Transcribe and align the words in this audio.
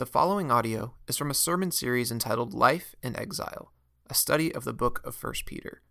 The 0.00 0.06
following 0.06 0.50
audio 0.50 0.94
is 1.08 1.18
from 1.18 1.30
a 1.30 1.34
sermon 1.34 1.70
series 1.70 2.10
entitled 2.10 2.54
Life 2.54 2.94
in 3.02 3.14
Exile, 3.16 3.70
a 4.08 4.14
study 4.14 4.50
of 4.54 4.64
the 4.64 4.72
book 4.72 5.02
of 5.04 5.22
1 5.22 5.34
Peter. 5.44 5.82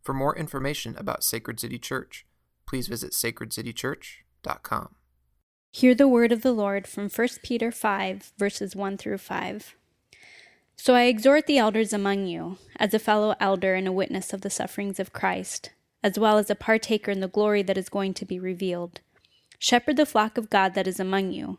For 0.00 0.14
more 0.14 0.34
information 0.34 0.96
about 0.96 1.22
Sacred 1.22 1.60
City 1.60 1.78
Church, 1.78 2.24
please 2.66 2.88
visit 2.88 3.12
sacredcitychurch.com. 3.12 4.94
Hear 5.70 5.94
the 5.94 6.08
word 6.08 6.32
of 6.32 6.40
the 6.40 6.54
Lord 6.54 6.86
from 6.86 7.10
1 7.10 7.28
Peter 7.42 7.70
5, 7.70 8.32
verses 8.38 8.74
1 8.74 8.96
through 8.96 9.18
5. 9.18 9.76
So 10.76 10.94
I 10.94 11.02
exhort 11.02 11.46
the 11.46 11.58
elders 11.58 11.92
among 11.92 12.24
you, 12.24 12.56
as 12.76 12.94
a 12.94 12.98
fellow 12.98 13.34
elder 13.38 13.74
and 13.74 13.86
a 13.86 13.92
witness 13.92 14.32
of 14.32 14.40
the 14.40 14.48
sufferings 14.48 14.98
of 14.98 15.12
Christ, 15.12 15.72
as 16.02 16.18
well 16.18 16.38
as 16.38 16.48
a 16.48 16.54
partaker 16.54 17.10
in 17.10 17.20
the 17.20 17.28
glory 17.28 17.62
that 17.64 17.76
is 17.76 17.90
going 17.90 18.14
to 18.14 18.24
be 18.24 18.38
revealed. 18.38 19.02
Shepherd 19.58 19.98
the 19.98 20.06
flock 20.06 20.38
of 20.38 20.48
God 20.48 20.72
that 20.72 20.86
is 20.86 20.98
among 20.98 21.32
you 21.32 21.58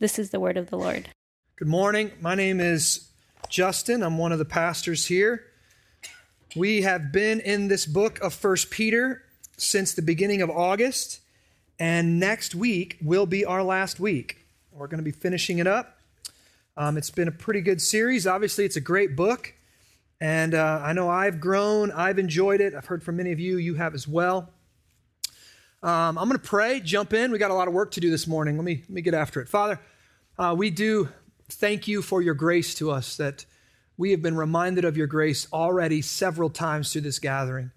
This 0.00 0.18
is 0.18 0.30
the 0.30 0.40
word 0.40 0.56
of 0.56 0.70
the 0.70 0.78
Lord. 0.78 1.10
Good 1.56 1.68
morning. 1.68 2.10
My 2.22 2.34
name 2.34 2.58
is 2.58 3.10
Justin. 3.50 4.02
I'm 4.02 4.16
one 4.16 4.32
of 4.32 4.38
the 4.38 4.46
pastors 4.46 5.04
here. 5.04 5.44
We 6.56 6.80
have 6.80 7.12
been 7.12 7.38
in 7.40 7.68
this 7.68 7.84
book 7.84 8.18
of 8.20 8.32
First 8.32 8.70
Peter 8.70 9.22
since 9.58 9.92
the 9.92 10.00
beginning 10.00 10.40
of 10.40 10.48
August, 10.48 11.20
and 11.78 12.18
next 12.18 12.54
week 12.54 12.96
will 13.02 13.26
be 13.26 13.44
our 13.44 13.62
last 13.62 14.00
week. 14.00 14.38
We're 14.72 14.86
going 14.86 15.00
to 15.00 15.04
be 15.04 15.10
finishing 15.10 15.58
it 15.58 15.66
up. 15.66 15.98
Um, 16.78 16.96
it's 16.96 17.10
been 17.10 17.28
a 17.28 17.32
pretty 17.32 17.60
good 17.60 17.82
series. 17.82 18.26
Obviously, 18.26 18.64
it's 18.64 18.76
a 18.76 18.80
great 18.80 19.14
book, 19.14 19.52
and 20.18 20.54
uh, 20.54 20.80
I 20.82 20.94
know 20.94 21.10
I've 21.10 21.40
grown. 21.40 21.90
I've 21.90 22.18
enjoyed 22.18 22.62
it. 22.62 22.74
I've 22.74 22.86
heard 22.86 23.02
from 23.02 23.18
many 23.18 23.32
of 23.32 23.38
you. 23.38 23.58
You 23.58 23.74
have 23.74 23.94
as 23.94 24.08
well. 24.08 24.48
Um, 25.82 26.18
I'm 26.18 26.28
going 26.28 26.32
to 26.32 26.38
pray, 26.38 26.80
jump 26.80 27.14
in. 27.14 27.30
We 27.30 27.38
got 27.38 27.50
a 27.50 27.54
lot 27.54 27.66
of 27.68 27.72
work 27.72 27.92
to 27.92 28.00
do 28.00 28.10
this 28.10 28.26
morning. 28.26 28.56
Let 28.56 28.64
me, 28.64 28.82
let 28.82 28.90
me 28.90 29.00
get 29.00 29.14
after 29.14 29.40
it. 29.40 29.48
Father, 29.48 29.80
uh, 30.40 30.54
we 30.54 30.70
do 30.70 31.06
thank 31.50 31.86
you 31.86 32.00
for 32.00 32.22
your 32.22 32.32
grace 32.32 32.74
to 32.76 32.90
us, 32.90 33.18
that 33.18 33.44
we 33.98 34.10
have 34.12 34.22
been 34.22 34.36
reminded 34.36 34.86
of 34.86 34.96
your 34.96 35.06
grace 35.06 35.46
already 35.52 36.00
several 36.00 36.48
times 36.48 36.90
through 36.90 37.02
this 37.02 37.18
gathering. 37.18 37.70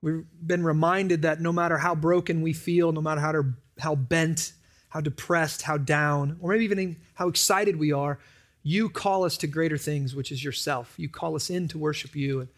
We've 0.00 0.24
been 0.42 0.64
reminded 0.64 1.22
that 1.22 1.42
no 1.42 1.52
matter 1.52 1.76
how 1.76 1.94
broken 1.94 2.40
we 2.40 2.54
feel, 2.54 2.90
no 2.90 3.02
matter 3.02 3.20
how, 3.20 3.32
to, 3.32 3.44
how 3.78 3.96
bent, 3.96 4.54
how 4.88 5.02
depressed, 5.02 5.60
how 5.60 5.76
down, 5.76 6.38
or 6.40 6.52
maybe 6.52 6.64
even 6.64 6.96
how 7.12 7.28
excited 7.28 7.78
we 7.78 7.92
are, 7.92 8.18
you 8.62 8.88
call 8.88 9.24
us 9.24 9.36
to 9.36 9.46
greater 9.46 9.76
things, 9.76 10.14
which 10.14 10.32
is 10.32 10.42
yourself. 10.42 10.94
You 10.96 11.10
call 11.10 11.36
us 11.36 11.50
in 11.50 11.68
to 11.68 11.78
worship 11.78 12.16
you. 12.16 12.40
And 12.40 12.48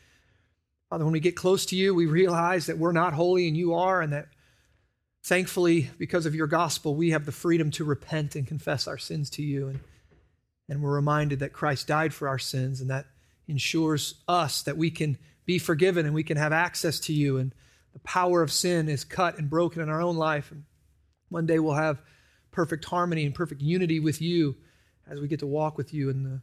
Father, 0.89 1.05
when 1.05 1.13
we 1.13 1.21
get 1.21 1.35
close 1.35 1.67
to 1.67 1.77
you, 1.77 1.97
we 1.97 2.07
realize 2.07 2.67
that 2.67 2.79
we're 2.79 2.93
not 2.93 3.13
holy 3.13 3.49
and 3.49 3.57
you 3.57 3.75
are, 3.75 4.03
and 4.03 4.13
that 4.13 4.29
Thankfully, 5.25 5.89
because 5.99 6.27
of 6.27 6.35
your 6.35 6.49
gospel, 6.49 6.97
we 6.97 7.11
have 7.11 7.27
the 7.27 7.33
freedom 7.33 7.71
to 7.73 7.85
repent 7.85 8.35
and 8.35 8.47
confess 8.47 8.89
our 8.89 8.99
sins 8.99 9.31
to 9.31 9.43
you. 9.43 9.69
And, 9.69 9.81
and 10.69 10.83
we're 10.83 10.95
reminded 10.95 11.39
that 11.41 11.53
Christ 11.53 11.87
died 11.87 12.13
for 12.13 12.29
our 12.29 12.41
sins, 12.41 12.81
and 12.81 12.91
that 12.91 13.07
ensures 13.47 14.15
us 14.27 14.63
that 14.63 14.77
we 14.77 14.91
can 14.91 15.19
be 15.45 15.59
forgiven 15.59 16.07
and 16.07 16.15
we 16.15 16.23
can 16.23 16.37
have 16.37 16.53
access 16.53 16.99
to 17.01 17.13
you. 17.13 17.39
And 17.39 17.55
the 17.93 18.01
power 18.01 18.43
of 18.43 18.51
sin 18.51 18.89
is 18.89 19.05
cut 19.05 19.39
and 19.39 19.49
broken 19.49 19.81
in 19.81 19.89
our 19.89 20.01
own 20.01 20.17
life. 20.17 20.51
And 20.51 20.65
one 21.29 21.47
day 21.47 21.59
we'll 21.59 21.75
have 21.75 22.03
perfect 22.51 22.85
harmony 22.85 23.25
and 23.25 23.35
perfect 23.35 23.63
unity 23.63 24.01
with 24.01 24.21
you 24.21 24.57
as 25.09 25.21
we 25.21 25.29
get 25.29 25.41
to 25.41 25.47
walk 25.47 25.77
with 25.77 25.93
you 25.93 26.11
in 26.11 26.23
the, 26.23 26.41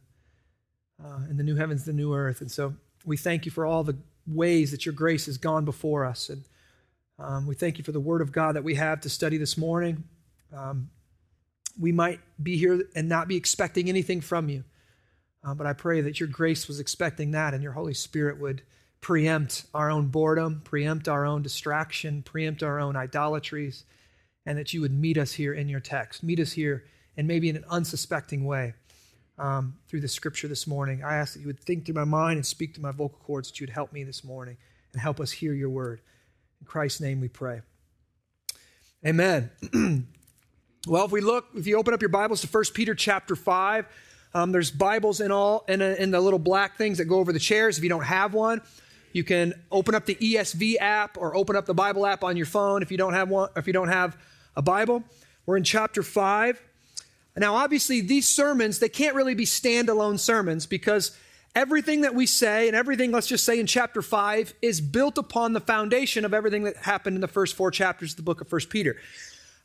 uh, 1.04 1.20
in 1.28 1.36
the 1.36 1.42
new 1.42 1.56
heavens, 1.56 1.84
the 1.84 1.92
new 1.92 2.14
earth. 2.14 2.40
And 2.40 2.50
so 2.50 2.74
we 3.04 3.16
thank 3.16 3.44
you 3.44 3.52
for 3.52 3.66
all 3.66 3.84
the 3.84 3.96
ways 4.26 4.70
that 4.70 4.86
your 4.86 4.92
grace 4.94 5.26
has 5.26 5.38
gone 5.38 5.64
before 5.64 6.04
us. 6.04 6.28
And 6.28 6.44
um, 7.20 7.46
we 7.46 7.54
thank 7.54 7.76
you 7.76 7.84
for 7.84 7.92
the 7.92 8.00
Word 8.00 8.22
of 8.22 8.32
God 8.32 8.56
that 8.56 8.64
we 8.64 8.74
have 8.76 9.02
to 9.02 9.10
study 9.10 9.36
this 9.36 9.58
morning. 9.58 10.04
Um, 10.56 10.88
we 11.78 11.92
might 11.92 12.20
be 12.42 12.56
here 12.56 12.82
and 12.94 13.08
not 13.08 13.28
be 13.28 13.36
expecting 13.36 13.88
anything 13.88 14.22
from 14.22 14.48
you, 14.48 14.64
uh, 15.44 15.54
but 15.54 15.66
I 15.66 15.74
pray 15.74 16.00
that 16.00 16.18
your 16.18 16.28
grace 16.28 16.66
was 16.66 16.80
expecting 16.80 17.32
that 17.32 17.52
and 17.52 17.62
your 17.62 17.72
Holy 17.72 17.94
Spirit 17.94 18.40
would 18.40 18.62
preempt 19.02 19.66
our 19.74 19.90
own 19.90 20.06
boredom, 20.06 20.62
preempt 20.64 21.08
our 21.08 21.26
own 21.26 21.42
distraction, 21.42 22.22
preempt 22.22 22.62
our 22.62 22.80
own 22.80 22.96
idolatries, 22.96 23.84
and 24.46 24.56
that 24.58 24.72
you 24.72 24.80
would 24.80 24.92
meet 24.92 25.18
us 25.18 25.32
here 25.32 25.52
in 25.52 25.68
your 25.68 25.80
text, 25.80 26.22
meet 26.22 26.40
us 26.40 26.52
here, 26.52 26.84
and 27.16 27.28
maybe 27.28 27.48
in 27.48 27.56
an 27.56 27.64
unsuspecting 27.68 28.44
way. 28.44 28.74
Um, 29.38 29.78
through 29.88 30.02
the 30.02 30.08
scripture 30.08 30.48
this 30.48 30.66
morning. 30.66 31.02
I 31.02 31.16
ask 31.16 31.32
that 31.32 31.40
you 31.40 31.46
would 31.46 31.60
think 31.60 31.86
through 31.86 31.94
my 31.94 32.04
mind 32.04 32.36
and 32.36 32.44
speak 32.44 32.74
to 32.74 32.80
my 32.82 32.90
vocal 32.90 33.20
cords, 33.24 33.48
that 33.48 33.58
you 33.58 33.64
would 33.64 33.72
help 33.72 33.90
me 33.90 34.04
this 34.04 34.22
morning 34.22 34.58
and 34.92 35.00
help 35.00 35.18
us 35.18 35.30
hear 35.30 35.54
your 35.54 35.70
word. 35.70 36.02
In 36.60 36.66
Christ's 36.66 37.00
name 37.00 37.20
we 37.20 37.28
pray. 37.28 37.62
Amen. 39.06 39.50
well, 40.86 41.06
if 41.06 41.12
we 41.12 41.20
look, 41.20 41.46
if 41.54 41.66
you 41.66 41.78
open 41.78 41.94
up 41.94 42.02
your 42.02 42.10
Bibles 42.10 42.42
to 42.42 42.46
1 42.46 42.64
Peter 42.74 42.94
chapter 42.94 43.34
5, 43.34 43.86
um, 44.34 44.52
there's 44.52 44.70
Bibles 44.70 45.20
in 45.20 45.32
all 45.32 45.64
in, 45.68 45.80
a, 45.80 45.94
in 45.94 46.10
the 46.10 46.20
little 46.20 46.38
black 46.38 46.76
things 46.76 46.98
that 46.98 47.06
go 47.06 47.18
over 47.18 47.32
the 47.32 47.38
chairs. 47.38 47.78
If 47.78 47.82
you 47.82 47.90
don't 47.90 48.04
have 48.04 48.34
one, 48.34 48.60
you 49.12 49.24
can 49.24 49.54
open 49.72 49.94
up 49.94 50.06
the 50.06 50.14
ESV 50.14 50.76
app 50.80 51.16
or 51.18 51.34
open 51.34 51.56
up 51.56 51.66
the 51.66 51.74
Bible 51.74 52.06
app 52.06 52.22
on 52.22 52.36
your 52.36 52.46
phone 52.46 52.82
if 52.82 52.92
you 52.92 52.98
don't 52.98 53.14
have 53.14 53.28
one, 53.28 53.48
if 53.56 53.66
you 53.66 53.72
don't 53.72 53.88
have 53.88 54.16
a 54.54 54.62
Bible. 54.62 55.02
We're 55.46 55.56
in 55.56 55.64
chapter 55.64 56.02
5. 56.02 56.62
Now, 57.36 57.54
obviously, 57.54 58.02
these 58.02 58.28
sermons, 58.28 58.80
they 58.80 58.88
can't 58.88 59.14
really 59.16 59.34
be 59.34 59.46
standalone 59.46 60.18
sermons 60.18 60.66
because 60.66 61.16
Everything 61.54 62.02
that 62.02 62.14
we 62.14 62.26
say 62.26 62.68
and 62.68 62.76
everything, 62.76 63.10
let's 63.10 63.26
just 63.26 63.44
say 63.44 63.58
in 63.58 63.66
chapter 63.66 64.02
5, 64.02 64.54
is 64.62 64.80
built 64.80 65.18
upon 65.18 65.52
the 65.52 65.60
foundation 65.60 66.24
of 66.24 66.32
everything 66.32 66.62
that 66.64 66.76
happened 66.76 67.16
in 67.16 67.20
the 67.20 67.28
first 67.28 67.56
four 67.56 67.70
chapters 67.70 68.12
of 68.12 68.16
the 68.16 68.22
book 68.22 68.40
of 68.40 68.48
First 68.48 68.70
Peter. 68.70 68.96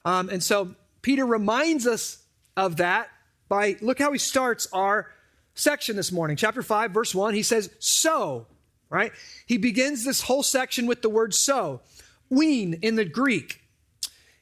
Um, 0.03 0.29
and 0.29 0.41
so 0.41 0.73
Peter 1.03 1.25
reminds 1.25 1.85
us 1.85 2.23
of 2.57 2.77
that 2.77 3.09
by, 3.47 3.77
look 3.81 3.99
how 3.99 4.11
he 4.11 4.17
starts 4.17 4.67
our 4.73 5.11
section 5.53 5.95
this 5.95 6.11
morning. 6.11 6.35
Chapter 6.35 6.63
5, 6.63 6.91
verse 6.91 7.13
1, 7.13 7.35
he 7.35 7.43
says, 7.43 7.69
So, 7.79 8.47
right? 8.89 9.11
He 9.45 9.57
begins 9.57 10.03
this 10.03 10.21
whole 10.21 10.43
section 10.43 10.87
with 10.87 11.03
the 11.03 11.09
word 11.09 11.33
so, 11.33 11.81
wean 12.29 12.79
in 12.81 12.95
the 12.95 13.05
Greek. 13.05 13.61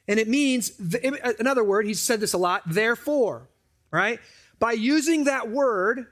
And 0.08 0.18
it 0.18 0.28
means, 0.28 0.72
another 1.38 1.64
word, 1.64 1.86
he's 1.86 2.00
said 2.00 2.20
this 2.20 2.32
a 2.32 2.38
lot, 2.38 2.62
therefore, 2.66 3.48
right? 3.90 4.20
By 4.58 4.72
using 4.72 5.24
that 5.24 5.50
word, 5.50 6.06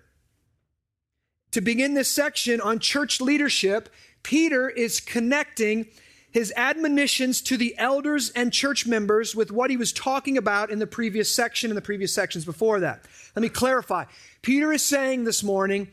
to 1.53 1.61
begin 1.61 1.95
this 1.95 2.11
section 2.11 2.61
on 2.61 2.79
church 2.79 3.21
leadership, 3.21 3.89
Peter 4.23 4.69
is 4.69 5.01
connecting 5.01 5.87
his 6.31 6.53
admonitions 6.57 7.43
to 7.43 7.57
the 7.59 7.75
elders 7.79 8.31
and 8.31 8.53
church 8.53 8.87
members 8.87 9.37
with 9.37 9.53
what 9.53 9.71
he 9.71 9.77
was 9.77 9.93
talking 9.93 10.39
about 10.39 10.71
in 10.71 10.79
the 10.79 10.87
previous 10.87 11.33
section 11.33 11.71
and 11.71 11.77
the 11.77 11.83
previous 11.83 12.13
sections 12.13 12.45
before 12.45 12.81
that. 12.81 13.05
Let 13.37 13.43
me 13.43 13.51
clarify. 13.51 14.05
Peter 14.41 14.73
is 14.73 14.83
saying 14.83 15.25
this 15.25 15.43
morning, 15.43 15.89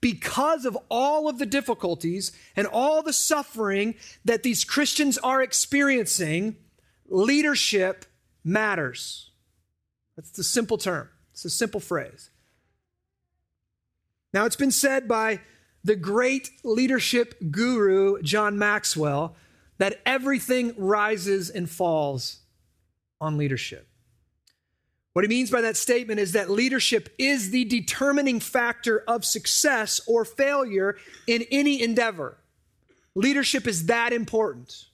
because 0.00 0.64
of 0.64 0.76
all 0.90 1.28
of 1.28 1.38
the 1.38 1.46
difficulties 1.46 2.32
and 2.56 2.66
all 2.66 3.02
the 3.02 3.12
suffering 3.12 3.94
that 4.24 4.42
these 4.42 4.64
Christians 4.64 5.16
are 5.18 5.40
experiencing, 5.40 6.56
leadership 7.08 8.04
matters. 8.42 9.30
That's 10.16 10.30
the 10.30 10.44
simple 10.44 10.76
term, 10.76 11.08
it's 11.32 11.44
a 11.44 11.50
simple 11.50 11.80
phrase. 11.80 12.30
Now, 14.34 14.46
it's 14.46 14.56
been 14.56 14.72
said 14.72 15.06
by 15.06 15.40
the 15.84 15.94
great 15.94 16.50
leadership 16.64 17.36
guru, 17.52 18.20
John 18.20 18.58
Maxwell, 18.58 19.36
that 19.78 20.00
everything 20.04 20.74
rises 20.76 21.50
and 21.50 21.70
falls 21.70 22.40
on 23.20 23.38
leadership. 23.38 23.86
What 25.12 25.24
he 25.24 25.28
means 25.28 25.52
by 25.52 25.60
that 25.60 25.76
statement 25.76 26.18
is 26.18 26.32
that 26.32 26.50
leadership 26.50 27.14
is 27.16 27.50
the 27.50 27.64
determining 27.64 28.40
factor 28.40 29.04
of 29.06 29.24
success 29.24 30.00
or 30.08 30.24
failure 30.24 30.96
in 31.28 31.44
any 31.52 31.80
endeavor. 31.80 32.36
Leadership 33.14 33.68
is 33.68 33.86
that 33.86 34.12
important. 34.12 34.86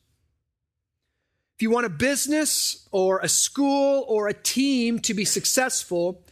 If 1.57 1.63
you 1.63 1.71
want 1.71 1.87
a 1.87 1.91
business 1.91 2.87
or 2.93 3.21
a 3.21 3.29
school 3.29 4.05
or 4.07 4.29
a 4.29 4.35
team 4.35 4.99
to 5.01 5.15
be 5.15 5.25
successful, 5.25 6.23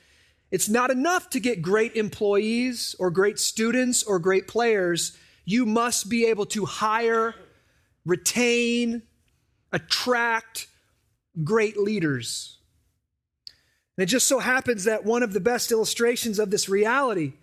it's 0.51 0.69
not 0.69 0.91
enough 0.91 1.29
to 1.31 1.41
get 1.41 1.61
great 1.61 1.95
employees 1.95 2.97
or 2.99 3.11
great 3.11 3.39
students 3.39 4.03
or 4.03 4.19
great 4.19 4.49
players. 4.49 5.17
You 5.45 5.67
must 5.67 6.09
be 6.09 6.27
able 6.27 6.47
to 6.47 6.65
hire, 6.65 7.35
retain, 8.07 9.03
attract 9.73 10.69
great 11.45 11.77
leaders. 11.77 12.59
And 13.97 14.05
it 14.05 14.07
just 14.07 14.27
so 14.27 14.39
happens 14.39 14.85
that 14.85 15.05
one 15.05 15.23
of 15.23 15.33
the 15.33 15.41
best 15.41 15.71
illustrations 15.71 16.39
of 16.39 16.51
this 16.51 16.69
reality 16.69 17.35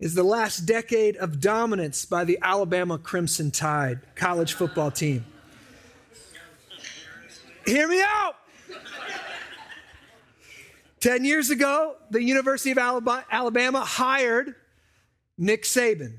is 0.00 0.14
the 0.14 0.22
last 0.22 0.60
decade 0.60 1.16
of 1.16 1.40
dominance 1.40 2.04
by 2.04 2.24
the 2.24 2.38
Alabama 2.40 2.98
Crimson 2.98 3.50
Tide 3.50 4.00
college 4.14 4.54
football 4.54 4.90
team. 4.90 5.24
Hear 7.66 7.88
me 7.88 8.02
out! 8.02 8.36
10 11.04 11.26
years 11.26 11.50
ago, 11.50 11.96
the 12.08 12.22
University 12.22 12.70
of 12.70 12.78
Alabama 12.78 13.80
hired 13.80 14.54
Nick 15.36 15.64
Saban. 15.64 16.16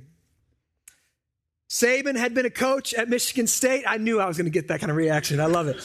Saban 1.68 2.16
had 2.16 2.36
been 2.36 2.46
a 2.46 2.52
coach 2.52 2.94
at 2.94 3.10
Michigan 3.10 3.48
State. 3.48 3.84
I 3.88 3.98
knew 3.98 4.20
I 4.20 4.28
was 4.28 4.38
going 4.38 4.46
to 4.46 4.52
get 4.52 4.68
that 4.68 4.82
kind 4.82 4.92
of 4.92 4.96
reaction. 4.96 5.40
I 5.40 5.48
love 5.48 5.68
it. 5.70 5.78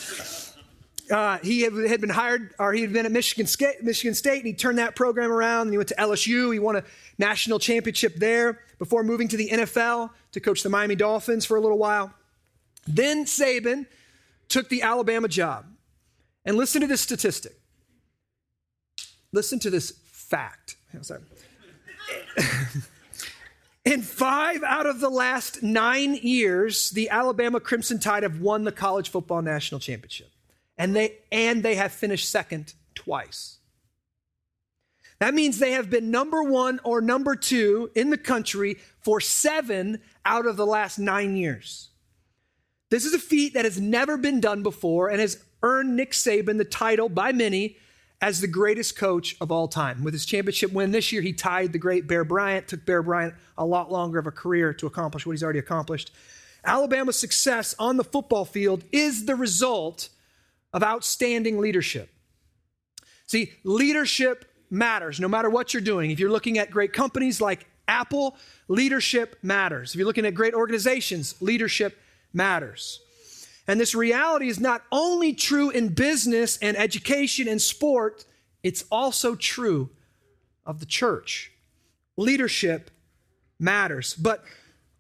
Uh, 1.11 1.39
he 1.39 1.63
had, 1.63 1.73
been 2.03 2.11
hired, 2.11 2.53
or 2.59 2.75
he 2.75 2.83
had 2.83 2.93
been 2.93 3.07
at 3.07 3.11
Michigan 3.11 3.47
State, 3.47 3.83
Michigan 3.83 4.15
State, 4.15 4.41
and 4.41 4.47
he 4.49 4.53
turned 4.53 4.77
that 4.77 4.95
program 4.95 5.33
around. 5.33 5.69
And 5.69 5.71
he 5.71 5.79
went 5.79 5.89
to 5.89 5.95
LSU. 5.95 6.53
He 6.53 6.59
won 6.59 6.77
a 6.77 6.85
national 7.17 7.59
championship 7.59 8.17
there 8.17 8.61
before 8.79 9.03
moving 9.03 9.29
to 9.29 9.39
the 9.39 9.49
NFL 9.49 10.11
to 10.33 10.41
coach 10.41 10.63
the 10.63 10.69
Miami 10.69 10.95
Dolphins 10.95 11.47
for 11.47 11.57
a 11.57 11.61
little 11.63 11.79
while. 11.79 12.13
Then 12.87 13.25
Saban 13.25 13.87
took 14.51 14.69
the 14.69 14.83
Alabama 14.83 15.27
job. 15.27 15.65
And 16.45 16.59
listen 16.59 16.83
to 16.83 16.87
this 16.87 17.01
statistic. 17.01 17.60
Listen 19.33 19.59
to 19.61 19.71
this 19.71 19.93
fact. 20.07 20.77
In 23.85 24.03
five 24.03 24.63
out 24.63 24.87
of 24.87 25.01
the 25.01 25.09
last 25.09 25.63
nine 25.63 26.15
years, 26.15 26.91
the 26.91 27.09
Alabama 27.09 27.61
Crimson 27.61 27.99
Tide 27.99 28.25
have 28.25 28.41
won 28.41 28.65
the 28.65 28.73
college 28.73 29.09
football 29.09 29.41
national 29.43 29.81
championship. 29.81 30.31
And 30.77 30.95
they, 30.95 31.17
and 31.31 31.63
they 31.63 31.77
have 31.77 31.93
finished 31.93 32.29
second 32.29 32.75
twice. 32.95 33.59
That 35.19 35.35
means 35.35 35.59
they 35.59 35.73
have 35.73 35.91
been 35.91 36.11
number 36.11 36.43
one 36.43 36.81
or 36.83 37.01
number 37.01 37.37
two 37.37 37.91
in 37.95 38.11
the 38.11 38.19
country 38.19 38.79
for 39.01 39.21
seven 39.21 40.01
out 40.25 40.47
of 40.47 40.57
the 40.57 40.67
last 40.67 40.99
nine 40.99 41.37
years. 41.37 41.91
This 42.91 43.05
is 43.05 43.15
a 43.15 43.19
feat 43.19 43.55
that 43.55 43.65
has 43.67 43.81
never 43.81 44.17
been 44.17 44.41
done 44.41 44.63
before 44.63 45.09
and 45.09 45.21
has 45.21 45.43
earned 45.63 45.95
Nick 45.95 46.13
Saban 46.13 46.57
the 46.57 46.65
title 46.65 47.09
by 47.09 47.33
many 47.33 47.77
as 48.21 48.41
the 48.41 48.47
greatest 48.47 48.97
coach 48.97 49.37
of 49.41 49.51
all 49.51 49.67
time. 49.67 50.05
With 50.05 50.13
his 50.13 50.27
championship 50.27 50.73
win 50.73 50.91
this 50.91 51.11
year, 51.13 51.23
he 51.23 51.33
tied 51.33 51.73
the 51.73 51.79
great 51.79 52.07
Bear 52.07 52.25
Bryant, 52.25 52.69
took 52.69 52.85
Bear 52.85 53.03
Bryant 53.03 53.35
a 53.57 53.65
lot 53.65 53.91
longer 53.91 54.19
of 54.19 54.27
a 54.27 54.31
career 54.31 54.75
to 54.75 54.87
accomplish 54.87 55.25
what 55.25 55.33
he's 55.33 55.43
already 55.43 55.59
accomplished. 55.59 56.13
Alabama's 56.65 57.19
success 57.19 57.75
on 57.79 57.97
the 57.97 58.05
football 58.05 58.45
field 58.45 58.85
is 58.93 59.25
the 59.25 59.35
result 59.35 60.11
of 60.73 60.83
outstanding 60.83 61.59
leadership. 61.59 62.11
See, 63.27 63.53
leadership 63.65 64.45
matters 64.69 65.19
no 65.19 65.29
matter 65.29 65.49
what 65.49 65.73
you're 65.73 65.81
doing. 65.81 66.11
If 66.11 66.21
you're 66.21 66.31
looking 66.31 66.59
at 66.59 66.71
great 66.71 66.93
companies 66.93 67.41
like 67.41 67.67
Apple, 67.89 68.37
leadership 68.69 69.39
matters. 69.43 69.93
If 69.93 69.97
you're 69.97 70.07
looking 70.07 70.27
at 70.27 70.35
great 70.35 70.55
organizations, 70.55 71.41
leadership 71.41 71.99
matters. 72.33 73.01
And 73.71 73.81
this 73.81 73.95
reality 73.95 74.49
is 74.49 74.59
not 74.59 74.83
only 74.91 75.33
true 75.33 75.71
in 75.71 75.91
business 75.91 76.57
and 76.57 76.77
education 76.77 77.47
and 77.47 77.63
sport, 77.63 78.25
it's 78.65 78.85
also 78.91 79.37
true 79.37 79.91
of 80.67 80.81
the 80.81 80.87
church. 80.87 81.53
Leadership 82.17 82.91
matters. 83.61 84.15
But 84.15 84.43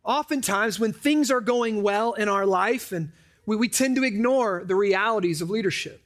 oftentimes, 0.04 0.78
when 0.78 0.92
things 0.92 1.32
are 1.32 1.40
going 1.40 1.82
well 1.82 2.12
in 2.12 2.28
our 2.28 2.46
life, 2.46 2.92
and 2.92 3.10
we, 3.44 3.56
we 3.56 3.68
tend 3.68 3.96
to 3.96 4.04
ignore 4.04 4.62
the 4.64 4.76
realities 4.76 5.42
of 5.42 5.50
leadership. 5.50 6.00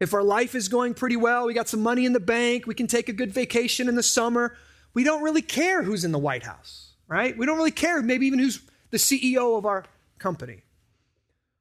If 0.00 0.12
our 0.12 0.24
life 0.24 0.56
is 0.56 0.66
going 0.66 0.94
pretty 0.94 1.16
well, 1.16 1.46
we 1.46 1.54
got 1.54 1.68
some 1.68 1.84
money 1.84 2.04
in 2.04 2.12
the 2.12 2.18
bank, 2.18 2.66
we 2.66 2.74
can 2.74 2.88
take 2.88 3.08
a 3.08 3.12
good 3.12 3.30
vacation 3.30 3.88
in 3.88 3.94
the 3.94 4.02
summer, 4.02 4.56
we 4.92 5.04
don't 5.04 5.22
really 5.22 5.40
care 5.40 5.84
who's 5.84 6.04
in 6.04 6.10
the 6.10 6.18
White 6.18 6.42
House, 6.42 6.94
right? 7.06 7.38
We 7.38 7.46
don't 7.46 7.58
really 7.58 7.70
care, 7.70 8.02
maybe 8.02 8.26
even 8.26 8.40
who's 8.40 8.60
the 8.90 8.96
CEO 8.96 9.56
of 9.56 9.64
our 9.64 9.84
company. 10.18 10.62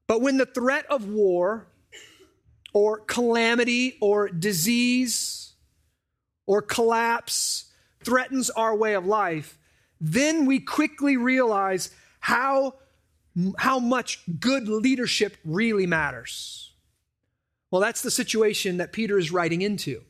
But 0.07 0.22
when 0.22 0.38
the 0.38 0.46
threat 0.46 0.86
of 0.90 1.07
war 1.07 1.68
or 2.74 3.00
calamity 3.00 3.98
or 4.02 4.28
disease 4.28 5.54
or 6.46 6.62
collapse 6.62 7.72
threatens 8.04 8.50
our 8.52 8.75
way 8.75 8.94
of 8.94 9.06
life, 9.06 9.57
then 10.00 10.46
we 10.46 10.60
quickly 10.60 11.18
realize 11.18 11.90
how, 12.19 12.75
how 13.57 13.80
much 13.80 14.19
good 14.40 14.68
leadership 14.68 15.38
really 15.44 15.88
matters. 15.88 16.74
Well, 17.72 17.81
that's 17.81 18.01
the 18.01 18.12
situation 18.12 18.78
that 18.78 18.94
Peter 18.94 19.18
is 19.18 19.31
writing 19.31 19.62
into. 19.62 20.01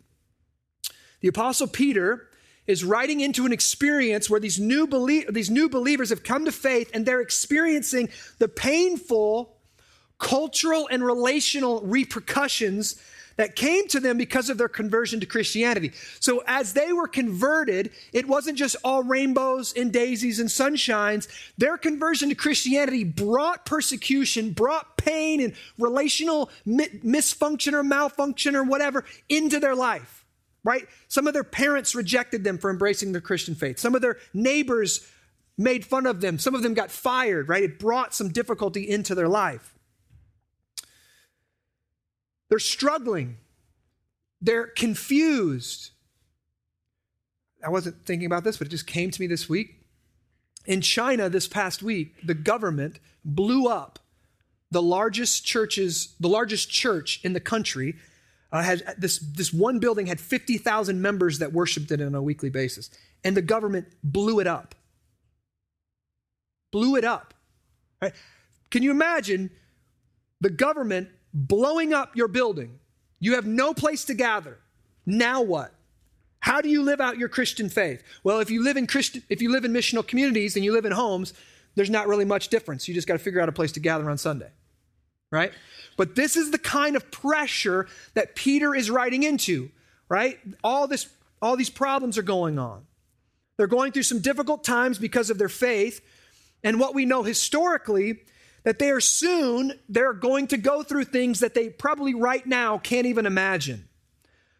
The 1.22 1.30
Apostle 1.30 1.68
Peter 1.68 2.30
is 2.68 2.84
writing 2.84 3.22
into 3.22 3.46
an 3.46 3.54
experience 3.54 4.30
where 4.30 4.40
these 4.40 4.60
new, 4.60 4.88
belie- 4.88 5.26
these 5.30 5.50
new 5.50 5.70
believers 5.70 6.10
have 6.10 6.24
come 6.24 6.46
to 6.46 6.52
faith 6.52 6.92
and 6.94 7.06
they're 7.06 7.22
experiencing 7.22 8.10
the 8.40 8.48
painful 8.48 9.55
cultural 10.18 10.88
and 10.92 11.04
relational 11.04 11.82
repercussions 11.82 13.02
that 13.38 13.56
came 13.56 13.88
to 13.90 14.00
them 14.00 14.18
because 14.18 14.50
of 14.50 14.58
their 14.58 14.70
conversion 14.70 15.20
to 15.20 15.26
Christianity. 15.26 15.92
So 16.20 16.44
as 16.48 16.74
they 16.74 16.94
were 16.94 17.08
converted, 17.08 17.92
it 18.14 18.28
wasn't 18.28 18.58
just 18.58 18.78
all 18.84 19.04
rainbows 19.04 19.74
and 19.76 19.92
daisies 19.92 20.40
and 20.40 20.50
sunshines. 20.50 21.28
Their 21.58 21.78
conversion 21.78 22.30
to 22.30 22.36
Christianity 22.36 23.04
brought 23.04 23.66
persecution, 23.66 24.52
brought 24.52 24.98
pain 24.98 25.42
and 25.42 25.54
relational 25.78 26.50
misfunction 26.66 27.74
or 27.74 27.84
malfunction 27.84 28.56
or 28.56 28.64
whatever 28.64 29.04
into 29.28 29.60
their 29.60 29.76
life. 29.76 30.24
Right? 30.64 30.88
Some 31.10 31.28
of 31.28 31.34
their 31.34 31.44
parents 31.44 31.94
rejected 31.94 32.44
them 32.44 32.58
for 32.58 32.72
embracing 32.72 33.12
their 33.12 33.22
Christian 33.22 33.54
faith. 33.54 33.78
Some 33.78 33.94
of 33.94 34.02
their 34.02 34.18
neighbors 34.34 35.08
made 35.58 35.86
fun 35.86 36.08
of 36.08 36.22
them. 36.22 36.40
Some 36.40 36.56
of 36.56 36.64
them 36.64 36.74
got 36.74 36.90
fired, 36.90 37.50
right? 37.50 37.64
It 37.64 37.78
brought 37.78 38.16
some 38.16 38.30
difficulty 38.30 38.90
into 38.90 39.14
their 39.14 39.28
life. 39.28 39.75
They're 42.50 42.60
struggling. 42.60 43.38
They're 44.42 44.68
confused. 44.68 45.92
I 47.66 47.70
wasn't 47.70 48.06
thinking 48.06 48.28
about 48.28 48.44
this, 48.44 48.58
but 48.58 48.68
it 48.68 48.72
just 48.72 48.88
came 48.88 49.12
to 49.12 49.22
me 49.22 49.28
this 49.28 49.50
week. 49.50 49.82
In 50.66 50.82
China 50.82 51.30
this 51.30 51.48
past 51.48 51.82
week, 51.82 52.16
the 52.24 52.34
government 52.34 53.00
blew 53.24 53.68
up 53.68 54.00
the 54.72 54.82
largest 54.82 55.46
churches, 55.46 56.16
the 56.20 56.28
largest 56.28 56.70
church 56.70 57.20
in 57.24 57.34
the 57.34 57.40
country. 57.40 57.96
Uh, 58.52 58.62
had 58.62 58.84
this 58.98 59.20
this 59.20 59.52
one 59.54 59.80
building 59.80 60.06
had 60.06 60.20
50,000 60.20 61.02
members 61.02 61.40
that 61.40 61.54
worshiped 61.54 61.92
it 61.92 62.02
on 62.02 62.16
a 62.16 62.22
weekly 62.22 62.50
basis, 62.50 62.90
and 63.24 63.36
the 63.36 63.42
government 63.42 63.88
blew 64.04 64.40
it 64.40 64.48
up. 64.48 64.76
Blew 66.72 66.96
it 66.96 67.04
up. 67.04 67.34
Right? 68.02 68.14
Can 68.70 68.84
you 68.84 68.92
imagine 68.92 69.50
the 70.42 70.50
government 70.50 71.10
blowing 71.36 71.94
up 71.94 72.16
your 72.16 72.30
building. 72.30 72.80
You 73.20 73.36
have 73.36 73.46
no 73.46 73.74
place 73.74 74.06
to 74.06 74.14
gather. 74.14 74.58
Now 75.06 75.42
what? 75.42 75.74
How 76.40 76.62
do 76.62 76.70
you 76.70 76.82
live 76.82 77.02
out 77.02 77.18
your 77.18 77.30
Christian 77.30 77.70
faith? 77.70 78.02
Well, 78.24 78.40
if 78.40 78.50
you 78.50 78.64
live 78.64 78.78
in 78.78 78.88
Christian, 78.88 79.24
if 79.30 79.42
you 79.42 79.52
live 79.52 79.66
in 79.66 79.74
missional 79.74 80.06
communities 80.08 80.56
and 80.56 80.64
you 80.64 80.72
live 80.72 80.86
in 80.86 80.92
homes, 80.92 81.34
there's 81.76 81.90
not 81.90 82.08
really 82.08 82.26
much 82.26 82.48
difference. 82.48 82.88
You 82.88 82.94
just 82.94 83.08
got 83.08 83.14
to 83.14 83.20
figure 83.20 83.42
out 83.42 83.50
a 83.50 83.52
place 83.52 83.74
to 83.74 83.80
gather 83.80 84.10
on 84.10 84.18
Sunday. 84.18 84.50
Right? 85.32 85.52
But 85.98 86.16
this 86.16 86.38
is 86.38 86.52
the 86.52 86.60
kind 86.60 86.96
of 86.96 87.12
pressure 87.12 87.88
that 88.14 88.36
Peter 88.36 88.74
is 88.74 88.90
writing 88.90 89.24
into, 89.24 89.72
right? 90.08 90.40
All 90.64 90.88
this 90.88 91.10
all 91.42 91.58
these 91.58 91.70
problems 91.70 92.18
are 92.18 92.24
going 92.24 92.58
on. 92.58 92.86
They're 93.58 93.68
going 93.68 93.92
through 93.92 94.04
some 94.04 94.20
difficult 94.20 94.64
times 94.64 94.98
because 94.98 95.30
of 95.30 95.38
their 95.38 95.50
faith. 95.50 96.02
And 96.64 96.80
what 96.80 96.96
we 96.96 97.06
know 97.06 97.24
historically 97.24 98.20
that 98.66 98.80
they 98.80 98.90
are 98.90 99.00
soon, 99.00 99.80
they're 99.88 100.12
going 100.12 100.48
to 100.48 100.58
go 100.58 100.84
through 100.84 101.06
things 101.06 101.40
that 101.40 101.54
they 101.54 101.70
probably 101.70 102.16
right 102.16 102.46
now 102.46 102.80
can't 102.80 103.06
even 103.06 103.28
imagine. 103.28 103.88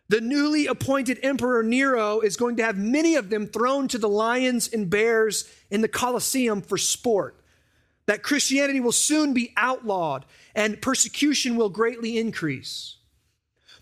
The 0.08 0.22
newly 0.22 0.68
appointed 0.68 1.20
Emperor 1.24 1.64
Nero 1.64 2.20
is 2.20 2.38
going 2.38 2.58
to 2.58 2.64
have 2.64 2.78
many 2.78 3.16
of 3.16 3.32
them 3.32 3.48
thrown 3.48 3.88
to 3.90 3.98
the 3.98 4.08
lions 4.08 4.72
and 4.72 4.92
bears 4.92 5.52
in 5.72 5.82
the 5.82 5.88
Colosseum 5.88 6.62
for 6.62 6.78
sport. 6.78 7.42
That 8.06 8.22
Christianity 8.22 8.80
will 8.80 8.92
soon 8.92 9.34
be 9.34 9.52
outlawed 9.58 10.26
and 10.54 10.80
persecution 10.80 11.56
will 11.56 11.70
greatly 11.70 12.20
increase. 12.20 12.98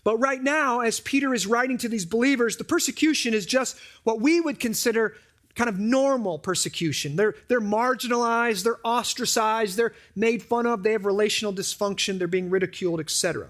But 0.04 0.16
right 0.16 0.42
now, 0.42 0.80
as 0.80 1.00
Peter 1.00 1.34
is 1.34 1.46
writing 1.46 1.76
to 1.78 1.88
these 1.90 2.06
believers, 2.06 2.56
the 2.56 2.64
persecution 2.64 3.34
is 3.34 3.44
just 3.44 3.76
what 4.04 4.22
we 4.22 4.40
would 4.40 4.58
consider 4.58 5.16
kind 5.54 5.68
of 5.68 5.78
normal 5.78 6.38
persecution. 6.38 7.16
They're, 7.16 7.34
they're 7.48 7.60
marginalized, 7.60 8.64
they're 8.64 8.80
ostracized, 8.84 9.76
they're 9.76 9.94
made 10.16 10.42
fun 10.42 10.66
of, 10.66 10.82
they 10.82 10.92
have 10.92 11.04
relational 11.04 11.52
dysfunction, 11.52 12.18
they're 12.18 12.26
being 12.26 12.50
ridiculed, 12.50 13.00
etc. 13.00 13.48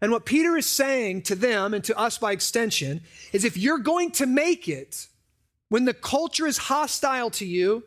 And 0.00 0.12
what 0.12 0.24
Peter 0.24 0.56
is 0.56 0.66
saying 0.66 1.22
to 1.22 1.34
them 1.34 1.74
and 1.74 1.82
to 1.84 1.98
us 1.98 2.18
by 2.18 2.32
extension 2.32 3.02
is 3.32 3.44
if 3.44 3.56
you're 3.56 3.78
going 3.78 4.10
to 4.12 4.26
make 4.26 4.68
it 4.68 5.08
when 5.68 5.84
the 5.84 5.94
culture 5.94 6.46
is 6.46 6.58
hostile 6.58 7.30
to 7.30 7.46
you, 7.46 7.82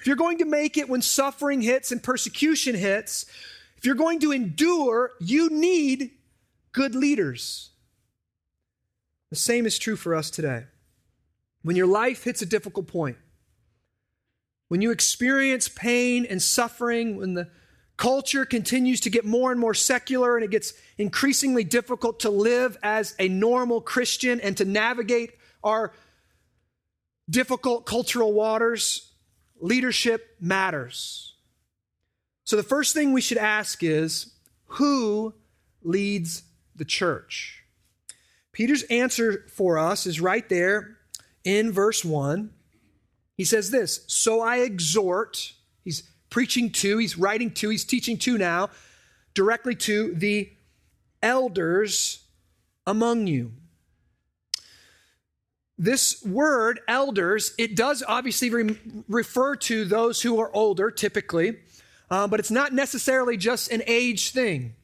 if 0.00 0.06
you're 0.06 0.16
going 0.16 0.38
to 0.38 0.44
make 0.44 0.76
it 0.76 0.88
when 0.88 1.02
suffering 1.02 1.62
hits 1.62 1.92
and 1.92 2.02
persecution 2.02 2.74
hits, 2.74 3.26
if 3.76 3.86
you're 3.86 3.94
going 3.94 4.20
to 4.20 4.32
endure, 4.32 5.12
you 5.20 5.48
need 5.50 6.10
good 6.72 6.94
leaders. 6.94 7.70
The 9.30 9.36
same 9.36 9.64
is 9.64 9.78
true 9.78 9.96
for 9.96 10.14
us 10.14 10.30
today. 10.30 10.64
When 11.62 11.76
your 11.76 11.86
life 11.86 12.24
hits 12.24 12.42
a 12.42 12.46
difficult 12.46 12.86
point, 12.86 13.16
when 14.68 14.82
you 14.82 14.90
experience 14.90 15.68
pain 15.68 16.26
and 16.28 16.40
suffering, 16.40 17.16
when 17.16 17.34
the 17.34 17.48
culture 17.96 18.44
continues 18.44 19.00
to 19.00 19.10
get 19.10 19.24
more 19.24 19.52
and 19.52 19.60
more 19.60 19.74
secular 19.74 20.36
and 20.36 20.44
it 20.44 20.50
gets 20.50 20.72
increasingly 20.98 21.62
difficult 21.62 22.20
to 22.20 22.30
live 22.30 22.76
as 22.82 23.14
a 23.18 23.28
normal 23.28 23.80
Christian 23.80 24.40
and 24.40 24.56
to 24.56 24.64
navigate 24.64 25.34
our 25.62 25.92
difficult 27.28 27.86
cultural 27.86 28.32
waters, 28.32 29.12
leadership 29.60 30.36
matters. 30.40 31.36
So 32.44 32.56
the 32.56 32.62
first 32.62 32.94
thing 32.94 33.12
we 33.12 33.20
should 33.20 33.38
ask 33.38 33.82
is 33.82 34.32
who 34.64 35.34
leads 35.82 36.42
the 36.74 36.84
church? 36.84 37.62
Peter's 38.52 38.82
answer 38.84 39.44
for 39.54 39.78
us 39.78 40.06
is 40.06 40.20
right 40.20 40.48
there 40.48 40.98
in 41.44 41.72
verse 41.72 42.04
1. 42.04 42.50
He 43.36 43.44
says 43.44 43.70
this 43.70 44.04
So 44.06 44.40
I 44.40 44.58
exhort, 44.58 45.52
he's 45.84 46.02
preaching 46.30 46.70
to, 46.70 46.98
he's 46.98 47.18
writing 47.18 47.50
to, 47.54 47.68
he's 47.68 47.84
teaching 47.84 48.16
to 48.18 48.38
now, 48.38 48.70
directly 49.34 49.74
to 49.74 50.14
the 50.14 50.50
elders 51.22 52.24
among 52.86 53.26
you. 53.26 53.52
This 55.78 56.22
word, 56.24 56.80
elders, 56.86 57.54
it 57.58 57.74
does 57.74 58.04
obviously 58.06 58.50
re- 58.50 58.78
refer 59.08 59.56
to 59.56 59.84
those 59.84 60.22
who 60.22 60.38
are 60.40 60.54
older, 60.54 60.90
typically, 60.90 61.58
uh, 62.10 62.28
but 62.28 62.38
it's 62.38 62.50
not 62.50 62.72
necessarily 62.72 63.36
just 63.36 63.72
an 63.72 63.82
age 63.86 64.30
thing. 64.30 64.74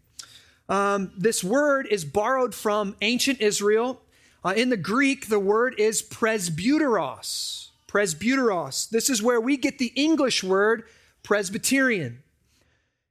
Um, 0.69 1.12
this 1.17 1.45
word 1.45 1.87
is 1.91 2.05
borrowed 2.05 2.55
from 2.55 2.97
ancient 3.00 3.41
Israel. 3.41 4.03
Uh, 4.45 4.54
in 4.57 4.68
the 4.71 4.76
Greek, 4.76 5.28
the 5.28 5.38
word 5.38 5.75
is 5.78 6.02
presbyteros. 6.02 7.68
Presbyteros. 7.88 8.88
This 8.90 9.11
is 9.11 9.23
where 9.23 9.40
we 9.40 9.57
get 9.57 9.78
the 9.78 9.92
English 9.95 10.45
word 10.45 10.85
Presbyterian. 11.23 12.23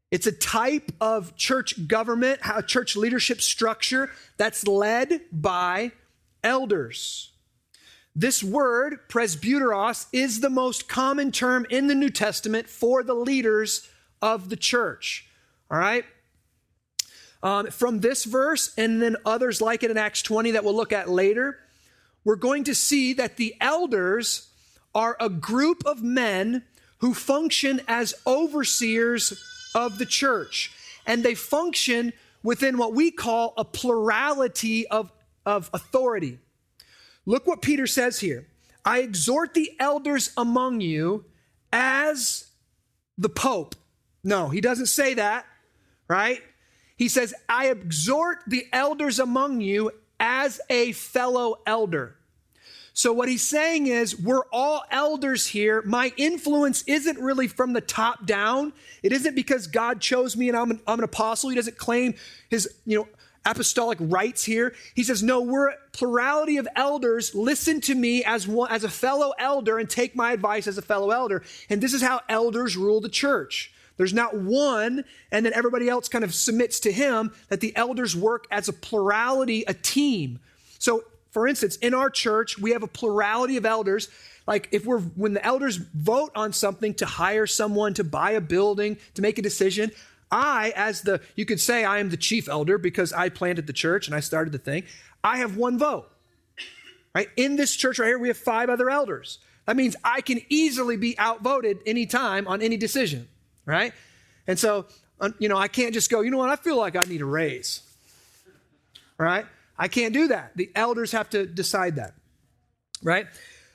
It's 0.09 0.27
a 0.27 0.31
type 0.31 0.91
of 1.01 1.35
church 1.35 1.87
government, 1.87 2.39
a 2.55 2.63
church 2.63 2.95
leadership 2.95 3.41
structure 3.41 4.09
that's 4.37 4.65
led 4.65 5.21
by 5.31 5.91
elders. 6.43 7.31
This 8.15 8.43
word, 8.43 8.99
presbyteros, 9.09 10.07
is 10.11 10.39
the 10.39 10.49
most 10.49 10.87
common 10.87 11.31
term 11.31 11.67
in 11.69 11.87
the 11.87 11.95
New 11.95 12.09
Testament 12.09 12.67
for 12.69 13.03
the 13.03 13.13
leaders 13.13 13.87
of 14.21 14.49
the 14.49 14.55
church. 14.55 15.29
All 15.69 15.77
right? 15.77 16.05
Um, 17.43 17.67
from 17.67 17.99
this 17.99 18.23
verse 18.23 18.73
and 18.77 19.01
then 19.01 19.15
others 19.25 19.61
like 19.61 19.83
it 19.83 19.91
in 19.91 19.97
Acts 19.97 20.21
20 20.21 20.51
that 20.51 20.63
we'll 20.63 20.75
look 20.75 20.91
at 20.91 21.09
later, 21.09 21.59
we're 22.23 22.35
going 22.35 22.63
to 22.65 22.75
see 22.75 23.13
that 23.13 23.37
the 23.37 23.55
elders 23.61 24.49
are 24.95 25.15
a 25.19 25.29
group 25.29 25.83
of 25.85 26.01
men 26.01 26.63
who 26.99 27.13
function 27.13 27.81
as 27.87 28.13
overseers 28.25 29.41
of 29.75 29.99
the 29.99 30.05
church. 30.05 30.71
And 31.05 31.23
they 31.23 31.35
function 31.35 32.13
within 32.43 32.77
what 32.77 32.93
we 32.93 33.11
call 33.11 33.53
a 33.57 33.63
plurality 33.63 34.87
of, 34.87 35.11
of 35.45 35.69
authority. 35.73 36.39
Look 37.25 37.45
what 37.45 37.61
Peter 37.61 37.87
says 37.87 38.19
here 38.19 38.47
I 38.83 38.99
exhort 38.99 39.53
the 39.53 39.71
elders 39.79 40.31
among 40.37 40.81
you 40.81 41.25
as 41.71 42.47
the 43.17 43.29
Pope. 43.29 43.75
No, 44.23 44.49
he 44.49 44.61
doesn't 44.61 44.87
say 44.87 45.13
that, 45.15 45.45
right? 46.07 46.41
He 46.97 47.07
says, 47.07 47.33
I 47.47 47.67
exhort 47.67 48.39
the 48.47 48.67
elders 48.73 49.19
among 49.19 49.61
you 49.61 49.91
as 50.19 50.59
a 50.69 50.91
fellow 50.93 51.59
elder. 51.65 52.15
So, 52.93 53.13
what 53.13 53.29
he's 53.29 53.45
saying 53.45 53.85
is, 53.85 54.19
we're 54.19 54.45
all 54.51 54.83
elders 54.89 55.45
here. 55.45 55.83
My 55.83 56.11
influence 56.17 56.83
isn't 56.87 57.19
really 57.19 57.47
from 57.47 57.73
the 57.73 57.81
top 57.81 58.25
down. 58.25 58.73
It 59.03 59.11
isn't 59.11 59.35
because 59.35 59.67
God 59.67 60.01
chose 60.01 60.35
me 60.35 60.49
and 60.49 60.57
I'm 60.57 60.71
an, 60.71 60.79
I'm 60.87 60.97
an 60.97 61.03
apostle. 61.03 61.51
He 61.51 61.55
doesn't 61.55 61.77
claim 61.77 62.15
his, 62.49 62.67
you 62.85 62.97
know, 62.97 63.07
apostolic 63.45 63.99
rights 64.01 64.43
here. 64.43 64.73
He 64.95 65.03
says, 65.03 65.21
no, 65.21 65.41
we're 65.41 65.69
a 65.69 65.75
plurality 65.93 66.57
of 66.57 66.67
elders. 66.75 67.35
Listen 67.35 67.81
to 67.81 67.93
me 67.93 68.23
as 68.23 68.47
one, 68.47 68.71
as 68.71 68.83
a 68.83 68.89
fellow 68.89 69.31
elder 69.37 69.77
and 69.77 69.87
take 69.87 70.15
my 70.15 70.31
advice 70.31 70.65
as 70.65 70.79
a 70.79 70.81
fellow 70.81 71.11
elder. 71.11 71.43
And 71.69 71.81
this 71.81 71.93
is 71.93 72.01
how 72.01 72.21
elders 72.27 72.75
rule 72.75 72.99
the 72.99 73.09
church. 73.09 73.71
There's 73.97 74.13
not 74.13 74.37
one, 74.37 75.03
and 75.31 75.45
then 75.45 75.53
everybody 75.53 75.89
else 75.89 76.07
kind 76.07 76.23
of 76.23 76.33
submits 76.33 76.79
to 76.81 76.91
him, 76.91 77.33
that 77.49 77.59
the 77.59 77.75
elders 77.75 78.15
work 78.15 78.45
as 78.51 78.69
a 78.69 78.73
plurality, 78.73 79.63
a 79.67 79.73
team. 79.73 80.39
So 80.79 81.03
for 81.31 81.47
instance, 81.47 81.75
in 81.77 81.93
our 81.93 82.09
church, 82.09 82.57
we 82.57 82.71
have 82.71 82.81
a 82.81 82.87
plurality 82.87 83.57
of 83.57 83.65
elders. 83.65 84.09
Like 84.47 84.69
if 84.71 84.85
we're 84.85 85.01
when 85.01 85.33
the 85.33 85.45
elders 85.45 85.75
vote 85.75 86.31
on 86.35 86.51
something 86.51 86.95
to 86.95 87.05
hire 87.05 87.45
someone 87.45 87.93
to 87.93 88.03
buy 88.03 88.31
a 88.31 88.41
building, 88.41 88.97
to 89.13 89.21
make 89.21 89.37
a 89.37 89.43
decision, 89.43 89.91
I, 90.31 90.73
as 90.75 91.01
the, 91.01 91.21
you 91.35 91.45
could 91.45 91.59
say 91.59 91.85
I 91.85 91.99
am 91.99 92.09
the 92.09 92.17
chief 92.17 92.49
elder 92.49 92.79
because 92.79 93.13
I 93.13 93.29
planted 93.29 93.67
the 93.67 93.73
church 93.73 94.07
and 94.07 94.15
I 94.15 94.19
started 94.19 94.51
the 94.51 94.57
thing. 94.57 94.83
I 95.23 95.37
have 95.37 95.57
one 95.57 95.77
vote. 95.77 96.09
Right? 97.13 97.29
In 97.37 97.55
this 97.55 97.75
church 97.75 97.99
right 97.99 98.07
here, 98.07 98.19
we 98.19 98.29
have 98.29 98.37
five 98.37 98.69
other 98.69 98.89
elders. 98.89 99.37
That 99.65 99.75
means 99.75 99.95
I 100.03 100.21
can 100.21 100.41
easily 100.49 100.97
be 100.97 101.17
outvoted 101.19 101.79
anytime 101.85 102.47
on 102.47 102.63
any 102.63 102.77
decision. 102.77 103.27
Right? 103.67 103.93
And 104.47 104.57
so, 104.57 104.87
you 105.37 105.49
know, 105.49 105.57
I 105.57 105.67
can't 105.67 105.93
just 105.93 106.09
go, 106.09 106.21
you 106.21 106.31
know 106.31 106.37
what, 106.37 106.49
I 106.49 106.55
feel 106.55 106.77
like 106.77 106.95
I 106.95 107.03
need 107.03 107.21
a 107.21 107.25
raise. 107.25 107.81
Right? 109.19 109.45
I 109.77 109.87
can't 109.87 110.13
do 110.13 110.29
that. 110.29 110.53
The 110.55 110.71
elders 110.73 111.11
have 111.11 111.29
to 111.31 111.45
decide 111.45 111.97
that, 111.97 112.13
right? 113.03 113.27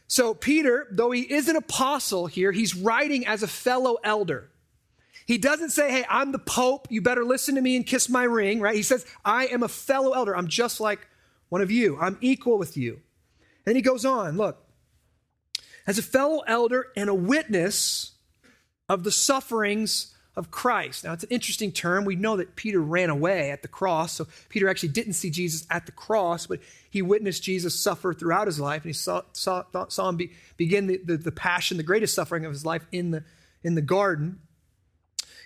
So, 0.09 0.35
Peter, 0.35 0.89
though 0.91 1.11
he 1.11 1.21
is 1.21 1.49
an 1.49 1.57
apostle 1.57 2.27
here, 2.27 2.53
he's 2.53 2.75
writing 2.75 3.27
as 3.27 3.43
a 3.43 3.47
fellow 3.47 3.99
elder. 4.03 4.49
He 5.27 5.39
doesn't 5.39 5.71
say, 5.71 5.91
hey, 5.91 6.05
I'm 6.09 6.33
the 6.33 6.39
Pope, 6.39 6.89
you 6.91 7.01
better 7.03 7.25
listen 7.25 7.55
to 7.55 7.61
me 7.61 7.77
and 7.77 7.87
kiss 7.87 8.09
my 8.09 8.25
ring, 8.25 8.61
right? 8.61 8.75
He 8.75 8.83
says, 8.83 9.07
I 9.25 9.47
am 9.47 9.63
a 9.63 9.69
fellow 9.69 10.13
elder. 10.13 10.37
I'm 10.37 10.49
just 10.49 10.81
like 10.81 11.07
one 11.49 11.61
of 11.61 11.71
you, 11.71 11.99
I'm 12.01 12.19
equal 12.21 12.59
with 12.59 12.77
you. 12.77 13.01
And 13.67 13.77
he 13.77 13.83
goes 13.83 14.05
on, 14.05 14.37
look, 14.37 14.65
as 15.87 15.99
a 15.99 16.03
fellow 16.03 16.41
elder 16.47 16.89
and 16.97 17.09
a 17.09 17.15
witness 17.15 18.12
of 18.93 19.05
the 19.05 19.11
sufferings 19.11 20.15
of 20.37 20.51
Christ. 20.51 21.05
Now, 21.05 21.15
it's 21.15 21.25
an 21.25 21.31
interesting 21.31 21.73
term. 21.73 22.05
We 22.05 22.15
know 22.15 22.37
that 22.37 22.57
Peter 22.57 22.79
ran 22.79 23.09
away 23.09 23.51
at 23.51 23.63
the 23.63 23.69
cross. 23.69 24.13
So, 24.13 24.27
Peter 24.51 24.69
actually 24.69 24.91
didn't 24.91 25.15
see 25.15 25.31
Jesus 25.31 25.67
at 25.71 25.87
the 25.87 25.93
cross, 25.93 26.47
but 26.47 26.61
he 26.91 27.01
witnessed 27.01 27.43
Jesus 27.43 27.79
suffer 27.79 28.13
throughout 28.13 28.47
his 28.47 28.61
life, 28.61 28.83
and 28.83 28.91
he 28.91 28.93
saw, 28.93 29.23
saw, 29.33 29.65
saw 29.89 30.11
him 30.11 30.17
be, 30.17 30.33
begin 30.59 30.89
the, 30.89 30.99
the, 30.99 31.17
the 31.17 31.33
passion, 31.33 31.79
the 31.79 31.83
greatest 31.83 32.15
suffering 32.15 32.45
of 32.45 32.53
his 32.53 32.67
life 32.67 32.85
in 32.93 33.13
the, 33.13 33.25
in 33.63 33.77
the 33.77 33.83
garden. 33.83 34.41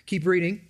Keep 0.06 0.26
reading. 0.26 0.62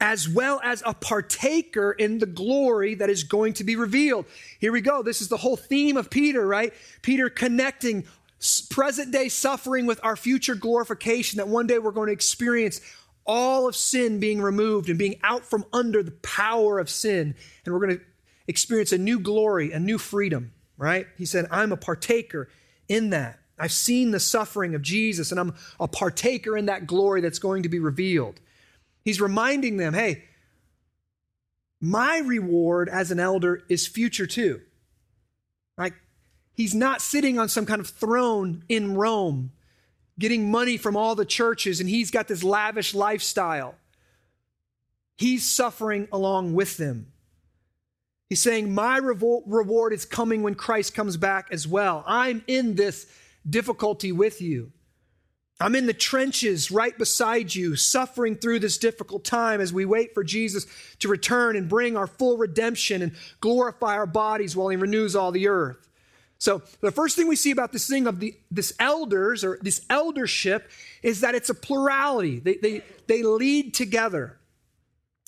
As 0.00 0.28
well 0.28 0.60
as 0.62 0.84
a 0.86 0.94
partaker 0.94 1.90
in 1.90 2.18
the 2.18 2.26
glory 2.26 2.94
that 2.94 3.10
is 3.10 3.24
going 3.24 3.54
to 3.54 3.64
be 3.64 3.74
revealed. 3.74 4.26
Here 4.60 4.70
we 4.70 4.82
go. 4.82 5.02
This 5.02 5.20
is 5.20 5.28
the 5.28 5.36
whole 5.36 5.56
theme 5.56 5.96
of 5.96 6.10
Peter, 6.10 6.46
right? 6.46 6.72
Peter 7.02 7.28
connecting 7.28 8.04
present 8.70 9.12
day 9.12 9.28
suffering 9.28 9.86
with 9.86 10.00
our 10.02 10.16
future 10.16 10.54
glorification, 10.54 11.38
that 11.38 11.48
one 11.48 11.66
day 11.66 11.78
we're 11.78 11.92
going 11.92 12.08
to 12.08 12.12
experience 12.12 12.80
all 13.26 13.66
of 13.66 13.74
sin 13.74 14.20
being 14.20 14.40
removed 14.40 14.88
and 14.88 14.98
being 14.98 15.18
out 15.22 15.44
from 15.44 15.64
under 15.72 16.02
the 16.02 16.10
power 16.10 16.78
of 16.78 16.90
sin. 16.90 17.34
And 17.64 17.74
we're 17.74 17.80
going 17.80 17.98
to 17.98 18.04
experience 18.46 18.92
a 18.92 18.98
new 18.98 19.18
glory, 19.18 19.72
a 19.72 19.80
new 19.80 19.98
freedom, 19.98 20.52
right? 20.76 21.06
He 21.16 21.24
said, 21.24 21.46
I'm 21.50 21.72
a 21.72 21.76
partaker 21.76 22.48
in 22.88 23.10
that. 23.10 23.38
I've 23.58 23.72
seen 23.72 24.10
the 24.10 24.20
suffering 24.20 24.74
of 24.74 24.82
Jesus, 24.82 25.30
and 25.30 25.40
I'm 25.40 25.54
a 25.78 25.88
partaker 25.88 26.56
in 26.56 26.66
that 26.66 26.86
glory 26.86 27.20
that's 27.20 27.38
going 27.38 27.62
to 27.62 27.68
be 27.68 27.78
revealed. 27.78 28.40
He's 29.04 29.20
reminding 29.20 29.76
them, 29.76 29.94
hey, 29.94 30.24
my 31.80 32.18
reward 32.18 32.88
as 32.88 33.10
an 33.10 33.20
elder 33.20 33.62
is 33.68 33.86
future 33.86 34.26
too. 34.26 34.60
Right? 35.78 35.92
He's 36.54 36.74
not 36.74 37.02
sitting 37.02 37.38
on 37.38 37.48
some 37.48 37.66
kind 37.66 37.80
of 37.80 37.88
throne 37.88 38.64
in 38.68 38.94
Rome 38.94 39.50
getting 40.18 40.50
money 40.50 40.76
from 40.76 40.96
all 40.96 41.14
the 41.14 41.24
churches, 41.24 41.80
and 41.80 41.88
he's 41.88 42.10
got 42.10 42.28
this 42.28 42.44
lavish 42.44 42.94
lifestyle. 42.94 43.74
He's 45.16 45.44
suffering 45.44 46.08
along 46.12 46.54
with 46.54 46.76
them. 46.76 47.12
He's 48.28 48.42
saying, 48.42 48.72
My 48.72 48.98
reward 48.98 49.92
is 49.92 50.04
coming 50.04 50.42
when 50.42 50.54
Christ 50.54 50.94
comes 50.94 51.16
back 51.16 51.48
as 51.50 51.68
well. 51.68 52.04
I'm 52.06 52.42
in 52.46 52.74
this 52.74 53.06
difficulty 53.48 54.12
with 54.12 54.40
you. 54.40 54.72
I'm 55.60 55.76
in 55.76 55.86
the 55.86 55.92
trenches 55.92 56.70
right 56.70 56.96
beside 56.98 57.54
you, 57.54 57.76
suffering 57.76 58.36
through 58.36 58.58
this 58.58 58.76
difficult 58.76 59.24
time 59.24 59.60
as 59.60 59.72
we 59.72 59.84
wait 59.84 60.12
for 60.12 60.24
Jesus 60.24 60.66
to 60.98 61.08
return 61.08 61.54
and 61.54 61.68
bring 61.68 61.96
our 61.96 62.08
full 62.08 62.36
redemption 62.36 63.02
and 63.02 63.12
glorify 63.40 63.94
our 63.94 64.06
bodies 64.06 64.56
while 64.56 64.68
he 64.68 64.76
renews 64.76 65.14
all 65.14 65.30
the 65.30 65.46
earth. 65.46 65.88
So 66.38 66.62
the 66.80 66.90
first 66.90 67.16
thing 67.16 67.28
we 67.28 67.36
see 67.36 67.50
about 67.50 67.72
this 67.72 67.86
thing 67.88 68.06
of 68.06 68.20
the 68.20 68.36
this 68.50 68.74
elders 68.78 69.44
or 69.44 69.58
this 69.62 69.84
eldership 69.88 70.70
is 71.02 71.20
that 71.20 71.34
it's 71.34 71.48
a 71.48 71.54
plurality. 71.54 72.38
They, 72.38 72.56
they, 72.56 72.82
they 73.06 73.22
lead 73.22 73.74
together. 73.74 74.38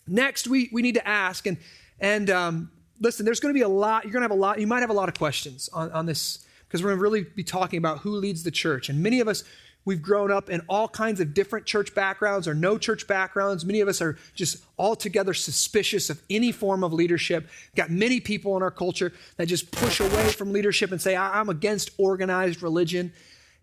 Next, 0.07 0.47
we, 0.47 0.69
we 0.73 0.83
need 0.83 0.95
to 0.95 1.07
ask, 1.07 1.47
and, 1.47 1.57
and 1.99 2.31
um, 2.31 2.71
listen, 3.01 3.25
there's 3.25 3.41
going 3.41 3.53
to 3.53 3.59
be 3.59 3.63
a 3.63 3.69
lot, 3.69 4.05
you're 4.05 4.13
going 4.13 4.21
to 4.23 4.25
have 4.25 4.31
a 4.31 4.41
lot, 4.41 4.61
you 4.61 4.67
might 4.67 4.81
have 4.81 4.91
a 4.91 4.95
lot 4.95 5.09
of 5.09 5.17
questions 5.17 5.69
on, 5.73 5.91
on 5.93 6.07
this 6.07 6.47
because 6.67 6.83
we're 6.83 6.91
going 6.91 6.99
to 6.99 7.03
really 7.03 7.23
be 7.23 7.45
talking 7.45 7.79
about 7.79 7.99
who 7.99 8.11
leads 8.13 8.43
the 8.43 8.51
church. 8.51 8.89
And 8.89 9.03
many 9.03 9.21
of 9.21 9.29
us, 9.29 9.45
we've 9.87 10.03
grown 10.03 10.31
up 10.31 10.51
in 10.51 10.61
all 10.69 10.89
kinds 10.89 11.21
of 11.21 11.33
different 11.33 11.65
church 11.65 11.95
backgrounds 11.95 12.47
or 12.47 12.53
no 12.53 12.77
church 12.77 13.07
backgrounds. 13.07 13.65
Many 13.65 13.81
of 13.81 13.89
us 13.89 14.03
are 14.03 14.19
just 14.35 14.63
altogether 14.79 15.33
suspicious 15.33 16.11
of 16.11 16.21
any 16.29 16.53
form 16.53 16.85
of 16.85 16.93
leadership. 16.93 17.49
Got 17.75 17.89
many 17.89 18.21
people 18.21 18.57
in 18.59 18.63
our 18.63 18.71
culture 18.71 19.15
that 19.39 19.47
just 19.47 19.71
push 19.71 20.01
away 20.01 20.29
from 20.33 20.53
leadership 20.53 20.93
and 20.93 21.01
say, 21.01 21.17
I'm 21.17 21.49
against 21.49 21.91
organized 21.97 22.63
religion. 22.63 23.15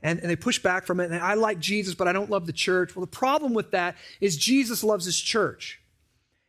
And, 0.01 0.19
and 0.19 0.29
they 0.29 0.35
push 0.35 0.59
back 0.59 0.85
from 0.85 0.99
it. 0.99 1.11
And 1.11 1.21
I 1.21 1.35
like 1.35 1.59
Jesus, 1.59 1.93
but 1.93 2.07
I 2.07 2.13
don't 2.13 2.29
love 2.29 2.47
the 2.47 2.53
church. 2.53 2.95
Well, 2.95 3.05
the 3.05 3.11
problem 3.11 3.53
with 3.53 3.71
that 3.71 3.95
is 4.19 4.35
Jesus 4.35 4.83
loves 4.83 5.05
his 5.05 5.19
church 5.19 5.79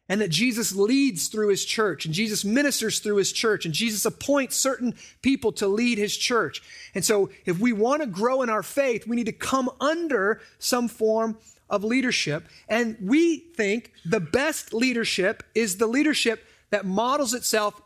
and 0.08 0.20
that 0.20 0.28
Jesus 0.28 0.74
leads 0.74 1.28
through 1.28 1.48
his 1.48 1.64
church 1.64 2.04
and 2.04 2.12
Jesus 2.12 2.44
ministers 2.44 2.98
through 2.98 3.16
his 3.16 3.32
church 3.32 3.64
and 3.64 3.72
Jesus 3.72 4.04
appoints 4.04 4.56
certain 4.56 4.94
people 5.22 5.52
to 5.52 5.66
lead 5.66 5.98
his 5.98 6.16
church. 6.16 6.62
And 6.94 7.04
so 7.04 7.30
if 7.46 7.58
we 7.58 7.72
want 7.72 8.02
to 8.02 8.06
grow 8.06 8.42
in 8.42 8.50
our 8.50 8.62
faith, 8.62 9.06
we 9.06 9.16
need 9.16 9.26
to 9.26 9.32
come 9.32 9.70
under 9.80 10.40
some 10.58 10.88
form 10.88 11.38
of 11.70 11.84
leadership. 11.84 12.46
And 12.68 12.96
we 13.00 13.38
think 13.38 13.92
the 14.04 14.20
best 14.20 14.74
leadership 14.74 15.42
is 15.54 15.78
the 15.78 15.86
leadership 15.86 16.44
that 16.70 16.84
models 16.84 17.32
itself 17.32 17.80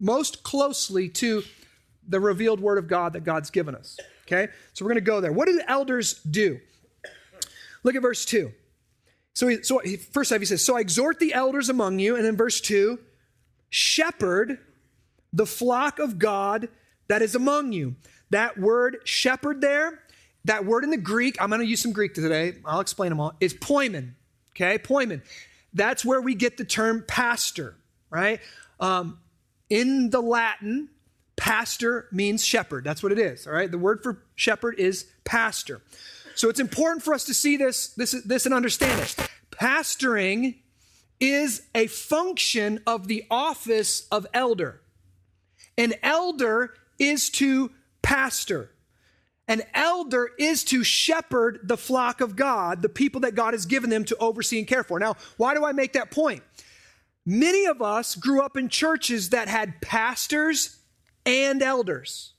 most 0.00 0.42
closely 0.42 1.08
to 1.08 1.42
the 2.08 2.20
revealed 2.20 2.60
word 2.60 2.78
of 2.78 2.88
God 2.88 3.12
that 3.12 3.24
God's 3.24 3.50
given 3.50 3.74
us. 3.74 3.98
Okay? 4.26 4.52
So 4.72 4.84
we're 4.84 4.90
going 4.90 5.04
to 5.04 5.10
go 5.10 5.20
there. 5.20 5.32
What 5.32 5.46
do 5.46 5.56
the 5.56 5.70
elders 5.70 6.14
do? 6.22 6.60
Look 7.84 7.94
at 7.94 8.02
verse 8.02 8.24
2. 8.24 8.52
So, 9.36 9.48
he, 9.48 9.62
so 9.62 9.80
he, 9.80 9.98
first 9.98 10.30
half 10.30 10.40
he 10.40 10.46
says, 10.46 10.64
So 10.64 10.78
I 10.78 10.80
exhort 10.80 11.20
the 11.20 11.34
elders 11.34 11.68
among 11.68 11.98
you. 11.98 12.16
And 12.16 12.26
in 12.26 12.36
verse 12.36 12.58
2 12.58 12.98
shepherd 13.68 14.58
the 15.30 15.44
flock 15.44 15.98
of 15.98 16.18
God 16.18 16.70
that 17.08 17.20
is 17.20 17.34
among 17.34 17.72
you. 17.72 17.96
That 18.30 18.56
word 18.56 18.96
shepherd 19.04 19.60
there, 19.60 20.02
that 20.46 20.64
word 20.64 20.84
in 20.84 20.90
the 20.90 20.96
Greek, 20.96 21.36
I'm 21.38 21.50
going 21.50 21.60
to 21.60 21.66
use 21.66 21.82
some 21.82 21.92
Greek 21.92 22.14
today. 22.14 22.54
I'll 22.64 22.80
explain 22.80 23.10
them 23.10 23.20
all, 23.20 23.34
is 23.38 23.52
poimen. 23.52 24.14
Okay, 24.52 24.78
poimen. 24.78 25.20
That's 25.74 26.02
where 26.02 26.22
we 26.22 26.34
get 26.34 26.56
the 26.56 26.64
term 26.64 27.04
pastor, 27.06 27.76
right? 28.08 28.40
Um, 28.80 29.18
in 29.68 30.08
the 30.08 30.22
Latin, 30.22 30.88
pastor 31.36 32.08
means 32.10 32.42
shepherd. 32.42 32.84
That's 32.84 33.02
what 33.02 33.12
it 33.12 33.18
is, 33.18 33.46
all 33.46 33.52
right? 33.52 33.70
The 33.70 33.76
word 33.76 34.02
for 34.02 34.22
shepherd 34.34 34.76
is 34.78 35.04
pastor. 35.24 35.82
So 36.36 36.50
it's 36.50 36.60
important 36.60 37.02
for 37.02 37.14
us 37.14 37.24
to 37.24 37.34
see 37.34 37.56
this, 37.56 37.88
this, 37.88 38.12
this 38.24 38.44
and 38.44 38.54
understand 38.54 39.00
it. 39.00 39.30
Pastoring 39.50 40.56
is 41.18 41.62
a 41.74 41.86
function 41.86 42.80
of 42.86 43.08
the 43.08 43.24
office 43.30 44.06
of 44.12 44.26
elder. 44.34 44.82
An 45.78 45.94
elder 46.02 46.74
is 46.98 47.30
to 47.30 47.70
pastor. 48.02 48.70
An 49.48 49.62
elder 49.72 50.30
is 50.38 50.62
to 50.64 50.84
shepherd 50.84 51.60
the 51.62 51.78
flock 51.78 52.20
of 52.20 52.36
God, 52.36 52.82
the 52.82 52.88
people 52.90 53.22
that 53.22 53.34
God 53.34 53.54
has 53.54 53.64
given 53.64 53.88
them 53.88 54.04
to 54.04 54.16
oversee 54.18 54.58
and 54.58 54.68
care 54.68 54.84
for. 54.84 54.98
Now, 54.98 55.16
why 55.38 55.54
do 55.54 55.64
I 55.64 55.72
make 55.72 55.94
that 55.94 56.10
point? 56.10 56.42
Many 57.24 57.64
of 57.64 57.80
us 57.80 58.14
grew 58.14 58.42
up 58.42 58.58
in 58.58 58.68
churches 58.68 59.30
that 59.30 59.48
had 59.48 59.80
pastors 59.80 60.76
and 61.24 61.62
elders, 61.62 62.34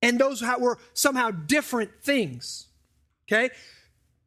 and 0.00 0.18
those 0.18 0.42
were 0.58 0.78
somehow 0.94 1.30
different 1.30 1.90
things. 2.02 2.68
Okay? 3.28 3.50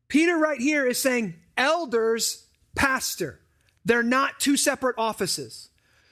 Peter 0.08 0.38
right 0.38 0.60
here 0.60 0.86
is 0.86 0.98
saying 0.98 1.36
elders, 1.56 2.46
pastor. 2.76 3.40
They're 3.86 4.04
not 4.04 4.40
two 4.40 4.58
separate 4.58 4.96
offices. 4.98 5.70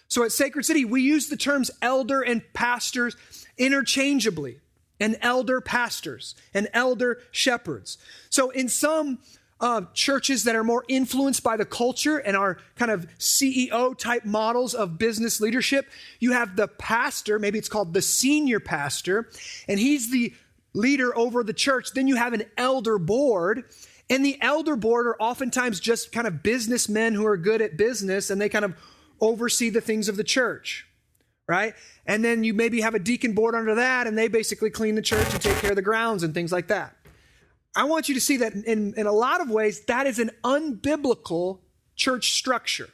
So 0.07 0.23
at 0.23 0.31
Sacred 0.31 0.65
City, 0.65 0.85
we 0.85 1.01
use 1.01 1.27
the 1.27 1.37
terms 1.37 1.69
elder 1.81 2.21
and 2.21 2.41
pastors 2.53 3.17
interchangeably, 3.57 4.59
and 4.99 5.17
elder 5.21 5.61
pastors 5.61 6.35
and 6.53 6.67
elder 6.73 7.19
shepherds. 7.31 7.97
So 8.29 8.49
in 8.51 8.69
some 8.69 9.19
uh, 9.59 9.81
churches 9.93 10.43
that 10.43 10.55
are 10.55 10.63
more 10.63 10.85
influenced 10.87 11.43
by 11.43 11.57
the 11.57 11.65
culture 11.65 12.17
and 12.17 12.37
are 12.37 12.57
kind 12.75 12.91
of 12.91 13.07
CEO 13.17 13.97
type 13.97 14.23
models 14.23 14.73
of 14.73 14.97
business 14.97 15.41
leadership, 15.41 15.87
you 16.19 16.31
have 16.33 16.55
the 16.55 16.67
pastor, 16.67 17.39
maybe 17.39 17.57
it's 17.57 17.69
called 17.69 17.93
the 17.93 18.01
senior 18.01 18.59
pastor, 18.59 19.29
and 19.67 19.79
he's 19.79 20.11
the 20.11 20.33
leader 20.77 21.17
over 21.17 21.43
the 21.43 21.53
church. 21.53 21.91
Then 21.93 22.07
you 22.07 22.15
have 22.15 22.33
an 22.33 22.43
elder 22.57 22.97
board. 22.97 23.65
And 24.09 24.23
the 24.23 24.41
elder 24.41 24.75
board 24.75 25.07
are 25.07 25.17
oftentimes 25.19 25.79
just 25.79 26.11
kind 26.13 26.27
of 26.27 26.41
businessmen 26.41 27.13
who 27.13 27.25
are 27.25 27.35
good 27.35 27.61
at 27.61 27.75
business 27.75 28.29
and 28.29 28.39
they 28.39 28.47
kind 28.47 28.63
of 28.63 28.75
oversee 29.19 29.69
the 29.69 29.81
things 29.81 30.07
of 30.07 30.15
the 30.15 30.23
church, 30.23 30.87
right? 31.47 31.73
And 32.05 32.23
then 32.23 32.43
you 32.43 32.53
maybe 32.53 32.79
have 32.81 32.95
a 32.95 32.99
deacon 32.99 33.33
board 33.33 33.53
under 33.53 33.75
that 33.75 34.07
and 34.07 34.17
they 34.17 34.29
basically 34.29 34.69
clean 34.69 34.95
the 34.95 35.01
church 35.01 35.33
and 35.33 35.41
take 35.41 35.57
care 35.57 35.71
of 35.71 35.75
the 35.75 35.81
grounds 35.81 36.23
and 36.23 36.33
things 36.33 36.53
like 36.53 36.67
that. 36.67 36.95
I 37.75 37.83
want 37.83 38.07
you 38.07 38.15
to 38.15 38.21
see 38.21 38.37
that 38.37 38.53
in, 38.53 38.93
in 38.95 39.07
a 39.07 39.11
lot 39.11 39.41
of 39.41 39.49
ways, 39.49 39.81
that 39.85 40.07
is 40.07 40.19
an 40.19 40.31
unbiblical 40.43 41.59
church 41.95 42.31
structure. 42.31 42.89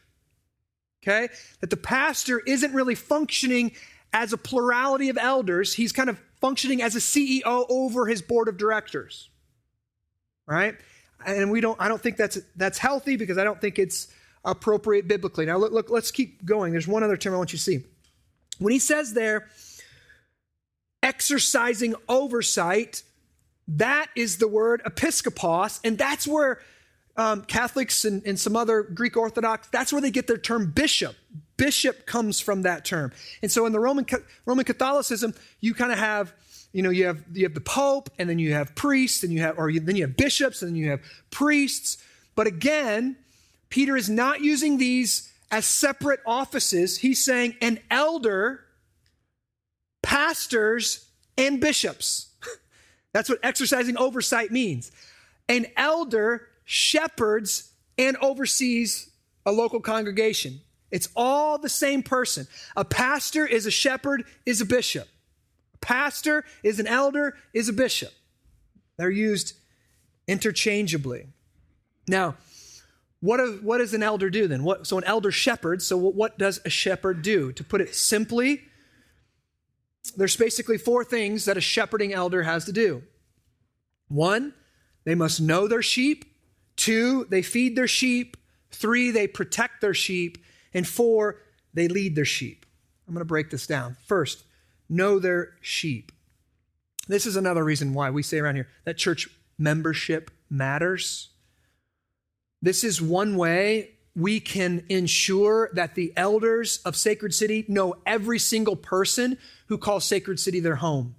Okay? 1.03 1.29
That 1.61 1.69
the 1.69 1.77
pastor 1.77 2.39
isn't 2.39 2.73
really 2.73 2.95
functioning 2.95 3.73
as 4.13 4.33
a 4.33 4.37
plurality 4.37 5.09
of 5.09 5.17
elders. 5.17 5.73
He's 5.73 5.91
kind 5.91 6.09
of 6.09 6.19
functioning 6.43 6.81
as 6.81 6.93
a 6.93 6.99
CEO 6.99 7.65
over 7.69 8.05
his 8.05 8.21
board 8.21 8.49
of 8.49 8.57
directors. 8.57 9.29
Right? 10.45 10.75
And 11.25 11.49
we 11.49 11.61
don't 11.61 11.79
I 11.79 11.87
don't 11.87 12.01
think 12.01 12.17
that's 12.17 12.37
that's 12.57 12.77
healthy 12.77 13.15
because 13.15 13.37
I 13.37 13.45
don't 13.45 13.61
think 13.61 13.79
it's 13.79 14.09
appropriate 14.43 15.07
biblically. 15.07 15.45
Now 15.45 15.57
look, 15.57 15.71
look 15.71 15.89
let's 15.89 16.11
keep 16.11 16.43
going. 16.43 16.73
There's 16.73 16.87
one 16.87 17.01
other 17.01 17.15
term 17.15 17.33
I 17.33 17.37
want 17.37 17.53
you 17.53 17.57
to 17.57 17.63
see. 17.63 17.85
When 18.59 18.73
he 18.73 18.79
says 18.79 19.13
there 19.13 19.47
exercising 21.01 21.95
oversight, 22.09 23.03
that 23.67 24.07
is 24.15 24.37
the 24.37 24.47
word 24.47 24.81
episkopos, 24.85 25.79
and 25.85 25.97
that's 25.97 26.27
where 26.27 26.59
um, 27.15 27.43
Catholics 27.43 28.03
and, 28.03 28.21
and 28.25 28.37
some 28.37 28.57
other 28.57 28.83
Greek 28.83 29.15
Orthodox, 29.15 29.69
that's 29.69 29.93
where 29.93 30.01
they 30.01 30.11
get 30.11 30.27
their 30.27 30.37
term 30.37 30.71
bishop. 30.71 31.15
Bishop 31.57 32.05
comes 32.05 32.39
from 32.39 32.63
that 32.63 32.85
term. 32.85 33.11
And 33.41 33.51
so 33.51 33.65
in 33.65 33.71
the 33.71 33.79
Roman, 33.79 34.05
Roman 34.45 34.65
Catholicism, 34.65 35.33
you 35.59 35.73
kind 35.73 35.91
of 35.91 35.99
have, 35.99 36.33
you 36.71 36.81
know, 36.81 36.89
you 36.89 37.05
have, 37.05 37.23
you 37.33 37.43
have 37.43 37.53
the 37.53 37.61
Pope, 37.61 38.09
and 38.17 38.29
then 38.29 38.39
you 38.39 38.53
have 38.53 38.75
priests, 38.75 39.23
and 39.23 39.31
you 39.31 39.41
have, 39.41 39.57
or 39.57 39.69
you, 39.69 39.79
then 39.79 39.95
you 39.95 40.03
have 40.03 40.17
bishops, 40.17 40.61
and 40.61 40.71
then 40.71 40.75
you 40.75 40.89
have 40.89 41.01
priests. 41.29 42.03
But 42.35 42.47
again, 42.47 43.17
Peter 43.69 43.95
is 43.95 44.09
not 44.09 44.41
using 44.41 44.77
these 44.77 45.31
as 45.51 45.65
separate 45.65 46.19
offices. 46.25 46.97
He's 46.97 47.23
saying 47.23 47.55
an 47.61 47.79
elder, 47.91 48.61
pastors, 50.01 51.07
and 51.37 51.61
bishops. 51.61 52.29
That's 53.13 53.29
what 53.29 53.39
exercising 53.43 53.97
oversight 53.97 54.51
means. 54.51 54.91
An 55.47 55.67
elder 55.77 56.47
shepherds 56.65 57.71
and 57.97 58.17
oversees 58.17 59.11
a 59.45 59.51
local 59.51 59.79
congregation. 59.79 60.61
It's 60.93 61.09
all 61.15 61.57
the 61.57 61.69
same 61.69 62.03
person. 62.03 62.47
A 62.77 62.85
pastor 62.85 63.47
is 63.47 63.65
a 63.65 63.71
shepherd, 63.71 64.25
is 64.45 64.61
a 64.61 64.65
bishop. 64.65 65.07
A 65.73 65.77
pastor 65.79 66.45
is 66.61 66.79
an 66.79 66.85
elder, 66.85 67.35
is 67.51 67.67
a 67.67 67.73
bishop. 67.73 68.13
They're 68.97 69.09
used 69.09 69.57
interchangeably. 70.27 71.25
Now, 72.07 72.35
what, 73.21 73.39
a, 73.39 73.57
what 73.63 73.79
does 73.79 73.95
an 73.95 74.03
elder 74.03 74.29
do 74.29 74.47
then? 74.47 74.63
What, 74.63 74.85
so, 74.85 74.99
an 74.99 75.03
elder 75.05 75.31
shepherds. 75.31 75.87
So, 75.87 75.97
what, 75.97 76.13
what 76.13 76.37
does 76.37 76.61
a 76.63 76.69
shepherd 76.69 77.23
do? 77.23 77.51
To 77.53 77.63
put 77.63 77.81
it 77.81 77.95
simply, 77.95 78.61
there's 80.15 80.37
basically 80.37 80.77
four 80.77 81.03
things 81.03 81.45
that 81.45 81.57
a 81.57 81.61
shepherding 81.61 82.13
elder 82.13 82.43
has 82.43 82.65
to 82.65 82.71
do. 82.71 83.01
One, 84.09 84.53
they 85.05 85.15
must 85.15 85.41
know 85.41 85.67
their 85.67 85.81
sheep. 85.81 86.23
Two, 86.75 87.25
they 87.31 87.41
feed 87.41 87.75
their 87.75 87.87
sheep. 87.87 88.37
Three, 88.69 89.09
they 89.09 89.25
protect 89.25 89.81
their 89.81 89.95
sheep. 89.95 90.37
And 90.73 90.87
four, 90.87 91.37
they 91.73 91.87
lead 91.87 92.15
their 92.15 92.25
sheep. 92.25 92.65
I'm 93.07 93.13
going 93.13 93.21
to 93.21 93.25
break 93.25 93.49
this 93.49 93.67
down. 93.67 93.97
First, 94.05 94.43
know 94.89 95.19
their 95.19 95.55
sheep. 95.61 96.11
This 97.07 97.25
is 97.25 97.35
another 97.35 97.63
reason 97.63 97.93
why 97.93 98.09
we 98.09 98.23
say 98.23 98.39
around 98.39 98.55
here 98.55 98.69
that 98.85 98.97
church 98.97 99.29
membership 99.57 100.31
matters. 100.49 101.29
This 102.61 102.83
is 102.83 103.01
one 103.01 103.35
way 103.35 103.91
we 104.15 104.39
can 104.39 104.85
ensure 104.89 105.69
that 105.73 105.95
the 105.95 106.13
elders 106.15 106.77
of 106.85 106.95
Sacred 106.95 107.33
City 107.33 107.65
know 107.67 107.95
every 108.05 108.39
single 108.39 108.75
person 108.75 109.37
who 109.67 109.77
calls 109.77 110.05
Sacred 110.05 110.39
City 110.39 110.59
their 110.59 110.75
home. 110.75 111.15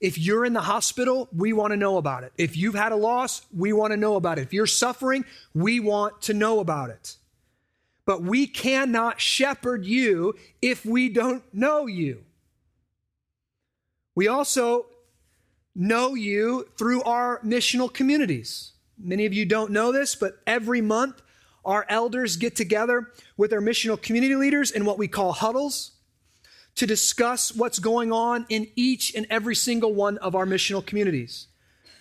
If 0.00 0.18
you're 0.18 0.44
in 0.44 0.52
the 0.52 0.60
hospital, 0.60 1.28
we 1.34 1.52
want 1.52 1.72
to 1.72 1.76
know 1.76 1.96
about 1.96 2.22
it. 2.22 2.32
If 2.38 2.56
you've 2.56 2.74
had 2.74 2.92
a 2.92 2.96
loss, 2.96 3.42
we 3.52 3.72
want 3.72 3.92
to 3.92 3.96
know 3.96 4.14
about 4.14 4.38
it. 4.38 4.42
If 4.42 4.52
you're 4.52 4.66
suffering, 4.66 5.24
we 5.54 5.80
want 5.80 6.22
to 6.22 6.34
know 6.34 6.60
about 6.60 6.90
it. 6.90 7.16
But 8.08 8.22
we 8.22 8.46
cannot 8.46 9.20
shepherd 9.20 9.84
you 9.84 10.34
if 10.62 10.86
we 10.86 11.10
don't 11.10 11.42
know 11.52 11.84
you. 11.84 12.24
We 14.14 14.28
also 14.28 14.86
know 15.74 16.14
you 16.14 16.70
through 16.78 17.02
our 17.02 17.38
missional 17.40 17.92
communities. 17.92 18.72
Many 18.98 19.26
of 19.26 19.34
you 19.34 19.44
don't 19.44 19.72
know 19.72 19.92
this, 19.92 20.14
but 20.14 20.40
every 20.46 20.80
month 20.80 21.20
our 21.66 21.84
elders 21.90 22.38
get 22.38 22.56
together 22.56 23.12
with 23.36 23.52
our 23.52 23.60
missional 23.60 24.00
community 24.00 24.36
leaders 24.36 24.70
in 24.70 24.86
what 24.86 24.96
we 24.96 25.06
call 25.06 25.32
huddles 25.32 25.90
to 26.76 26.86
discuss 26.86 27.54
what's 27.54 27.78
going 27.78 28.10
on 28.10 28.46
in 28.48 28.68
each 28.74 29.14
and 29.14 29.26
every 29.28 29.54
single 29.54 29.92
one 29.92 30.16
of 30.18 30.34
our 30.34 30.46
missional 30.46 30.84
communities. 30.84 31.48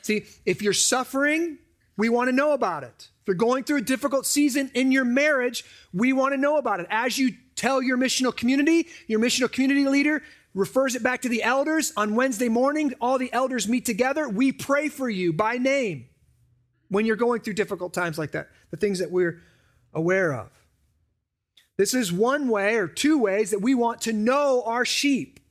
See, 0.04 0.24
if 0.46 0.62
you're 0.62 0.72
suffering, 0.72 1.58
we 1.98 2.08
want 2.08 2.30
to 2.30 2.32
know 2.32 2.54
about 2.54 2.84
it. 2.84 3.10
If 3.28 3.32
you're 3.32 3.36
going 3.50 3.66
through 3.66 3.80
a 3.80 3.82
difficult 3.82 4.26
season 4.26 4.72
in 4.74 4.90
your 4.90 5.04
marriage, 5.04 5.66
we 5.92 6.14
want 6.14 6.34
to 6.34 6.38
know 6.38 6.56
about 6.56 6.80
it. 6.80 6.88
As 6.90 7.18
you 7.18 7.36
tell 7.58 7.82
your 7.82 7.98
missional 7.98 8.34
community, 8.34 8.88
your 9.06 9.20
missional 9.20 9.52
community 9.52 9.84
leader 9.84 10.24
refers 10.54 10.96
it 10.96 11.04
back 11.04 11.24
to 11.24 11.30
the 11.30 11.44
elders. 11.44 11.92
On 11.98 12.16
Wednesday 12.16 12.48
morning, 12.48 12.94
all 13.02 13.18
the 13.18 13.34
elders 13.34 13.68
meet 13.68 13.86
together. 13.86 14.30
We 14.30 14.54
pray 14.54 14.88
for 14.88 15.10
you 15.10 15.34
by 15.34 15.58
name 15.58 16.06
when 16.88 17.06
you're 17.06 17.18
going 17.18 17.42
through 17.42 17.56
difficult 17.56 17.94
times 17.94 18.18
like 18.18 18.32
that, 18.32 18.48
the 18.72 18.78
things 18.78 19.00
that 19.00 19.12
we're 19.12 19.42
aware 19.94 20.32
of. 20.34 20.50
This 21.76 21.94
is 21.94 22.14
one 22.14 22.48
way 22.48 22.78
or 22.78 22.88
two 22.88 23.18
ways 23.18 23.52
that 23.52 23.60
we 23.60 23.76
want 23.76 24.00
to 24.04 24.14
know 24.14 24.64
our 24.66 24.86
sheep. 24.86 25.42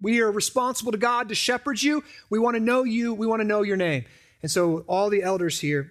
We 0.00 0.22
are 0.22 0.32
responsible 0.32 0.92
to 0.92 0.98
God 0.98 1.28
to 1.28 1.34
shepherd 1.34 1.82
you. 1.82 2.04
We 2.30 2.38
want 2.38 2.56
to 2.56 2.60
know 2.60 2.84
you. 2.84 3.12
We 3.12 3.26
want 3.26 3.40
to 3.40 3.46
know 3.46 3.60
your 3.60 3.76
name. 3.76 4.06
And 4.40 4.50
so, 4.50 4.78
all 4.86 5.10
the 5.10 5.22
elders 5.22 5.60
here, 5.60 5.90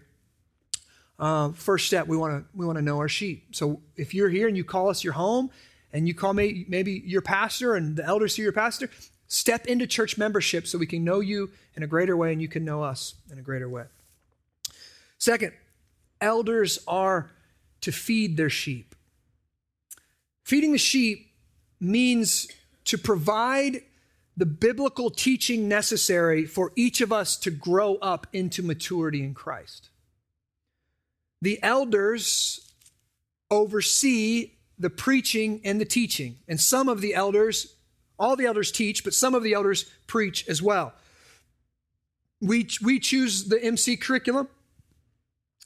uh, 1.19 1.51
first 1.51 1.87
step, 1.87 2.07
we 2.07 2.17
want 2.17 2.43
to 2.43 2.57
we 2.57 2.65
want 2.65 2.77
to 2.77 2.81
know 2.81 2.97
our 2.97 3.09
sheep. 3.09 3.55
So, 3.55 3.81
if 3.95 4.13
you're 4.13 4.29
here 4.29 4.47
and 4.47 4.57
you 4.57 4.63
call 4.63 4.89
us 4.89 5.03
your 5.03 5.13
home, 5.13 5.51
and 5.93 6.07
you 6.07 6.13
call 6.13 6.33
me 6.33 6.65
maybe 6.67 7.03
your 7.05 7.21
pastor 7.21 7.75
and 7.75 7.95
the 7.95 8.03
elders 8.03 8.35
to 8.35 8.41
your 8.41 8.51
pastor, 8.51 8.89
step 9.27 9.67
into 9.67 9.87
church 9.87 10.17
membership 10.17 10.67
so 10.67 10.77
we 10.77 10.87
can 10.87 11.03
know 11.03 11.19
you 11.19 11.51
in 11.75 11.83
a 11.83 11.87
greater 11.87 12.17
way 12.17 12.33
and 12.33 12.41
you 12.41 12.47
can 12.47 12.65
know 12.65 12.83
us 12.83 13.15
in 13.31 13.37
a 13.37 13.41
greater 13.41 13.69
way. 13.69 13.85
Second, 15.19 15.53
elders 16.19 16.79
are 16.87 17.31
to 17.81 17.91
feed 17.91 18.35
their 18.37 18.49
sheep. 18.49 18.95
Feeding 20.43 20.71
the 20.71 20.77
sheep 20.77 21.31
means 21.79 22.47
to 22.85 22.97
provide 22.97 23.81
the 24.35 24.45
biblical 24.45 25.09
teaching 25.09 25.67
necessary 25.67 26.45
for 26.45 26.71
each 26.75 27.01
of 27.01 27.13
us 27.13 27.37
to 27.37 27.51
grow 27.51 27.95
up 27.97 28.25
into 28.33 28.63
maturity 28.63 29.23
in 29.23 29.33
Christ. 29.33 29.89
The 31.43 31.61
elders 31.61 32.61
oversee 33.51 34.53
the 34.79 34.89
preaching 34.89 35.59
and 35.65 35.79
the 35.79 35.83
teaching. 35.83 36.37
And 36.47 36.57
some 36.57 36.87
of 36.87 37.01
the 37.01 37.13
elders, 37.13 37.75
all 38.17 38.37
the 38.37 38.45
elders 38.45 38.71
teach, 38.71 39.03
but 39.03 39.13
some 39.13 39.35
of 39.35 39.43
the 39.43 39.51
elders 39.51 39.83
preach 40.07 40.47
as 40.47 40.61
well. 40.61 40.93
We, 42.39 42.69
we 42.81 42.97
choose 42.97 43.43
the 43.43 43.61
MC 43.61 43.97
curriculum. 43.97 44.47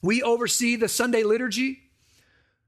We 0.02 0.24
oversee 0.24 0.78
the 0.78 0.90
Sunday 0.90 1.22
liturgy. 1.22 1.78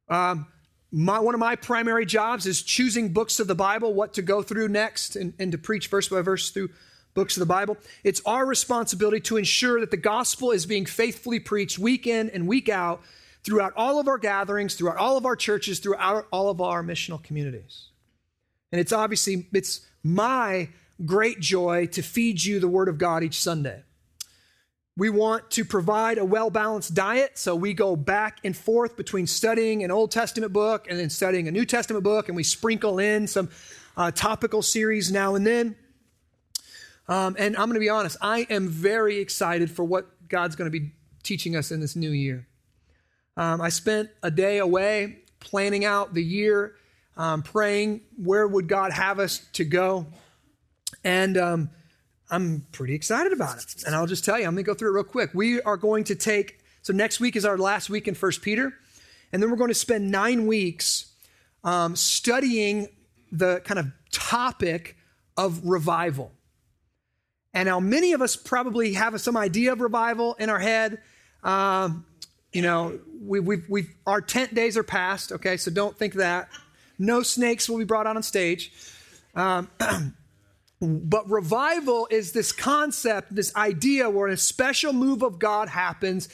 Um, 0.08 0.46
my, 0.92 1.18
one 1.18 1.34
of 1.34 1.40
my 1.40 1.56
primary 1.56 2.06
jobs 2.06 2.46
is 2.46 2.62
choosing 2.62 3.12
books 3.12 3.40
of 3.40 3.48
the 3.48 3.56
Bible, 3.56 3.92
what 3.96 4.14
to 4.14 4.22
go 4.22 4.44
through 4.44 4.68
next, 4.68 5.16
and, 5.16 5.34
and 5.40 5.52
to 5.52 5.58
preach 5.58 5.88
verse 5.88 6.10
by 6.10 6.22
verse 6.22 6.52
through 6.52 6.70
books 7.14 7.36
of 7.36 7.42
the 7.42 7.46
Bible. 7.46 7.78
It's 8.04 8.22
our 8.26 8.46
responsibility 8.46 9.20
to 9.22 9.38
ensure 9.38 9.80
that 9.80 9.92
the 9.92 9.98
gospel 9.98 10.52
is 10.52 10.66
being 10.66 10.86
faithfully 10.86 11.40
preached 11.40 11.80
week 11.80 12.08
in 12.08 12.30
and 12.30 12.48
week 12.48 12.70
out 12.70 13.02
throughout 13.44 13.74
all 13.76 14.00
of 14.00 14.08
our 14.08 14.18
gatherings, 14.18 14.76
throughout 14.76 14.98
all 14.98 15.18
of 15.18 15.26
our 15.26 15.36
churches, 15.36 15.80
throughout 15.80 16.28
all 16.32 16.50
of 16.50 16.62
our 16.62 16.84
missional 16.84 17.22
communities. 17.22 17.88
And 18.72 18.80
it's 18.80 18.92
obviously 18.92 19.48
it's 19.54 19.82
my 20.04 20.70
great 21.06 21.40
joy 21.40 21.88
to 21.88 22.02
feed 22.02 22.44
you 22.44 22.60
the 22.60 22.68
word 22.68 22.88
of 22.90 22.98
God 22.98 23.24
each 23.24 23.40
Sunday. 23.40 23.84
We 24.98 25.10
want 25.10 25.50
to 25.52 25.64
provide 25.64 26.18
a 26.18 26.26
well 26.26 26.50
balanced 26.50 26.94
diet, 26.94 27.38
so 27.38 27.56
we 27.56 27.74
go 27.74 27.96
back 27.96 28.40
and 28.44 28.56
forth 28.56 28.98
between 28.98 29.28
studying 29.28 29.84
an 29.84 29.92
Old 29.92 30.12
Testament 30.12 30.52
book 30.52 30.88
and 30.90 31.00
then 31.00 31.10
studying 31.10 31.48
a 31.48 31.52
New 31.52 31.66
Testament 31.66 32.04
book, 32.04 32.28
and 32.28 32.36
we 32.36 32.44
sprinkle 32.44 33.00
in 33.00 33.26
some 33.26 33.50
uh, 33.96 34.12
topical 34.12 34.62
series 34.62 35.10
now 35.10 35.36
and 35.36 35.48
then. 35.48 35.76
Um, 37.10 37.36
and 37.40 37.58
I'm 37.58 37.66
going 37.66 37.74
to 37.74 37.80
be 37.80 37.90
honest, 37.90 38.18
I 38.22 38.46
am 38.52 38.70
very 38.70 39.18
excited 39.18 39.72
for 39.72 39.84
what 39.84 40.30
God's 40.30 40.56
going 40.56 40.72
to 40.72 40.80
be 40.80 40.92
teaching 41.24 41.56
us 41.56 41.72
in 41.72 41.82
this 41.82 41.96
new 41.96 42.12
year. 42.12 42.48
Um, 43.36 43.62
I 43.62 43.70
spent 43.70 44.12
a 44.22 44.30
day 44.30 44.60
away 44.60 45.18
planning 45.40 45.86
out 45.86 46.14
the 46.14 46.24
year, 46.24 46.76
um, 47.18 47.42
praying 47.42 48.02
where 48.16 48.48
would 48.48 48.68
God 48.68 48.92
have 48.92 49.18
us 49.18 49.46
to 49.54 49.66
go, 49.66 50.06
and 51.04 51.36
um, 51.38 51.70
I'm 52.30 52.68
pretty 52.72 52.94
excited 52.94 53.34
about 53.34 53.58
it. 53.58 53.84
And 53.86 53.96
I'll 53.96 54.08
just 54.08 54.24
tell 54.24 54.38
you, 54.40 54.46
I'm 54.46 54.54
going 54.54 54.64
to 54.64 54.72
go 54.72 54.76
through 54.76 54.92
it 54.92 54.94
real 54.94 55.04
quick. 55.04 55.32
We 55.34 55.62
are 55.62 55.78
going 55.78 56.04
to 56.06 56.16
take, 56.16 56.60
so 56.84 56.94
next 56.94 57.20
week 57.20 57.36
is 57.36 57.44
our 57.44 57.58
last 57.58 57.90
week 57.90 58.08
in 58.08 58.14
First 58.14 58.42
Peter. 58.42 58.74
And 59.32 59.42
then 59.42 59.50
we're 59.50 59.58
going 59.58 59.70
to 59.70 59.76
spend 59.76 60.12
nine 60.12 60.46
weeks 60.46 61.14
um, 61.64 61.96
studying 61.96 62.88
the 63.32 63.62
kind 63.62 63.80
of 63.80 63.88
topic 64.12 64.96
of 65.38 65.66
revival. 65.66 66.32
And 67.54 67.68
now, 67.68 67.80
many 67.80 68.14
of 68.14 68.22
us 68.22 68.36
probably 68.36 68.94
have 68.94 69.20
some 69.22 69.36
idea 69.36 69.72
of 69.72 69.82
revival 69.82 70.36
in 70.36 70.50
our 70.50 70.60
head. 70.60 71.00
Um, 71.44 72.06
you 72.54 72.62
know, 72.62 73.00
we, 73.22 73.40
we've, 73.40 73.64
we've, 73.68 73.96
our 74.06 74.22
tent 74.22 74.54
days 74.54 74.78
are 74.78 74.84
past, 74.84 75.32
okay, 75.32 75.58
so 75.58 75.72
don't 75.72 75.98
think 75.98 76.16
that. 76.16 76.50
No 76.98 77.24
snakes 77.24 77.70
will 77.70 77.78
be 77.78 77.86
brought 77.86 78.08
out 78.08 78.16
on 78.16 78.24
stage. 78.24 78.72
Um, 79.36 79.70
But 80.82 81.30
revival 81.30 82.08
is 82.10 82.32
this 82.32 82.54
concept, 82.54 83.36
this 83.36 83.54
idea 83.56 84.10
where 84.10 84.30
a 84.30 84.38
special 84.38 84.94
move 84.94 85.24
of 85.24 85.38
God 85.38 85.68
happens 85.68 86.30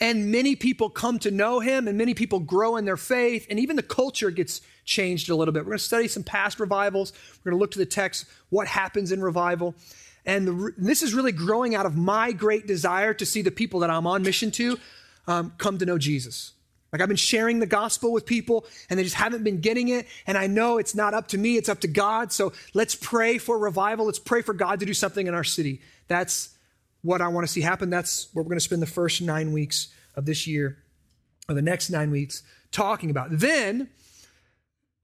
and 0.00 0.32
many 0.32 0.56
people 0.56 0.88
come 0.88 1.18
to 1.18 1.30
know 1.30 1.60
him 1.60 1.86
and 1.86 1.98
many 1.98 2.14
people 2.14 2.40
grow 2.40 2.76
in 2.76 2.86
their 2.86 2.96
faith 2.96 3.46
and 3.50 3.60
even 3.60 3.76
the 3.76 3.82
culture 3.82 4.30
gets 4.30 4.62
changed 4.86 5.28
a 5.28 5.36
little 5.36 5.52
bit. 5.52 5.60
We're 5.60 5.72
going 5.72 5.78
to 5.78 5.84
study 5.84 6.08
some 6.08 6.22
past 6.22 6.58
revivals. 6.58 7.12
We're 7.44 7.50
going 7.50 7.58
to 7.58 7.60
look 7.60 7.72
to 7.72 7.78
the 7.78 7.84
text, 7.84 8.24
what 8.48 8.66
happens 8.66 9.12
in 9.12 9.20
revival. 9.20 9.74
And 10.26 10.46
the, 10.46 10.74
this 10.76 11.02
is 11.02 11.14
really 11.14 11.32
growing 11.32 11.74
out 11.74 11.86
of 11.86 11.96
my 11.96 12.32
great 12.32 12.66
desire 12.66 13.14
to 13.14 13.26
see 13.26 13.42
the 13.42 13.50
people 13.50 13.80
that 13.80 13.90
I'm 13.90 14.06
on 14.06 14.22
mission 14.22 14.50
to 14.52 14.78
um, 15.26 15.52
come 15.58 15.78
to 15.78 15.86
know 15.86 15.98
Jesus. 15.98 16.52
Like 16.92 17.00
I've 17.00 17.08
been 17.08 17.16
sharing 17.16 17.60
the 17.60 17.66
gospel 17.66 18.12
with 18.12 18.26
people 18.26 18.66
and 18.88 18.98
they 18.98 19.04
just 19.04 19.14
haven't 19.14 19.44
been 19.44 19.60
getting 19.60 19.88
it. 19.88 20.06
And 20.26 20.36
I 20.36 20.46
know 20.46 20.78
it's 20.78 20.94
not 20.94 21.14
up 21.14 21.28
to 21.28 21.38
me, 21.38 21.56
it's 21.56 21.68
up 21.68 21.80
to 21.80 21.88
God. 21.88 22.32
So 22.32 22.52
let's 22.74 22.94
pray 22.94 23.38
for 23.38 23.58
revival. 23.58 24.06
Let's 24.06 24.18
pray 24.18 24.42
for 24.42 24.54
God 24.54 24.80
to 24.80 24.86
do 24.86 24.94
something 24.94 25.26
in 25.26 25.34
our 25.34 25.44
city. 25.44 25.80
That's 26.08 26.50
what 27.02 27.20
I 27.20 27.28
want 27.28 27.46
to 27.46 27.52
see 27.52 27.60
happen. 27.60 27.90
That's 27.90 28.28
what 28.34 28.44
we're 28.44 28.50
going 28.50 28.58
to 28.58 28.64
spend 28.64 28.82
the 28.82 28.86
first 28.86 29.22
nine 29.22 29.52
weeks 29.52 29.88
of 30.16 30.26
this 30.26 30.46
year, 30.46 30.78
or 31.48 31.54
the 31.54 31.62
next 31.62 31.90
nine 31.90 32.10
weeks, 32.10 32.42
talking 32.72 33.10
about. 33.10 33.28
Then, 33.30 33.88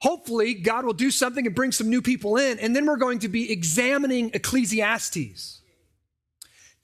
hopefully, 0.01 0.55
God 0.55 0.85
will 0.85 0.93
do 0.93 1.11
something 1.11 1.47
and 1.47 1.55
bring 1.55 1.73
some 1.73 1.89
new 1.89 2.03
people 2.03 2.37
in. 2.37 2.59
And 2.59 2.75
then 2.75 2.87
we're 2.87 2.97
going 2.97 3.21
to 3.21 3.29
be 3.29 3.51
examining 3.51 4.31
Ecclesiastes 4.35 5.63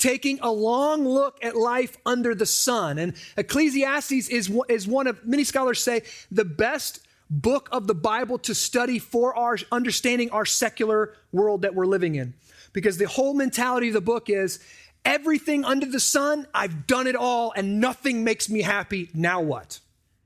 taking 0.03 0.40
a 0.40 0.51
long 0.51 1.07
look 1.07 1.38
at 1.44 1.57
life 1.57 1.96
under 2.05 2.35
the 2.35 2.44
sun. 2.44 2.98
And 2.98 3.14
Ecclesiastes 3.37 4.29
is, 4.29 4.51
is 4.68 4.88
one 4.88 5.07
of, 5.07 5.25
many 5.25 5.44
scholars 5.44 5.81
say, 5.81 6.03
the 6.29 6.44
best 6.44 7.07
book 7.31 7.68
of 7.70 7.87
the 7.87 7.94
Bible 7.94 8.38
to 8.40 8.55
study 8.55 8.98
for 8.98 9.35
our 9.37 9.57
understanding 9.70 10.29
our 10.31 10.44
secular 10.44 11.14
world 11.31 11.62
that 11.62 11.77
we're 11.77 11.87
living 11.87 12.16
in. 12.16 12.35
Because 12.72 12.98
the 12.98 13.07
whole 13.07 13.33
mentality 13.33 13.88
of 13.88 13.94
the 13.94 14.01
book 14.01 14.29
is 14.29 14.59
everything 15.05 15.64
under 15.64 15.87
the 15.87 16.01
sun, 16.01 16.48
I've 16.53 16.88
done 16.88 17.07
it 17.07 17.14
all 17.14 17.53
and 17.55 17.81
nothing 17.81 18.25
makes 18.25 18.51
me 18.51 18.62
happy. 18.62 19.09
Now 19.14 19.40
what? 19.40 19.79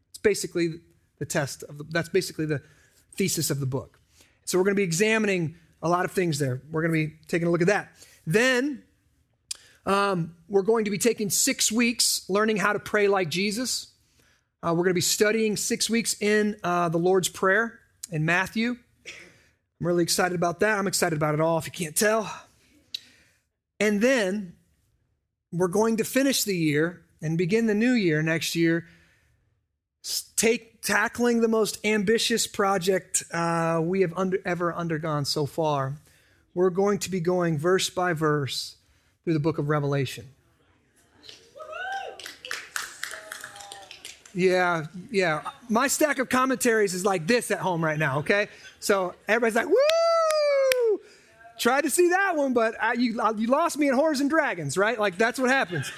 It's 0.09 0.19
basically 0.19 0.81
the 1.19 1.27
test 1.27 1.65
of 1.65 1.77
the, 1.77 1.85
that's 1.91 2.09
basically 2.09 2.47
the 2.47 2.63
thesis 3.17 3.51
of 3.51 3.61
the 3.61 3.67
book. 3.67 3.99
So 4.45 4.59
we're 4.59 4.65
going 4.65 4.75
to 4.75 4.81
be 4.81 4.85
examining 4.85 5.57
a 5.83 5.89
lot 5.89 6.05
of 6.05 6.13
things 6.13 6.39
there. 6.39 6.63
We're 6.71 6.83
going 6.83 6.93
to 6.93 7.09
be 7.09 7.15
taking 7.27 7.49
a 7.49 7.51
look 7.51 7.63
at 7.63 7.67
that. 7.69 7.93
Then 8.27 8.83
um, 9.85 10.35
we're 10.49 10.63
going 10.63 10.85
to 10.85 10.91
be 10.91 10.99
taking 10.99 11.31
six 11.31 11.71
weeks 11.71 12.29
learning 12.29 12.57
how 12.57 12.73
to 12.73 12.79
pray 12.79 13.09
like 13.09 13.29
Jesus. 13.29 13.89
Uh, 14.63 14.71
we're 14.71 14.85
going 14.85 14.91
to 14.91 14.95
be 14.95 15.01
studying 15.01 15.57
six 15.57 15.89
weeks 15.89 16.21
in 16.21 16.57
uh, 16.65 16.89
the 16.89 16.99
Lord's 16.99 17.29
Prayer 17.29 17.79
in 18.11 18.25
Matthew. 18.25 18.77
I'm 19.81 19.87
really 19.87 20.03
excited 20.03 20.35
about 20.35 20.61
that. 20.61 20.79
I'm 20.79 20.87
excited 20.87 21.17
about 21.17 21.35
it 21.35 21.41
all, 21.41 21.59
if 21.59 21.67
you 21.67 21.73
can't 21.73 21.95
tell. 21.95 22.33
And 23.79 24.01
then 24.01 24.55
we're 25.53 25.69
going 25.69 25.99
to 25.99 26.05
finish 26.05 26.45
the 26.45 26.57
year 26.57 27.03
and 27.23 27.37
begin 27.37 27.67
the 27.67 27.75
new 27.75 27.93
year 27.93 28.23
next 28.23 28.57
year, 28.57 28.87
take 30.37 30.76
tackling 30.87 31.41
the 31.41 31.49
most 31.49 31.85
ambitious 31.85 32.47
project 32.47 33.25
uh, 33.33 33.81
we 33.83 34.03
have 34.03 34.13
under, 34.17 34.39
ever 34.45 34.73
undergone 34.73 35.25
so 35.25 35.45
far. 35.45 35.97
We're 36.55 36.71
going 36.71 37.01
to 37.01 37.11
be 37.11 37.19
going 37.19 37.59
verse 37.59 37.91
by 37.91 38.13
verse 38.13 38.77
through 39.25 39.33
the 39.33 39.41
book 39.41 39.59
of 39.59 39.69
Revelation. 39.69 40.29
Yeah, 44.33 44.85
yeah. 45.11 45.43
My 45.69 45.89
stack 45.89 46.21
of 46.21 46.29
commentaries 46.29 46.95
is 46.95 47.05
like 47.05 47.27
this 47.27 47.51
at 47.51 47.59
home 47.59 47.85
right 47.85 47.99
now, 47.99 48.21
okay? 48.21 48.49
So 48.79 49.15
everybody's 49.27 49.57
like, 49.57 49.67
woo! 49.67 51.01
Tried 51.59 51.83
to 51.83 51.91
see 51.91 52.11
that 52.11 52.37
one, 52.37 52.53
but 52.53 52.81
I, 52.81 52.93
you, 52.93 53.21
you 53.37 53.49
lost 53.49 53.77
me 53.77 53.89
in 53.89 53.95
Horrors 53.95 54.21
and 54.21 54.31
Dragons, 54.31 54.79
right? 54.79 55.01
Like 55.01 55.19
that's 55.19 55.41
what 55.41 55.51
happens. 55.51 55.91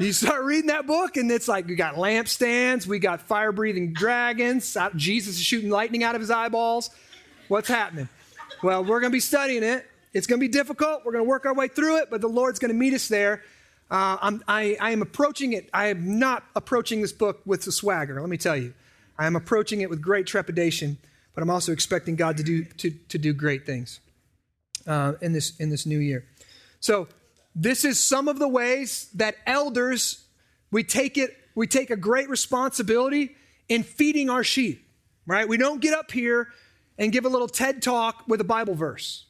You 0.00 0.12
start 0.12 0.44
reading 0.44 0.68
that 0.68 0.86
book, 0.86 1.16
and 1.16 1.28
it's 1.28 1.48
like 1.48 1.66
we 1.66 1.74
got 1.74 1.96
lampstands, 1.96 2.86
we 2.86 3.00
got 3.00 3.20
fire 3.20 3.50
breathing 3.50 3.92
dragons, 3.92 4.76
Jesus 4.94 5.38
is 5.38 5.42
shooting 5.42 5.70
lightning 5.70 6.04
out 6.04 6.14
of 6.14 6.20
his 6.20 6.30
eyeballs. 6.30 6.90
What's 7.48 7.66
happening? 7.66 8.08
Well, 8.62 8.84
we're 8.84 9.00
going 9.00 9.10
to 9.10 9.16
be 9.16 9.20
studying 9.20 9.64
it. 9.64 9.84
It's 10.12 10.28
going 10.28 10.38
to 10.38 10.40
be 10.40 10.52
difficult. 10.52 11.04
We're 11.04 11.12
going 11.12 11.24
to 11.24 11.28
work 11.28 11.46
our 11.46 11.54
way 11.54 11.66
through 11.66 11.98
it, 11.98 12.10
but 12.10 12.20
the 12.20 12.28
Lord's 12.28 12.60
going 12.60 12.70
to 12.70 12.78
meet 12.78 12.94
us 12.94 13.08
there. 13.08 13.42
Uh, 13.90 14.38
I, 14.46 14.76
I 14.80 14.90
am 14.92 15.02
approaching 15.02 15.52
it. 15.52 15.68
I 15.74 15.88
am 15.88 16.20
not 16.20 16.44
approaching 16.54 17.02
this 17.02 17.12
book 17.12 17.40
with 17.44 17.66
a 17.66 17.72
swagger, 17.72 18.20
let 18.20 18.30
me 18.30 18.36
tell 18.36 18.56
you. 18.56 18.74
I 19.18 19.26
am 19.26 19.34
approaching 19.34 19.80
it 19.80 19.90
with 19.90 20.00
great 20.00 20.28
trepidation, 20.28 20.98
but 21.34 21.42
I'm 21.42 21.50
also 21.50 21.72
expecting 21.72 22.14
God 22.14 22.36
to 22.36 22.44
do, 22.44 22.62
to, 22.64 22.90
to 22.90 23.18
do 23.18 23.32
great 23.32 23.66
things 23.66 23.98
uh, 24.86 25.14
in, 25.20 25.32
this, 25.32 25.56
in 25.58 25.70
this 25.70 25.86
new 25.86 25.98
year. 25.98 26.24
So, 26.78 27.08
this 27.60 27.84
is 27.84 27.98
some 27.98 28.28
of 28.28 28.38
the 28.38 28.46
ways 28.46 29.10
that 29.14 29.34
elders, 29.44 30.24
we 30.70 30.84
take 30.84 31.18
it, 31.18 31.36
we 31.56 31.66
take 31.66 31.90
a 31.90 31.96
great 31.96 32.28
responsibility 32.28 33.34
in 33.68 33.82
feeding 33.82 34.30
our 34.30 34.44
sheep, 34.44 34.88
right? 35.26 35.48
We 35.48 35.56
don't 35.56 35.80
get 35.80 35.92
up 35.92 36.12
here 36.12 36.48
and 36.98 37.10
give 37.10 37.24
a 37.24 37.28
little 37.28 37.48
TED 37.48 37.82
talk 37.82 38.22
with 38.28 38.40
a 38.40 38.44
Bible 38.44 38.76
verse. 38.76 39.26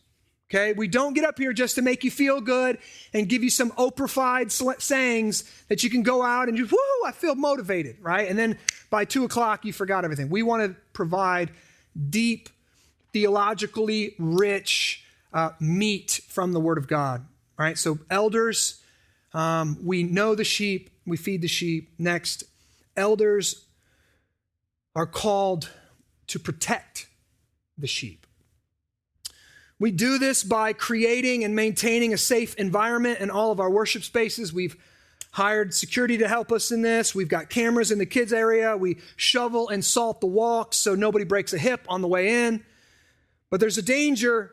Okay, 0.51 0.73
we 0.73 0.89
don't 0.89 1.13
get 1.13 1.25
up 1.25 1.39
here 1.39 1.53
just 1.53 1.75
to 1.75 1.83
make 1.83 2.05
you 2.05 2.11
feel 2.11 2.41
good 2.41 2.79
and 3.13 3.29
give 3.29 3.43
you 3.43 3.51
some 3.51 3.71
Oprahfied 3.73 4.51
sayings 4.81 5.45
that 5.69 5.83
you 5.83 5.91
can 5.91 6.03
go 6.03 6.23
out 6.23 6.49
and 6.49 6.57
just, 6.57 6.73
whoo, 6.73 6.79
I 7.07 7.13
feel 7.13 7.35
motivated, 7.35 7.97
right? 8.01 8.29
And 8.29 8.39
then 8.39 8.59
by 8.89 9.05
two 9.05 9.25
o'clock, 9.25 9.67
you 9.67 9.75
forgot 9.75 10.05
everything. 10.05 10.31
We 10.31 10.43
want 10.43 10.63
to 10.63 10.81
provide 10.95 11.51
deep, 12.09 12.49
theologically 13.13 14.15
rich 14.19 15.05
uh, 15.35 15.51
meat 15.61 16.21
from 16.29 16.53
the 16.53 16.61
Word 16.61 16.79
of 16.79 16.89
God, 16.89 17.27
right? 17.59 17.77
So, 17.77 17.99
elders, 18.11 18.81
um, 19.35 19.79
we 19.85 20.03
know 20.03 20.35
the 20.35 20.45
sheep, 20.45 20.91
we 21.07 21.17
feed 21.17 21.43
the 21.43 21.49
sheep. 21.49 21.93
Next, 21.99 22.45
elders 22.97 23.67
are 24.95 25.07
called 25.07 25.71
to 26.29 26.39
protect 26.39 27.09
the 27.77 27.87
sheep. 27.87 28.27
We 29.81 29.91
do 29.93 30.19
this 30.19 30.43
by 30.43 30.73
creating 30.73 31.45
and 31.45 31.55
maintaining 31.55 32.13
a 32.13 32.19
safe 32.19 32.55
environment 32.57 33.21
in 33.21 33.31
all 33.31 33.53
of 33.53 33.61
our 33.61 33.71
worship 33.71 34.03
spaces. 34.03 34.53
We've 34.53 34.77
hired 35.31 35.73
security 35.73 36.19
to 36.19 36.27
help 36.27 36.51
us 36.51 36.73
in 36.73 36.83
this. 36.83 37.15
We've 37.15 37.29
got 37.29 37.49
cameras 37.49 37.93
in 37.93 37.99
the 37.99 38.07
kids' 38.07 38.33
area. 38.33 38.77
We 38.77 38.99
shovel 39.15 39.69
and 39.69 39.85
salt 39.85 40.21
the 40.21 40.27
walks 40.27 40.79
so 40.79 40.95
nobody 40.95 41.25
breaks 41.25 41.53
a 41.53 41.59
hip 41.59 41.85
on 41.89 42.03
the 42.03 42.09
way 42.09 42.47
in. 42.47 42.65
But 43.51 43.61
there's 43.61 43.79
a 43.79 43.83
danger 43.83 44.53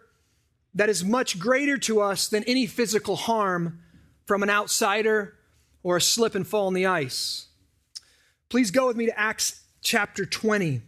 that 0.76 0.90
is 0.90 1.04
much 1.04 1.40
greater 1.40 1.78
to 1.78 2.02
us 2.02 2.28
than 2.28 2.44
any 2.44 2.68
physical 2.68 3.16
harm 3.16 3.80
from 4.26 4.44
an 4.44 4.50
outsider 4.50 5.34
or 5.82 5.98
a 5.98 6.02
slip 6.02 6.36
and 6.36 6.46
fall 6.46 6.68
in 6.68 6.74
the 6.74 6.86
ice. 6.86 7.48
Please 8.50 8.72
go 8.72 8.88
with 8.88 8.98
me 8.98 9.06
to 9.06 9.18
Acts 9.20 9.62
chapter 9.82 10.26
20. 10.26 10.82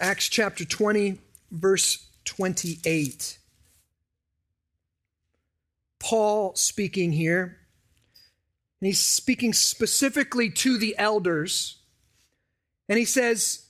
Acts 0.00 0.28
chapter 0.28 0.64
20, 0.64 1.18
verse 1.50 2.06
28. 2.24 3.38
Paul 5.98 6.54
speaking 6.54 7.12
here, 7.12 7.57
and 8.80 8.86
he's 8.86 9.00
speaking 9.00 9.52
specifically 9.52 10.50
to 10.50 10.78
the 10.78 10.96
elders. 10.98 11.78
And 12.88 12.98
he 12.98 13.04
says, 13.04 13.66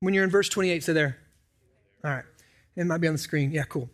when 0.00 0.14
you're 0.14 0.24
in 0.24 0.30
verse 0.30 0.48
28, 0.48 0.84
so 0.84 0.92
there. 0.92 1.18
All 2.04 2.10
right. 2.10 2.24
It 2.76 2.86
might 2.86 2.98
be 2.98 3.08
on 3.08 3.14
the 3.14 3.18
screen. 3.18 3.50
Yeah, 3.50 3.64
cool. 3.64 3.90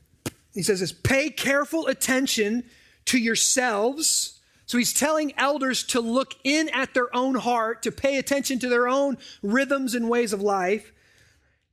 He 0.52 0.62
says 0.62 0.80
this 0.80 0.92
pay 0.92 1.30
careful 1.30 1.86
attention 1.86 2.64
to 3.06 3.18
yourselves. 3.18 4.40
So 4.66 4.78
he's 4.78 4.94
telling 4.94 5.32
elders 5.36 5.84
to 5.88 6.00
look 6.00 6.34
in 6.44 6.68
at 6.70 6.94
their 6.94 7.14
own 7.14 7.34
heart, 7.34 7.82
to 7.82 7.92
pay 7.92 8.16
attention 8.16 8.58
to 8.60 8.68
their 8.68 8.88
own 8.88 9.18
rhythms 9.42 9.94
and 9.94 10.08
ways 10.08 10.32
of 10.32 10.40
life 10.40 10.92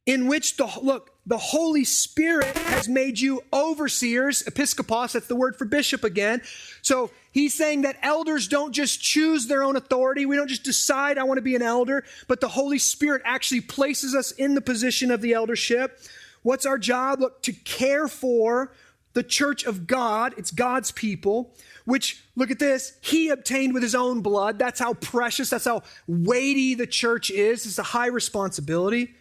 in 0.06 0.28
which 0.28 0.58
the 0.58 0.68
look 0.82 1.12
the 1.26 1.38
holy 1.38 1.84
spirit 1.84 2.58
has 2.58 2.90
made 2.90 3.20
you 3.20 3.42
overseers 3.54 4.42
episkopos 4.44 5.14
that's 5.14 5.28
the 5.28 5.36
word 5.36 5.56
for 5.56 5.66
bishop 5.66 6.04
again 6.04 6.42
so 6.82 7.12
he's 7.32 7.54
saying 7.54 7.82
that 7.82 7.98
elders 8.02 8.48
don't 8.48 8.74
just 8.74 9.02
choose 9.02 9.48
their 9.48 9.64
own 9.64 9.76
authority. 9.76 10.26
We 10.26 10.36
don't 10.36 10.48
just 10.48 10.64
decide 10.64 11.18
i 11.18 11.24
want 11.24 11.38
to 11.38 11.42
be 11.42 11.56
an 11.56 11.62
elder 11.62 12.04
but 12.28 12.42
the 12.42 12.50
holy 12.50 12.78
spirit 12.78 13.22
actually 13.26 13.62
places 13.62 14.16
us 14.16 14.32
in 14.32 14.56
the 14.56 14.62
position 14.62 15.12
of 15.12 15.22
the 15.22 15.34
eldership. 15.34 16.00
What's 16.44 16.66
our 16.66 16.78
job? 16.78 17.20
Look 17.20 17.42
to 17.44 17.54
care 17.54 18.08
for 18.08 18.74
the 19.14 19.24
church 19.24 19.64
of 19.66 19.88
god. 19.88 20.34
It's 20.38 20.52
god's 20.52 20.92
people 20.92 21.54
which 21.86 22.24
look 22.36 22.52
at 22.52 22.60
this 22.60 22.98
he 23.02 23.30
obtained 23.30 23.74
with 23.74 23.84
his 23.84 23.96
own 23.96 24.22
blood. 24.22 24.60
That's 24.60 24.80
how 24.80 24.94
precious 24.94 25.50
that's 25.50 25.66
how 25.66 25.84
weighty 26.08 26.76
the 26.76 26.88
church 26.88 27.32
is. 27.32 27.66
It's 27.66 27.80
a 27.80 27.84
high 27.84 28.08
responsibility. 28.08 29.16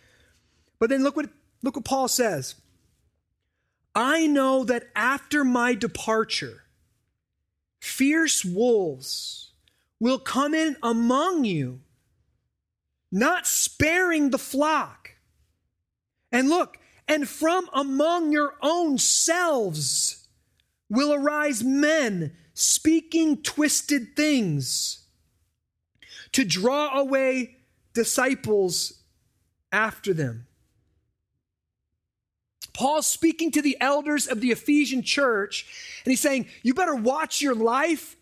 But 0.78 0.88
then 0.90 1.02
look 1.04 1.14
what, 1.14 1.28
look 1.62 1.76
what 1.76 1.84
Paul 1.84 2.08
says. 2.08 2.56
I 3.94 4.26
know 4.26 4.64
that 4.64 4.88
after 4.96 5.44
my 5.44 5.74
departure, 5.74 6.62
fierce 7.80 8.44
wolves 8.44 9.52
will 9.98 10.18
come 10.18 10.54
in 10.54 10.76
among 10.82 11.44
you, 11.44 11.80
not 13.10 13.46
sparing 13.46 14.30
the 14.30 14.38
flock. 14.38 15.10
And 16.32 16.48
look, 16.48 16.78
and 17.08 17.28
from 17.28 17.68
among 17.72 18.32
your 18.32 18.54
own 18.62 18.98
selves 18.98 20.28
will 20.88 21.12
arise 21.12 21.64
men 21.64 22.32
speaking 22.54 23.42
twisted 23.42 24.14
things 24.16 25.06
to 26.32 26.44
draw 26.44 26.98
away 26.98 27.56
disciples 27.94 29.02
after 29.72 30.14
them. 30.14 30.46
Paul's 32.72 33.06
speaking 33.06 33.50
to 33.52 33.62
the 33.62 33.76
elders 33.80 34.26
of 34.26 34.40
the 34.40 34.50
Ephesian 34.50 35.02
church, 35.02 35.66
and 36.04 36.10
he's 36.10 36.20
saying, 36.20 36.46
You 36.62 36.74
better 36.74 36.94
watch 36.94 37.40
your 37.40 37.54
life, 37.54 38.16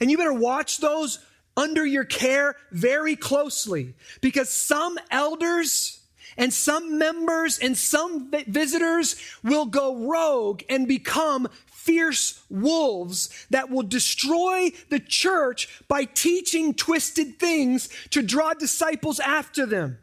and 0.00 0.10
you 0.10 0.18
better 0.18 0.32
watch 0.32 0.78
those 0.78 1.18
under 1.56 1.84
your 1.84 2.04
care 2.04 2.56
very 2.70 3.16
closely, 3.16 3.94
because 4.20 4.50
some 4.50 4.98
elders 5.10 6.00
and 6.36 6.52
some 6.52 6.98
members 6.98 7.58
and 7.58 7.76
some 7.76 8.30
visitors 8.46 9.16
will 9.42 9.66
go 9.66 10.06
rogue 10.06 10.62
and 10.68 10.88
become 10.88 11.48
fierce 11.66 12.42
wolves 12.48 13.46
that 13.50 13.68
will 13.68 13.82
destroy 13.82 14.70
the 14.88 15.00
church 15.00 15.68
by 15.88 16.04
teaching 16.04 16.72
twisted 16.72 17.38
things 17.38 17.88
to 18.10 18.22
draw 18.22 18.54
disciples 18.54 19.20
after 19.20 19.66
them. 19.66 19.98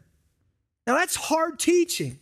Now, 0.86 0.96
that's 0.96 1.16
hard 1.16 1.58
teaching. 1.58 2.19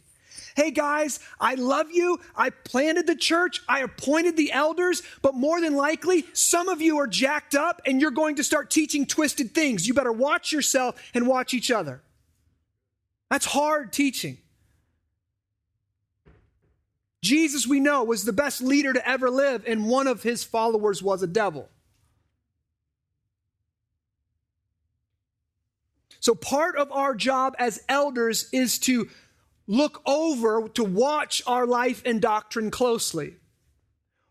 Hey 0.58 0.72
guys, 0.72 1.20
I 1.38 1.54
love 1.54 1.92
you. 1.92 2.18
I 2.34 2.50
planted 2.50 3.06
the 3.06 3.14
church. 3.14 3.62
I 3.68 3.78
appointed 3.82 4.36
the 4.36 4.50
elders, 4.50 5.04
but 5.22 5.34
more 5.34 5.60
than 5.60 5.76
likely, 5.76 6.24
some 6.32 6.68
of 6.68 6.82
you 6.82 6.98
are 6.98 7.06
jacked 7.06 7.54
up 7.54 7.80
and 7.86 8.00
you're 8.00 8.10
going 8.10 8.34
to 8.34 8.42
start 8.42 8.68
teaching 8.68 9.06
twisted 9.06 9.54
things. 9.54 9.86
You 9.86 9.94
better 9.94 10.10
watch 10.10 10.50
yourself 10.50 11.00
and 11.14 11.28
watch 11.28 11.54
each 11.54 11.70
other. 11.70 12.02
That's 13.30 13.46
hard 13.46 13.92
teaching. 13.92 14.38
Jesus, 17.22 17.64
we 17.64 17.78
know, 17.78 18.02
was 18.02 18.24
the 18.24 18.32
best 18.32 18.60
leader 18.60 18.92
to 18.92 19.08
ever 19.08 19.30
live, 19.30 19.62
and 19.64 19.86
one 19.86 20.08
of 20.08 20.24
his 20.24 20.42
followers 20.42 21.00
was 21.00 21.22
a 21.22 21.28
devil. 21.28 21.68
So, 26.18 26.34
part 26.34 26.76
of 26.76 26.90
our 26.90 27.14
job 27.14 27.54
as 27.60 27.80
elders 27.88 28.48
is 28.52 28.80
to 28.80 29.08
look 29.68 30.02
over 30.04 30.68
to 30.70 30.82
watch 30.82 31.42
our 31.46 31.66
life 31.66 32.02
and 32.04 32.20
doctrine 32.20 32.72
closely. 32.72 33.36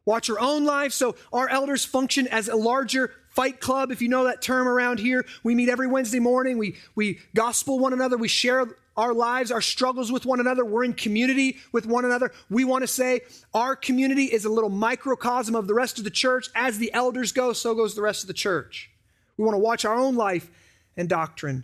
Watch 0.03 0.27
your 0.27 0.39
own 0.39 0.65
life. 0.65 0.91
So 0.91 1.15
our 1.31 1.47
elders 1.47 1.85
function 1.85 2.27
as 2.27 2.47
a 2.47 2.55
larger 2.55 3.11
fight 3.29 3.59
club, 3.59 3.91
if 3.91 4.01
you 4.01 4.09
know 4.09 4.23
that 4.23 4.41
term 4.41 4.67
around 4.67 4.99
here. 4.99 5.25
We 5.43 5.53
meet 5.53 5.69
every 5.69 5.87
Wednesday 5.87 6.19
morning. 6.19 6.57
We, 6.57 6.75
we 6.95 7.19
gospel 7.35 7.77
one 7.77 7.93
another. 7.93 8.17
We 8.17 8.27
share 8.27 8.65
our 8.95 9.13
lives, 9.13 9.51
our 9.51 9.61
struggles 9.61 10.11
with 10.11 10.25
one 10.25 10.39
another. 10.39 10.65
We're 10.65 10.85
in 10.85 10.93
community 10.93 11.57
with 11.71 11.85
one 11.85 12.03
another. 12.03 12.31
We 12.49 12.63
want 12.63 12.81
to 12.81 12.87
say 12.87 13.21
our 13.53 13.75
community 13.75 14.23
is 14.23 14.45
a 14.45 14.49
little 14.49 14.71
microcosm 14.71 15.55
of 15.55 15.67
the 15.67 15.75
rest 15.75 15.99
of 15.99 16.03
the 16.03 16.09
church. 16.09 16.49
As 16.55 16.79
the 16.79 16.91
elders 16.93 17.31
go, 17.31 17.53
so 17.53 17.75
goes 17.75 17.93
the 17.93 18.01
rest 18.01 18.23
of 18.23 18.27
the 18.27 18.33
church. 18.33 18.89
We 19.37 19.43
want 19.43 19.53
to 19.53 19.59
watch 19.59 19.85
our 19.85 19.95
own 19.95 20.15
life 20.15 20.49
and 20.95 21.07
doctrine 21.07 21.63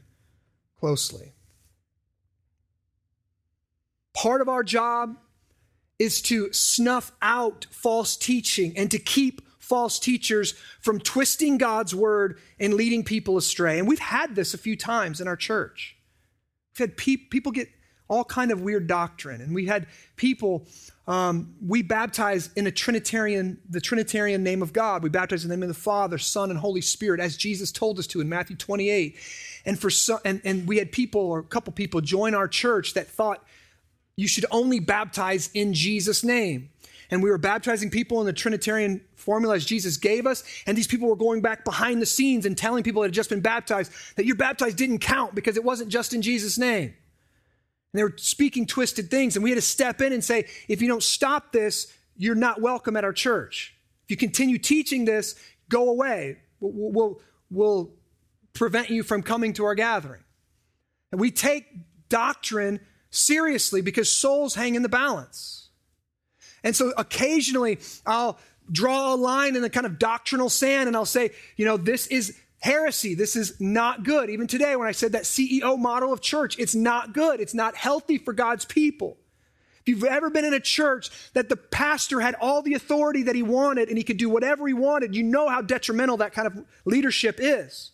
closely. 0.80 1.34
Part 4.14 4.42
of 4.42 4.50
our 4.50 4.64
job 4.64 5.18
is 6.00 6.22
to 6.24 6.52
snuff 6.54 7.12
out 7.22 7.66
false 7.72 8.16
teaching 8.16 8.78
and 8.78 8.90
to 8.92 9.00
keep 9.00 9.42
false 9.60 9.98
teachers 9.98 10.54
from 10.82 11.00
twisting 11.00 11.58
God's 11.58 11.96
word 11.96 12.40
and 12.60 12.74
leading 12.74 13.04
people 13.04 13.38
astray. 13.38 13.80
And 13.80 13.88
we've 13.88 14.00
had 14.00 14.36
this 14.36 14.54
a 14.54 14.58
few 14.58 14.76
times 14.76 15.22
in 15.22 15.28
our 15.28 15.38
church. 15.38 15.96
We've 16.74 16.90
had 16.90 16.98
pe- 16.98 17.18
people 17.18 17.52
get 17.52 17.70
all 18.10 18.24
kind 18.24 18.52
of 18.52 18.62
weird 18.62 18.88
doctrine. 18.88 19.42
And 19.42 19.56
we 19.56 19.66
had 19.66 19.88
people, 20.16 20.68
um, 21.08 21.56
we 21.66 21.82
baptize 21.82 22.50
in 22.56 22.68
a 22.68 22.72
Trinitarian, 22.72 23.60
the 23.70 23.82
Trinitarian 23.82 24.44
name 24.44 24.62
of 24.62 24.74
God. 24.74 25.02
We 25.02 25.10
baptize 25.10 25.44
in 25.44 25.50
the 25.50 25.56
name 25.56 25.64
of 25.64 25.70
the 25.70 25.82
Father, 25.82 26.18
Son, 26.18 26.50
and 26.50 26.60
Holy 26.60 26.82
Spirit, 26.82 27.20
as 27.20 27.38
Jesus 27.38 27.72
told 27.72 27.98
us 28.00 28.08
to 28.08 28.22
in 28.22 28.30
Matthew 28.30 28.56
28. 28.56 29.16
And 29.66 29.80
for 29.80 29.90
some, 29.90 30.20
and, 30.26 30.42
and 30.44 30.68
we 30.68 30.78
had 30.78 30.92
people 30.92 31.22
or 31.22 31.40
a 31.40 31.44
couple 31.44 31.72
people 31.74 32.02
join 32.02 32.36
our 32.36 32.48
church 32.48 32.94
that 32.94 33.08
thought 33.08 33.44
you 34.16 34.28
should 34.28 34.46
only 34.52 34.80
baptize 34.80 35.50
in 35.54 35.74
Jesus' 35.74 36.24
name. 36.24 36.70
And 37.10 37.22
we 37.22 37.30
were 37.30 37.38
baptizing 37.38 37.90
people 37.90 38.20
in 38.22 38.26
the 38.26 38.34
Trinitarian 38.34 39.02
formula 39.16 39.56
as 39.56 39.66
Jesus 39.66 39.98
gave 39.98 40.26
us. 40.26 40.44
And 40.66 40.78
these 40.78 40.88
people 40.88 41.08
were 41.08 41.16
going 41.16 41.42
back 41.42 41.64
behind 41.64 42.02
the 42.02 42.06
scenes 42.06 42.46
and 42.46 42.58
telling 42.58 42.84
people 42.84 43.02
that 43.02 43.10
had 43.10 43.14
just 43.14 43.30
been 43.30 43.42
baptized 43.42 43.92
that 44.16 44.26
your 44.26 44.36
baptized 44.36 44.78
didn't 44.78 45.00
count 45.00 45.36
because 45.36 45.58
it 45.58 45.64
wasn't 45.64 45.90
just 45.90 46.14
in 46.14 46.22
Jesus' 46.22 46.58
name. 46.58 46.94
And 47.94 48.00
they 48.00 48.04
were 48.04 48.14
speaking 48.18 48.66
twisted 48.66 49.12
things. 49.12 49.36
And 49.36 49.44
we 49.44 49.52
had 49.52 49.58
to 49.58 49.62
step 49.62 50.02
in 50.02 50.14
and 50.14 50.24
say, 50.24 50.48
if 50.68 50.82
you 50.82 50.88
don't 50.88 51.04
stop 51.04 51.52
this, 51.52 51.94
you're 52.18 52.36
not 52.36 52.62
welcome 52.62 52.96
at 52.96 53.04
our 53.04 53.14
church. 53.14 53.76
If 54.06 54.12
you 54.12 54.18
continue 54.18 54.58
teaching 54.58 55.06
this, 55.06 55.36
go 55.70 55.90
away. 55.90 56.38
We'll, 56.60 56.92
we'll, 56.92 57.22
we'll 57.52 57.92
prevent 58.54 58.90
you 58.90 59.04
from 59.04 59.24
coming 59.24 59.54
to 59.54 59.66
our 59.66 59.76
gathering. 59.76 60.24
And 61.12 61.22
we 61.22 61.30
take 61.30 61.66
doctrine 62.10 62.80
seriously 63.14 63.82
because 63.82 64.12
souls 64.12 64.56
hang 64.56 64.76
in 64.76 64.82
the 64.82 64.90
balance. 64.90 65.70
And 66.64 66.76
so 66.76 66.94
occasionally 66.98 67.80
I'll 68.06 68.38
draw 68.72 69.14
a 69.14 69.16
line 69.16 69.56
in 69.56 69.62
the 69.62 69.70
kind 69.70 69.86
of 69.86 70.00
doctrinal 70.00 70.50
sand 70.50 70.88
and 70.88 70.96
I'll 70.96 71.06
say, 71.06 71.32
you 71.56 71.66
know, 71.66 71.78
this 71.78 72.08
is 72.08 72.38
heresy. 72.60 73.14
This 73.14 73.36
is 73.36 73.60
not 73.60 74.04
good. 74.04 74.30
Even 74.30 74.48
today, 74.48 74.76
when 74.76 74.88
I 74.88 74.94
said 74.94 75.12
that 75.12 75.24
CEO 75.24 75.78
model 75.78 76.14
of 76.14 76.22
church, 76.22 76.58
it's 76.58 76.74
not 76.74 77.14
good. 77.14 77.42
It's 77.42 77.54
not 77.54 77.76
healthy 77.76 78.18
for 78.18 78.34
God's 78.34 78.66
people. 78.66 79.18
If 79.82 79.90
you've 79.90 80.06
ever 80.06 80.30
been 80.30 80.46
in 80.46 80.54
a 80.54 80.62
church 80.62 81.10
that 81.34 81.50
the 81.50 81.58
pastor 81.58 82.22
had 82.22 82.36
all 82.40 82.62
the 82.62 82.74
authority 82.74 83.24
that 83.24 83.36
he 83.36 83.44
wanted 83.44 83.90
and 83.90 83.98
he 83.98 84.04
could 84.06 84.16
do 84.16 84.30
whatever 84.30 84.66
he 84.66 84.74
wanted, 84.74 85.14
you 85.14 85.24
know 85.24 85.50
how 85.50 85.62
detrimental 85.62 86.18
that 86.18 86.32
kind 86.32 86.48
of 86.48 86.66
leadership 86.86 87.38
is. 87.38 87.92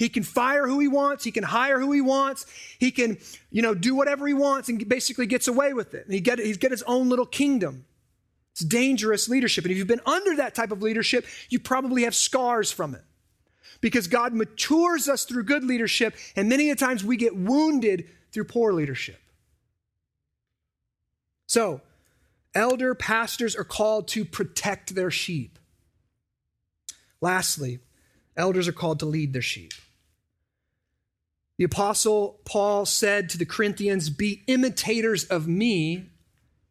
He 0.00 0.08
can 0.08 0.22
fire 0.22 0.66
who 0.66 0.80
he 0.80 0.88
wants. 0.88 1.24
He 1.24 1.30
can 1.30 1.44
hire 1.44 1.78
who 1.78 1.92
he 1.92 2.00
wants. 2.00 2.46
He 2.78 2.90
can, 2.90 3.18
you 3.50 3.60
know, 3.60 3.74
do 3.74 3.94
whatever 3.94 4.26
he 4.26 4.32
wants 4.32 4.70
and 4.70 4.88
basically 4.88 5.26
gets 5.26 5.46
away 5.46 5.74
with 5.74 5.92
it. 5.92 6.06
And 6.06 6.14
he 6.14 6.20
get, 6.20 6.38
he's 6.38 6.56
got 6.56 6.70
his 6.70 6.82
own 6.84 7.10
little 7.10 7.26
kingdom. 7.26 7.84
It's 8.52 8.64
dangerous 8.64 9.28
leadership. 9.28 9.66
And 9.66 9.72
if 9.72 9.76
you've 9.76 9.86
been 9.86 10.00
under 10.06 10.36
that 10.36 10.54
type 10.54 10.72
of 10.72 10.80
leadership, 10.80 11.26
you 11.50 11.60
probably 11.60 12.04
have 12.04 12.14
scars 12.14 12.72
from 12.72 12.94
it. 12.94 13.02
Because 13.82 14.06
God 14.06 14.32
matures 14.32 15.06
us 15.06 15.26
through 15.26 15.44
good 15.44 15.64
leadership, 15.64 16.16
and 16.34 16.48
many 16.48 16.70
a 16.70 16.76
times 16.76 17.04
we 17.04 17.18
get 17.18 17.36
wounded 17.36 18.08
through 18.32 18.44
poor 18.44 18.72
leadership. 18.72 19.20
So, 21.46 21.82
elder 22.54 22.94
pastors 22.94 23.54
are 23.54 23.64
called 23.64 24.08
to 24.08 24.24
protect 24.24 24.94
their 24.94 25.10
sheep. 25.10 25.58
Lastly, 27.20 27.80
elders 28.34 28.66
are 28.66 28.72
called 28.72 29.00
to 29.00 29.06
lead 29.06 29.34
their 29.34 29.42
sheep. 29.42 29.72
The 31.60 31.66
Apostle 31.66 32.40
Paul 32.46 32.86
said 32.86 33.28
to 33.28 33.36
the 33.36 33.44
Corinthians, 33.44 34.08
Be 34.08 34.42
imitators 34.46 35.24
of 35.24 35.46
me 35.46 36.06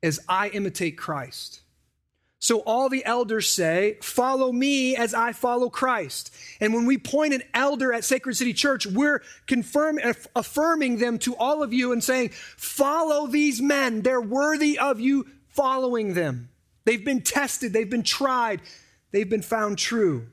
as 0.02 0.19
I 0.28 0.47
imitate 0.49 0.97
Christ. 0.97 1.62
So 2.39 2.62
all 2.62 2.89
the 2.89 3.06
elders 3.06 3.47
say, 3.47 3.99
Follow 4.02 4.52
me 4.52 4.95
as 4.95 5.13
I 5.13 5.32
follow 5.32 5.69
Christ. 5.69 6.34
And 6.60 6.73
when 6.73 6.88
we 6.88 6.97
point 6.97 7.36
an 7.36 7.43
elder 7.54 7.93
at 7.93 8.04
Sacred 8.04 8.34
City 8.34 8.52
Church, 8.52 8.88
we're 8.88 9.21
confirm, 9.45 9.99
affirming 10.36 10.97
them 10.97 11.19
to 11.19 11.36
all 11.36 11.62
of 11.62 11.71
you 11.71 11.91
and 11.91 12.04
saying, 12.04 12.30
Follow 12.30 13.28
these 13.28 13.62
men. 13.62 14.02
They're 14.02 14.19
worthy 14.19 14.80
of 14.80 14.99
you 14.99 15.28
following 15.49 16.15
them. 16.15 16.49
They've 16.86 17.06
been 17.06 17.21
tested, 17.21 17.73
they've 17.73 17.88
been 17.88 18.02
tried, 18.02 18.62
they've 19.12 19.30
been 19.30 19.43
found 19.43 19.78
true. 19.78 20.30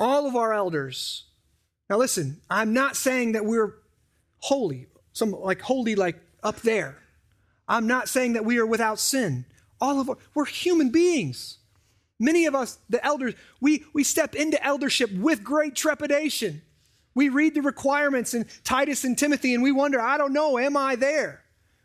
All 0.00 0.26
of 0.26 0.34
our 0.34 0.52
elders 0.52 1.22
now, 1.88 1.96
listen, 1.96 2.40
I'm 2.50 2.72
not 2.72 2.96
saying 2.96 3.32
that 3.32 3.44
we're 3.44 3.74
holy, 4.40 4.86
some 5.12 5.32
like 5.32 5.60
holy, 5.60 5.94
like 5.94 6.20
up 6.42 6.60
there. 6.60 6.98
I'm 7.66 7.86
not 7.86 8.08
saying 8.08 8.34
that 8.34 8.44
we 8.44 8.58
are 8.58 8.66
without 8.66 8.98
sin. 8.98 9.44
All 9.80 10.00
of 10.00 10.10
us, 10.10 10.16
we're 10.34 10.44
human 10.44 10.90
beings. 10.90 11.58
Many 12.20 12.46
of 12.46 12.54
us, 12.54 12.78
the 12.90 13.04
elders, 13.04 13.34
we, 13.60 13.84
we 13.92 14.02
step 14.04 14.34
into 14.34 14.62
eldership 14.64 15.12
with 15.12 15.44
great 15.44 15.74
trepidation. 15.76 16.62
We 17.14 17.28
read 17.28 17.54
the 17.54 17.62
requirements 17.62 18.34
in 18.34 18.46
Titus 18.64 19.04
and 19.04 19.16
Timothy 19.16 19.54
and 19.54 19.62
we 19.62 19.72
wonder, 19.72 20.00
I 20.00 20.18
don't 20.18 20.32
know, 20.32 20.58
am 20.58 20.76
I 20.76 20.96
there? 20.96 21.42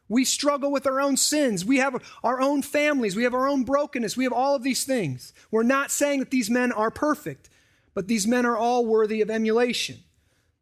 We 0.10 0.26
struggle 0.26 0.72
with 0.72 0.86
our 0.86 1.00
own 1.00 1.18
sins. 1.18 1.64
We 1.66 1.78
have 1.78 2.02
our 2.24 2.42
own 2.42 2.62
families. 2.62 3.16
We 3.16 3.24
have 3.24 3.34
our 3.34 3.48
own 3.48 3.64
brokenness. 3.64 4.18
We 4.18 4.26
have 4.26 4.34
all 4.34 4.56
of 4.56 4.64
these 4.64 4.84
things. 4.84 5.34
We're 5.50 5.64
not 5.64 5.92
saying 5.92 6.20
that 6.20 6.32
these 6.32 6.50
men 6.50 6.72
are 6.72 6.92
perfect 6.92 7.50
but 7.94 8.08
these 8.08 8.28
men 8.28 8.46
are 8.46 8.58
all 8.58 8.86
worthy 8.86 9.22
of 9.22 9.30
emulation. 9.30 9.98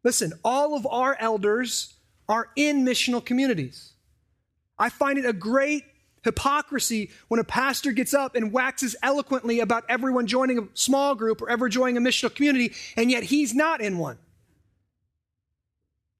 Listen, 0.04 0.32
all 0.44 0.76
of 0.76 0.86
our 0.86 1.16
elders 1.18 1.94
are 2.28 2.48
in 2.56 2.84
missional 2.84 3.24
communities. 3.24 3.92
I 4.78 4.88
find 4.88 5.18
it 5.18 5.24
a 5.24 5.32
great 5.32 5.84
hypocrisy 6.24 7.10
when 7.28 7.40
a 7.40 7.44
pastor 7.44 7.92
gets 7.92 8.14
up 8.14 8.36
and 8.36 8.52
waxes 8.52 8.96
eloquently 9.02 9.60
about 9.60 9.84
everyone 9.88 10.26
joining 10.26 10.58
a 10.58 10.68
small 10.74 11.14
group 11.14 11.42
or 11.42 11.50
ever 11.50 11.68
joining 11.68 11.96
a 11.96 12.00
missional 12.00 12.34
community, 12.34 12.72
and 12.96 13.10
yet 13.10 13.24
he's 13.24 13.54
not 13.54 13.80
in 13.80 13.98
one. 13.98 14.18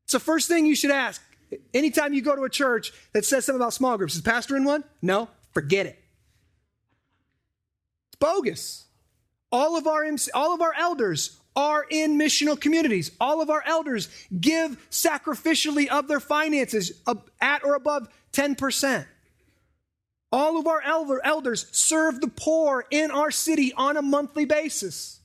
It's 0.05 0.13
the 0.13 0.21
first 0.21 0.49
thing 0.49 0.67
you 0.67 0.75
should 0.75 0.91
ask. 0.91 1.23
Anytime 1.75 2.15
you 2.15 2.23
go 2.23 2.35
to 2.35 2.43
a 2.43 2.51
church 2.51 2.93
that 3.13 3.25
says 3.25 3.45
something 3.45 3.61
about 3.61 3.75
small 3.75 3.97
groups, 3.97 4.15
is 4.15 4.23
pastor 4.23 4.57
in 4.57 4.65
one? 4.65 4.85
No, 5.01 5.29
forget 5.53 5.87
it. 5.87 5.99
It's 8.09 8.17
bogus. 8.19 8.87
All 9.53 9.77
of 9.77 9.87
our, 9.87 10.05
all 10.35 10.55
of 10.55 10.63
our 10.63 10.75
elders 10.75 11.39
are 11.55 11.85
in 11.91 12.19
missional 12.19 12.59
communities. 12.59 13.13
All 13.21 13.43
of 13.43 13.51
our 13.51 13.63
elders 13.67 14.09
give 14.41 14.89
sacrificially 14.91 15.89
of 15.89 16.09
their 16.09 16.21
finances 16.21 16.93
at 17.41 17.65
or 17.65 17.75
above 17.75 18.09
10%. 18.33 19.07
All 20.33 20.59
of 20.59 20.67
our 20.67 20.81
elder, 20.81 21.21
elders 21.23 21.67
serve 21.73 22.23
the 22.23 22.29
poor 22.29 22.87
in 22.91 23.11
our 23.11 23.31
city 23.31 23.75
on 23.75 23.99
a 23.99 24.03
monthly 24.03 24.47
basis. 24.47 25.21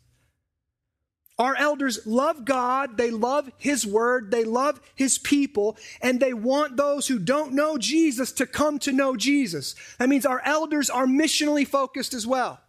Our 1.39 1.55
elders 1.55 2.05
love 2.05 2.45
God, 2.45 2.97
they 2.97 3.11
love 3.11 3.49
His 3.57 3.85
Word, 3.85 4.31
they 4.31 4.43
love 4.43 4.81
His 4.95 5.17
people, 5.17 5.77
and 6.01 6.19
they 6.19 6.33
want 6.33 6.75
those 6.75 7.07
who 7.07 7.19
don't 7.19 7.53
know 7.53 7.77
Jesus 7.77 8.31
to 8.33 8.47
come 8.47 8.79
to 8.79 8.91
know 8.91 9.15
Jesus. 9.15 9.75
That 9.99 10.09
means 10.09 10.25
our 10.25 10.41
elders 10.43 10.89
are 10.89 11.05
missionally 11.05 11.65
focused 11.65 12.13
as 12.13 12.25
well. 12.27 12.59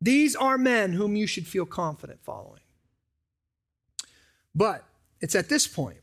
These 0.00 0.34
are 0.34 0.56
men 0.56 0.92
whom 0.92 1.16
you 1.16 1.26
should 1.26 1.46
feel 1.46 1.66
confident 1.66 2.20
following. 2.22 2.60
But 4.54 4.84
it's 5.20 5.34
at 5.34 5.48
this 5.48 5.66
point 5.66 6.00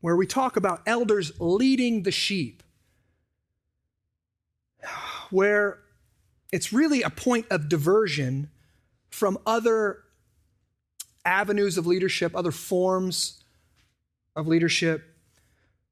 where 0.00 0.16
we 0.16 0.26
talk 0.26 0.56
about 0.56 0.82
elders 0.86 1.32
leading 1.40 2.02
the 2.02 2.10
sheep, 2.10 2.62
where 5.30 5.78
it's 6.52 6.72
really 6.72 7.02
a 7.02 7.10
point 7.10 7.46
of 7.50 7.68
diversion 7.68 8.50
from 9.10 9.38
other 9.46 10.00
avenues 11.24 11.78
of 11.78 11.86
leadership, 11.86 12.34
other 12.34 12.50
forms 12.50 13.42
of 14.36 14.46
leadership. 14.46 15.04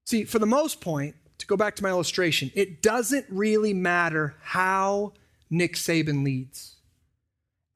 See, 0.04 0.24
for 0.24 0.38
the 0.38 0.46
most 0.46 0.80
point, 0.80 1.14
to 1.38 1.46
go 1.46 1.56
back 1.56 1.76
to 1.76 1.82
my 1.82 1.90
illustration, 1.90 2.50
it 2.54 2.82
doesn't 2.82 3.26
really 3.28 3.72
matter 3.72 4.34
how 4.42 5.12
Nick 5.50 5.74
Saban 5.74 6.24
leads 6.24 6.77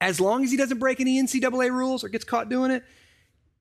as 0.03 0.19
long 0.19 0.43
as 0.43 0.51
he 0.51 0.57
doesn't 0.57 0.79
break 0.79 0.99
any 0.99 1.21
NCAA 1.21 1.71
rules 1.71 2.03
or 2.03 2.09
gets 2.09 2.25
caught 2.25 2.49
doing 2.49 2.71
it, 2.71 2.83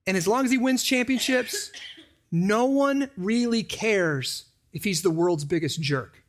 and 0.09 0.17
as 0.17 0.27
long 0.27 0.45
as 0.45 0.51
he 0.51 0.59
wins 0.59 0.83
championships, 0.83 1.71
no 2.33 2.67
one 2.67 3.09
really 3.17 3.63
cares 3.63 4.47
if 4.73 4.83
he's 4.83 5.03
the 5.03 5.11
world's 5.11 5.45
biggest 5.45 5.81
jerk. 5.81 6.21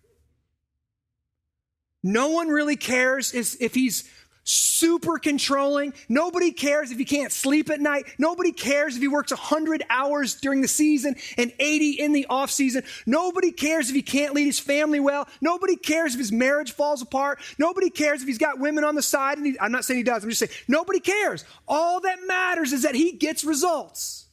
No 2.04 2.30
one 2.30 2.50
really 2.50 2.76
cares 2.76 3.34
if 3.34 3.74
he's 3.74 4.08
super 4.44 5.18
controlling. 5.18 5.94
Nobody 6.10 6.52
cares 6.52 6.92
if 6.92 6.98
he 6.98 7.06
can't 7.06 7.32
sleep 7.32 7.70
at 7.70 7.80
night. 7.80 8.06
Nobody 8.18 8.52
cares 8.52 8.96
if 8.96 9.02
he 9.02 9.08
works 9.08 9.32
100 9.32 9.84
hours 9.90 10.36
during 10.36 10.62
the 10.62 10.68
season 10.68 11.16
and 11.38 11.54
80 11.60 11.92
in 11.92 12.14
the 12.14 12.26
off 12.30 12.52
season. 12.52 12.84
Nobody 13.06 13.52
cares 13.52 13.90
if 13.90 13.96
he 13.96 14.02
can't 14.02 14.34
lead 14.34 14.46
his 14.46 14.60
family 14.60 15.00
well. 15.00 15.28
Nobody 15.42 15.76
cares 15.76 16.14
if 16.14 16.20
his 16.20 16.32
marriage 16.32 16.74
falls 16.74 17.02
apart. 17.02 17.40
Nobody 17.58 17.90
cares 17.90 18.22
if 18.22 18.28
he's 18.28 18.38
got 18.38 18.60
women 18.60 18.84
on 18.84 18.96
the 18.96 19.02
side. 19.02 19.38
And 19.38 19.48
he, 19.48 19.60
I'm 19.60 19.72
not 19.72 19.86
saying 19.86 20.00
he 20.00 20.04
does. 20.04 20.24
I'm 20.24 20.30
just 20.30 20.40
saying 20.40 20.52
nobody 20.68 21.00
cares. 21.00 21.46
All 21.68 22.02
that 22.02 22.20
matters 22.28 22.74
is 22.74 22.84
that 22.84 22.96
he 22.96 23.14
gets 23.14 23.44
results. 23.44 24.26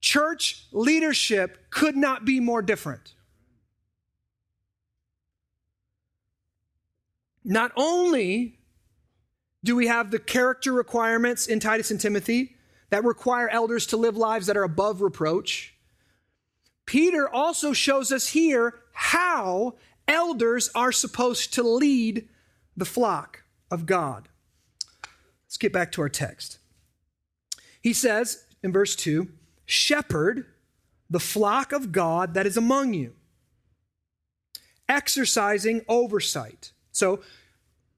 Church 0.00 0.66
leadership 0.72 1.70
could 1.70 1.96
not 1.96 2.24
be 2.24 2.40
more 2.40 2.62
different. 2.62 3.14
Not 7.44 7.70
only 7.76 8.55
do 9.66 9.76
we 9.76 9.88
have 9.88 10.10
the 10.10 10.18
character 10.18 10.72
requirements 10.72 11.46
in 11.46 11.60
Titus 11.60 11.90
and 11.90 12.00
Timothy, 12.00 12.56
that 12.90 13.04
require 13.04 13.48
elders 13.48 13.86
to 13.88 13.96
live 13.96 14.16
lives 14.16 14.46
that 14.46 14.56
are 14.56 14.62
above 14.62 15.02
reproach. 15.02 15.74
Peter 16.86 17.28
also 17.28 17.72
shows 17.72 18.12
us 18.12 18.28
here 18.28 18.74
how 18.92 19.74
elders 20.06 20.70
are 20.74 20.92
supposed 20.92 21.52
to 21.54 21.62
lead 21.62 22.28
the 22.76 22.84
flock 22.84 23.42
of 23.70 23.86
God. 23.86 24.28
Let's 25.46 25.56
get 25.58 25.72
back 25.72 25.90
to 25.92 26.02
our 26.02 26.08
text. 26.08 26.58
He 27.80 27.92
says 27.92 28.44
in 28.62 28.72
verse 28.72 28.94
2 28.94 29.28
Shepherd 29.64 30.46
the 31.10 31.20
flock 31.20 31.72
of 31.72 31.90
God 31.90 32.34
that 32.34 32.46
is 32.46 32.56
among 32.56 32.94
you, 32.94 33.14
exercising 34.88 35.84
oversight. 35.88 36.70
So, 36.92 37.20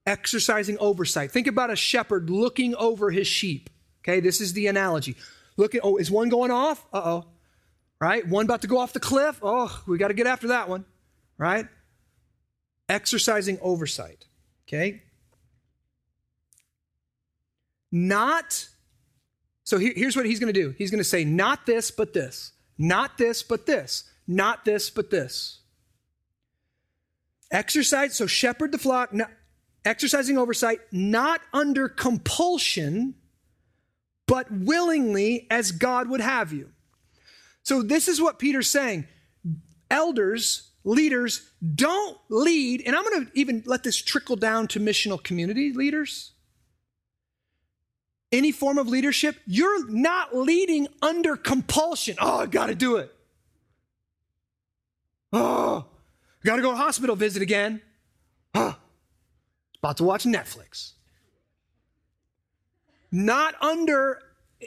exercising 0.09 0.79
oversight. 0.79 1.31
Think 1.31 1.47
about 1.47 1.71
a 1.71 1.77
shepherd 1.77 2.31
looking 2.31 2.75
over 2.77 3.11
his 3.11 3.27
sheep. 3.27 3.69
Okay, 4.03 4.21
this 4.21 4.41
is 4.41 4.55
the 4.55 4.67
analogy. 4.67 5.17
Look 5.59 5.75
at, 5.75 5.83
oh, 5.85 5.99
is 5.99 6.11
one 6.11 6.31
going 6.31 6.51
off? 6.51 6.85
Uh 6.93 7.03
oh. 7.05 7.25
Right? 8.01 8.27
One 8.27 8.47
about 8.47 8.63
to 8.63 8.69
go 8.69 8.79
off 8.79 8.95
the 8.95 9.01
cliff? 9.01 9.39
Oh, 9.43 9.83
we 9.87 9.99
got 9.99 10.09
to 10.09 10.15
get 10.15 10.27
after 10.27 10.49
that 10.49 10.69
one. 10.69 10.87
Right? 11.37 11.67
Exercising 12.89 13.59
oversight. 13.61 14.25
Okay? 14.67 15.03
Not, 17.93 18.69
so 19.65 19.79
here, 19.79 19.93
here's 19.95 20.17
what 20.17 20.27
he's 20.27 20.41
going 20.41 20.53
to 20.53 20.59
do. 20.59 20.75
He's 20.79 20.91
going 20.91 20.99
to 20.99 21.05
say, 21.05 21.25
not 21.25 21.67
this, 21.67 21.91
but 21.91 22.15
this. 22.15 22.53
Not 22.79 23.19
this, 23.19 23.43
but 23.43 23.67
this. 23.67 24.05
Not 24.27 24.65
this, 24.65 24.91
but 24.91 25.11
this. 25.11 25.61
Exercise, 27.51 28.15
so 28.15 28.27
shepherd 28.27 28.73
the 28.73 28.79
flock, 28.79 29.13
not, 29.13 29.31
exercising 29.85 30.39
oversight, 30.39 30.81
not 30.93 31.41
under 31.53 31.89
compulsion, 31.89 33.15
but 34.27 34.51
willingly 34.51 35.47
as 35.51 35.73
God 35.73 36.09
would 36.09 36.21
have 36.21 36.53
you. 36.53 36.71
So, 37.63 37.83
this 37.83 38.09
is 38.09 38.21
what 38.21 38.39
Peter's 38.39 38.71
saying. 38.71 39.07
Elders, 39.91 40.71
leaders, 40.85 41.51
don't 41.75 42.19
lead, 42.29 42.83
and 42.87 42.95
I'm 42.95 43.05
going 43.05 43.27
to 43.27 43.31
even 43.35 43.63
let 43.67 43.83
this 43.83 43.97
trickle 43.97 44.37
down 44.37 44.69
to 44.69 44.81
missional 44.81 45.23
community 45.23 45.73
leaders. 45.73 46.33
Any 48.31 48.53
form 48.53 48.77
of 48.77 48.89
leadership, 48.89 49.37
you're 49.47 49.89
not 49.91 50.37
leading 50.37 50.89
under 51.01 51.37
compulsion. 51.37 52.17
Oh, 52.21 52.41
I 52.41 52.47
got 52.47 52.67
to 52.67 52.75
do 52.75 52.97
it. 52.97 53.15
Oh, 55.33 55.87
got 56.45 56.57
to 56.57 56.63
go 56.63 56.71
to 56.71 56.77
hospital 56.77 57.17
visit 57.17 57.43
again. 57.43 57.81
Oh, 58.55 58.77
about 59.83 59.97
to 59.99 60.05
watch 60.05 60.25
Netflix. 60.25 60.93
Not 63.11 63.55
under, 63.63 64.21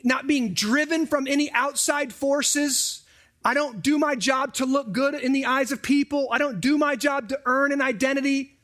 not 0.04 0.28
being 0.28 0.54
driven 0.54 1.06
from 1.06 1.28
any 1.28 1.52
outside 1.52 2.14
forces. 2.14 3.04
I 3.44 3.54
don't 3.54 3.82
do 3.82 4.00
my 4.00 4.16
job 4.16 4.54
to 4.56 4.66
look 4.66 4.92
good 4.92 5.16
in 5.16 5.32
the 5.32 5.46
eyes 5.46 5.72
of 5.72 5.82
people. 5.82 6.28
I 6.32 6.38
don't 6.38 6.60
do 6.60 6.78
my 6.78 6.96
job 6.96 7.30
to 7.30 7.40
earn 7.46 7.72
an 7.72 7.82
identity. 7.82 8.58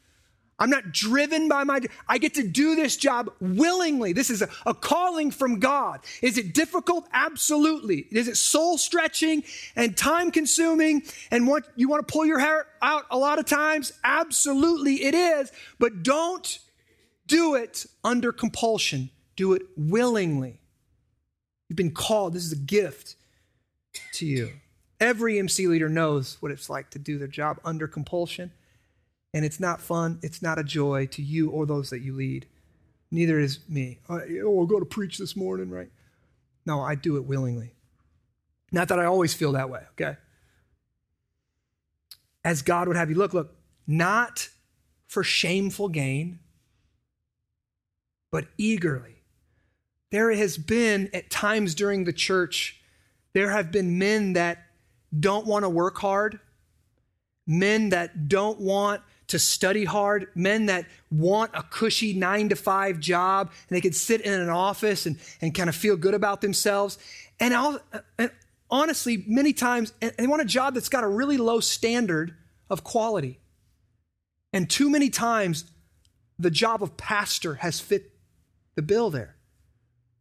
I'm 0.60 0.70
not 0.72 0.92
driven 0.92 1.48
by 1.48 1.64
my, 1.64 1.82
I 2.08 2.18
get 2.18 2.34
to 2.36 2.44
do 2.44 2.76
this 2.76 2.98
job 2.98 3.32
willingly. 3.40 4.12
This 4.14 4.32
is 4.32 4.42
a, 4.42 4.50
a, 4.66 4.74
calling 4.74 5.30
from 5.30 5.60
God. 5.60 6.00
Is 6.24 6.38
it 6.38 6.54
difficult? 6.54 7.08
Absolutely. 7.14 8.08
Is 8.12 8.28
it 8.28 8.38
soul 8.38 8.78
stretching 8.80 9.44
and 9.76 9.96
time 9.96 10.32
consuming 10.32 11.04
and 11.30 11.48
what 11.48 11.66
you 11.76 11.88
want 11.88 12.08
to 12.08 12.12
pull 12.12 12.26
your 12.26 12.40
hair 12.40 12.66
out 12.82 13.06
a 13.12 13.18
lot 13.18 13.38
of 13.38 13.46
times? 13.46 13.94
Absolutely 14.04 15.04
it 15.04 15.14
is. 15.14 15.52
But 15.78 16.02
don't 16.02 16.60
do 17.28 17.54
it 17.54 17.86
under 18.04 18.32
compulsion. 18.32 19.12
Do 19.36 19.54
it 19.54 19.62
willingly. 19.78 20.60
You've 21.70 21.78
been 21.78 21.92
called. 21.92 22.34
This 22.34 22.46
is 22.46 22.54
a 22.54 22.56
gift 22.56 23.16
to 24.14 24.26
you. 24.26 24.54
Every 25.00 25.38
MC 25.38 25.68
leader 25.68 25.90
knows 25.90 26.38
what 26.40 26.52
it's 26.52 26.68
like 26.68 26.90
to 26.92 27.00
do 27.00 27.20
their 27.20 27.28
job 27.28 27.60
under 27.64 27.88
compulsion 27.88 28.52
and 29.34 29.46
it's 29.46 29.60
not 29.60 29.82
fun, 29.82 30.20
it's 30.24 30.42
not 30.42 30.60
a 30.60 30.64
joy 30.64 31.06
to 31.08 31.22
you 31.22 31.50
or 31.50 31.66
those 31.66 31.90
that 31.90 32.00
you 32.00 32.16
lead. 32.16 32.48
Neither 33.12 33.40
is 33.40 33.60
me. 33.70 34.00
oh, 34.10 34.20
I'll 34.60 34.66
go 34.66 34.80
to 34.80 34.86
preach 34.86 35.18
this 35.18 35.36
morning, 35.36 35.70
right? 35.70 35.90
No, 36.66 36.82
I 36.82 36.96
do 36.96 37.16
it 37.16 37.26
willingly. 37.26 37.74
Not 38.72 38.90
that 38.90 39.00
I 39.00 39.06
always 39.06 39.34
feel 39.34 39.54
that 39.54 39.70
way, 39.70 39.84
okay? 39.94 40.18
As 42.44 42.62
God 42.62 42.88
would 42.88 42.98
have 42.98 43.10
you 43.10 43.16
look, 43.16 43.34
look, 43.34 43.56
not 43.86 44.50
for 45.08 45.24
shameful 45.24 45.88
gain, 45.88 46.40
but 48.32 48.48
eagerly. 48.58 49.24
There 50.12 50.32
has 50.32 50.58
been, 50.58 51.10
at 51.14 51.30
times 51.30 51.76
during 51.76 52.04
the 52.04 52.14
church, 52.14 52.82
there 53.34 53.50
have 53.50 53.72
been 53.72 53.98
men 53.98 54.34
that 54.34 54.66
don't 55.18 55.46
want 55.46 55.64
to 55.64 55.70
work 55.70 55.98
hard, 55.98 56.40
men 57.46 57.90
that 57.90 58.28
don't 58.28 58.60
want 58.60 59.02
to 59.28 59.40
study 59.40 59.86
hard, 59.86 60.28
men 60.36 60.68
that 60.68 60.86
want 61.12 61.52
a 61.54 61.64
cushy 61.64 62.14
nine 62.14 62.50
to 62.50 62.56
five 62.56 63.00
job, 63.00 63.52
and 63.70 63.76
they 63.76 63.82
could 63.82 63.96
sit 63.96 64.22
in 64.22 64.34
an 64.34 64.50
office 64.50 65.06
and, 65.06 65.18
and 65.42 65.54
kind 65.54 65.70
of 65.70 65.76
feel 65.76 65.98
good 65.98 66.14
about 66.14 66.42
themselves. 66.42 66.98
And, 67.40 67.54
I'll, 67.54 67.80
and 68.18 68.32
honestly, 68.70 69.24
many 69.28 69.54
times, 69.54 69.94
they 70.18 70.28
want 70.28 70.42
a 70.42 70.46
job 70.46 70.74
that's 70.74 70.90
got 70.90 71.04
a 71.04 71.08
really 71.08 71.38
low 71.38 71.60
standard 71.60 72.36
of 72.70 72.84
quality. 72.84 73.40
And 74.54 74.70
too 74.70 74.90
many 74.90 75.10
times, 75.10 75.66
the 76.40 76.52
job 76.52 76.82
of 76.82 76.98
pastor 76.98 77.56
has 77.56 77.80
fit 77.80 78.12
the 78.76 78.82
bill 78.82 79.10
there. 79.10 79.36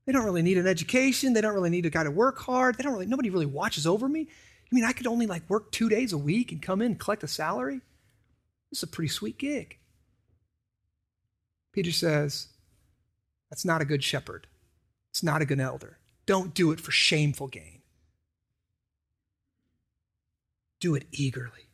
They 0.07 0.12
don't 0.12 0.24
really 0.24 0.42
need 0.42 0.59
an 0.59 0.66
education. 0.66 1.32
They 1.32 1.40
don't 1.40 1.54
really 1.54 1.70
need 1.70 1.86
a 1.86 1.90
guy 1.90 2.04
to 2.04 2.11
work 2.11 2.38
hard. 2.38 2.76
They 2.76 2.82
don't 2.82 2.92
really, 2.92 3.07
nobody 3.07 3.30
really 3.30 3.46
watches 3.46 3.86
over 3.86 4.09
me. 4.09 4.28
I 4.30 4.74
mean 4.74 4.84
I 4.84 4.92
could 4.92 5.07
only 5.07 5.26
like 5.26 5.48
work 5.48 5.70
two 5.72 5.88
days 5.88 6.12
a 6.12 6.18
week 6.18 6.52
and 6.52 6.62
come 6.62 6.80
in 6.80 6.92
and 6.92 7.00
collect 7.00 7.22
a 7.22 7.28
salary? 7.28 7.80
Is 8.77 8.83
a 8.83 8.87
pretty 8.87 9.09
sweet 9.09 9.39
gig. 9.39 9.79
Peter 11.72 11.93
says, 11.93 12.49
That's 13.49 13.64
not 13.64 13.81
a 13.81 13.87
good 13.87 14.05
shepherd. 14.05 14.49
It's 15.09 15.22
not 15.22 15.41
a 15.41 15.47
good 15.47 15.61
elder. 15.61 15.97
Don't 16.27 16.53
do 16.53 16.72
it 16.72 16.81
for 16.81 16.91
shameful 16.91 17.47
gain. 17.47 17.81
Do 20.79 20.95
it 20.95 21.07
eagerly. 21.11 21.70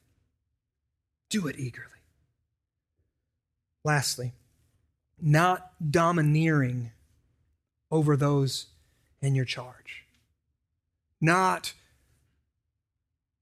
Do 1.29 1.49
it 1.49 1.59
eagerly. 1.59 1.89
Lastly, 3.83 4.35
not 5.21 5.73
domineering 5.91 6.93
over 7.91 8.17
those 8.17 8.67
in 9.21 9.35
your 9.35 9.45
charge. 9.45 10.05
Not 11.21 11.73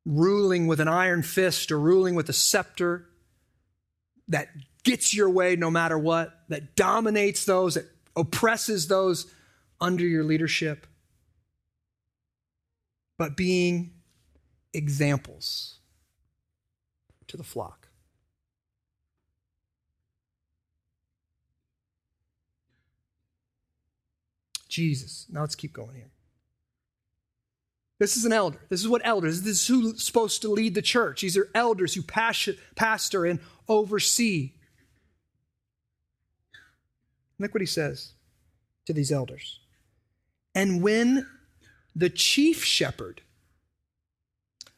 ruling 0.07 0.67
with 0.67 0.81
an 0.81 0.89
iron 0.89 1.23
fist 1.23 1.71
or 1.71 1.79
ruling 1.79 2.15
with 2.15 2.31
a 2.31 2.33
scepter 2.33 3.10
that 4.31 4.49
gets 4.83 5.15
your 5.15 5.29
way 5.29 5.57
no 5.57 5.71
matter 5.71 5.99
what, 5.99 6.33
that 6.49 6.75
dominates 6.75 7.45
those, 7.45 7.75
that 7.75 7.85
oppresses 8.17 8.89
those 8.89 9.27
under 9.81 10.05
your 10.05 10.25
leadership, 10.25 10.87
but 13.19 13.37
being 13.37 13.93
examples 14.73 15.79
to 17.27 17.37
the 17.37 17.45
flock. 17.45 17.89
Jesus. 24.69 25.27
Now 25.29 25.41
let's 25.41 25.57
keep 25.57 25.73
going 25.73 25.97
here. 25.97 26.11
This 28.01 28.17
is 28.17 28.25
an 28.25 28.33
elder. 28.33 28.59
This 28.71 28.81
is 28.81 28.89
what 28.89 29.03
elders, 29.05 29.43
this 29.43 29.61
is 29.61 29.67
who's 29.67 30.03
supposed 30.03 30.41
to 30.43 30.49
lead 30.49 30.75
the 30.75 30.81
church. 30.81 31.21
These 31.21 31.37
are 31.37 31.51
elders 31.55 31.95
who 31.95 32.03
pastor 32.03 33.27
and 33.27 33.41
oversee. 33.69 34.55
Look 37.39 37.53
what 37.53 37.61
he 37.61 37.67
says 37.67 38.15
to 38.87 38.95
these 38.95 39.13
elders. 39.13 39.61
And 40.55 40.83
when 40.83 41.27
the 41.95 42.09
chief 42.09 42.65
shepherd 42.65 43.21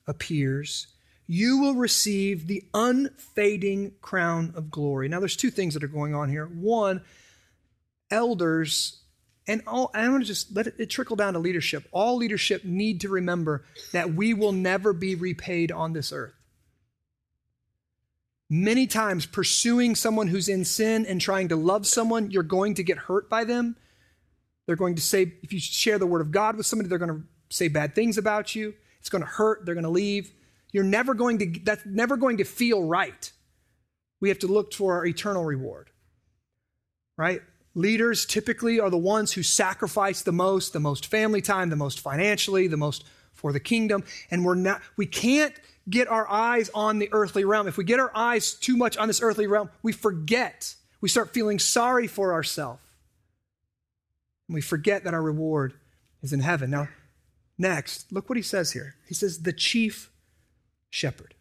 appears, 0.08 0.88
you 1.28 1.58
will 1.58 1.74
receive 1.74 2.48
the 2.48 2.64
unfading 2.74 3.92
crown 4.02 4.52
of 4.56 4.68
glory. 4.68 5.08
Now, 5.08 5.20
there's 5.20 5.36
two 5.36 5.52
things 5.52 5.74
that 5.74 5.84
are 5.84 5.88
going 5.88 6.12
on 6.12 6.28
here. 6.28 6.46
One, 6.46 7.02
elders 8.10 9.01
and 9.46 9.62
all, 9.66 9.90
I 9.94 10.08
want 10.08 10.22
to 10.22 10.26
just 10.26 10.54
let 10.54 10.68
it, 10.68 10.74
it, 10.78 10.86
trickle 10.90 11.16
down 11.16 11.32
to 11.32 11.38
leadership. 11.38 11.88
All 11.90 12.16
leadership 12.16 12.64
need 12.64 13.00
to 13.00 13.08
remember 13.08 13.64
that 13.92 14.14
we 14.14 14.34
will 14.34 14.52
never 14.52 14.92
be 14.92 15.14
repaid 15.14 15.72
on 15.72 15.92
this 15.92 16.12
earth. 16.12 16.34
Many 18.48 18.86
times, 18.86 19.26
pursuing 19.26 19.94
someone 19.94 20.28
who's 20.28 20.48
in 20.48 20.64
sin 20.64 21.06
and 21.06 21.20
trying 21.20 21.48
to 21.48 21.56
love 21.56 21.86
someone, 21.86 22.30
you're 22.30 22.42
going 22.42 22.74
to 22.74 22.82
get 22.82 22.98
hurt 22.98 23.30
by 23.30 23.44
them. 23.44 23.76
They're 24.66 24.76
going 24.76 24.94
to 24.94 25.02
say, 25.02 25.32
if 25.42 25.52
you 25.52 25.58
share 25.58 25.98
the 25.98 26.06
word 26.06 26.20
of 26.20 26.30
God 26.30 26.56
with 26.56 26.66
somebody, 26.66 26.88
they're 26.88 26.98
going 26.98 27.22
to 27.22 27.22
say 27.50 27.68
bad 27.68 27.94
things 27.94 28.18
about 28.18 28.54
you. 28.54 28.74
It's 29.00 29.08
going 29.08 29.22
to 29.22 29.28
hurt. 29.28 29.64
They're 29.64 29.74
going 29.74 29.84
to 29.84 29.90
leave. 29.90 30.32
You're 30.70 30.84
never 30.84 31.14
going 31.14 31.38
to, 31.38 31.60
that's 31.64 31.84
never 31.84 32.16
going 32.16 32.36
to 32.36 32.44
feel 32.44 32.82
right. 32.82 33.32
We 34.20 34.28
have 34.28 34.38
to 34.40 34.46
look 34.46 34.72
for 34.72 34.94
our 34.94 35.06
eternal 35.06 35.44
reward, 35.44 35.90
right? 37.18 37.42
Leaders 37.74 38.26
typically 38.26 38.78
are 38.78 38.90
the 38.90 38.98
ones 38.98 39.32
who 39.32 39.42
sacrifice 39.42 40.22
the 40.22 40.32
most, 40.32 40.72
the 40.72 40.80
most 40.80 41.06
family 41.06 41.40
time, 41.40 41.70
the 41.70 41.76
most 41.76 42.00
financially, 42.00 42.66
the 42.66 42.76
most 42.76 43.04
for 43.32 43.52
the 43.52 43.60
kingdom. 43.60 44.04
And 44.30 44.44
we're 44.44 44.54
not, 44.54 44.82
we 44.96 45.06
can't 45.06 45.54
get 45.88 46.06
our 46.08 46.28
eyes 46.30 46.70
on 46.74 46.98
the 46.98 47.08
earthly 47.12 47.44
realm. 47.44 47.66
If 47.66 47.76
we 47.76 47.84
get 47.84 47.98
our 47.98 48.12
eyes 48.14 48.54
too 48.54 48.76
much 48.76 48.96
on 48.98 49.08
this 49.08 49.22
earthly 49.22 49.46
realm, 49.46 49.70
we 49.82 49.92
forget. 49.92 50.74
We 51.00 51.08
start 51.08 51.32
feeling 51.32 51.58
sorry 51.58 52.06
for 52.06 52.32
ourselves. 52.32 52.82
And 54.48 54.54
we 54.54 54.60
forget 54.60 55.04
that 55.04 55.14
our 55.14 55.22
reward 55.22 55.72
is 56.22 56.32
in 56.32 56.40
heaven. 56.40 56.70
Now, 56.70 56.88
next, 57.56 58.12
look 58.12 58.28
what 58.28 58.36
he 58.36 58.42
says 58.42 58.72
here. 58.72 58.96
He 59.08 59.14
says, 59.14 59.42
the 59.42 59.52
chief 59.52 60.10
shepherd. 60.90 61.34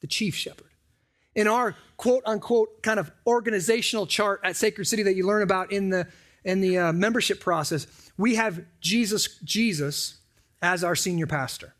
The 0.00 0.06
chief 0.06 0.36
shepherd 0.36 0.69
in 1.34 1.46
our 1.48 1.76
quote 1.96 2.22
unquote 2.26 2.82
kind 2.82 2.98
of 2.98 3.10
organizational 3.26 4.06
chart 4.06 4.40
at 4.44 4.56
Sacred 4.56 4.86
City 4.86 5.02
that 5.04 5.14
you 5.14 5.26
learn 5.26 5.42
about 5.42 5.72
in 5.72 5.90
the 5.90 6.06
in 6.44 6.60
the 6.60 6.78
uh, 6.78 6.92
membership 6.92 7.40
process, 7.40 7.86
we 8.16 8.36
have 8.36 8.64
Jesus 8.80 9.38
Jesus 9.44 10.18
as 10.62 10.82
our 10.84 10.94
senior 10.94 11.26
pastor. 11.26 11.74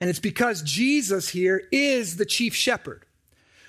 And 0.00 0.10
it's 0.10 0.20
because 0.20 0.62
Jesus 0.62 1.28
here 1.30 1.62
is 1.72 2.16
the 2.16 2.26
chief 2.26 2.54
shepherd. 2.54 3.06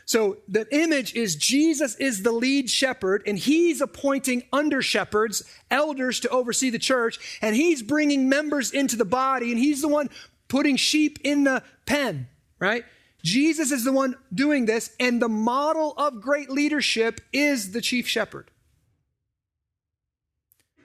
So 0.06 0.38
the 0.48 0.66
image 0.74 1.16
is 1.16 1.36
Jesus 1.36 1.96
is 1.96 2.24
the 2.24 2.32
lead 2.32 2.70
shepherd 2.70 3.24
and 3.28 3.38
he's 3.38 3.82
appointing 3.82 4.44
under 4.54 4.82
shepherds, 4.82 5.44
elders 5.70 6.22
to 6.22 6.30
oversee 6.30 6.70
the 6.70 6.80
church, 6.80 7.40
and 7.42 7.56
he's 7.56 7.82
bringing 7.82 8.30
members 8.30 8.72
into 8.72 8.96
the 8.96 9.06
body 9.06 9.52
and 9.52 9.60
he's 9.60 9.82
the 9.82 9.90
one 9.90 10.10
putting 10.48 10.78
sheep 10.78 11.20
in 11.24 11.44
the 11.44 11.62
pen, 11.86 12.28
right? 12.58 12.86
Jesus 13.28 13.72
is 13.72 13.84
the 13.84 13.92
one 13.92 14.16
doing 14.34 14.68
this, 14.68 14.96
and 15.02 15.22
the 15.22 15.28
model 15.28 15.94
of 15.98 16.22
great 16.22 16.50
leadership 16.50 17.20
is 17.34 17.74
the 17.74 17.82
chief 17.82 18.08
shepherd. 18.08 18.50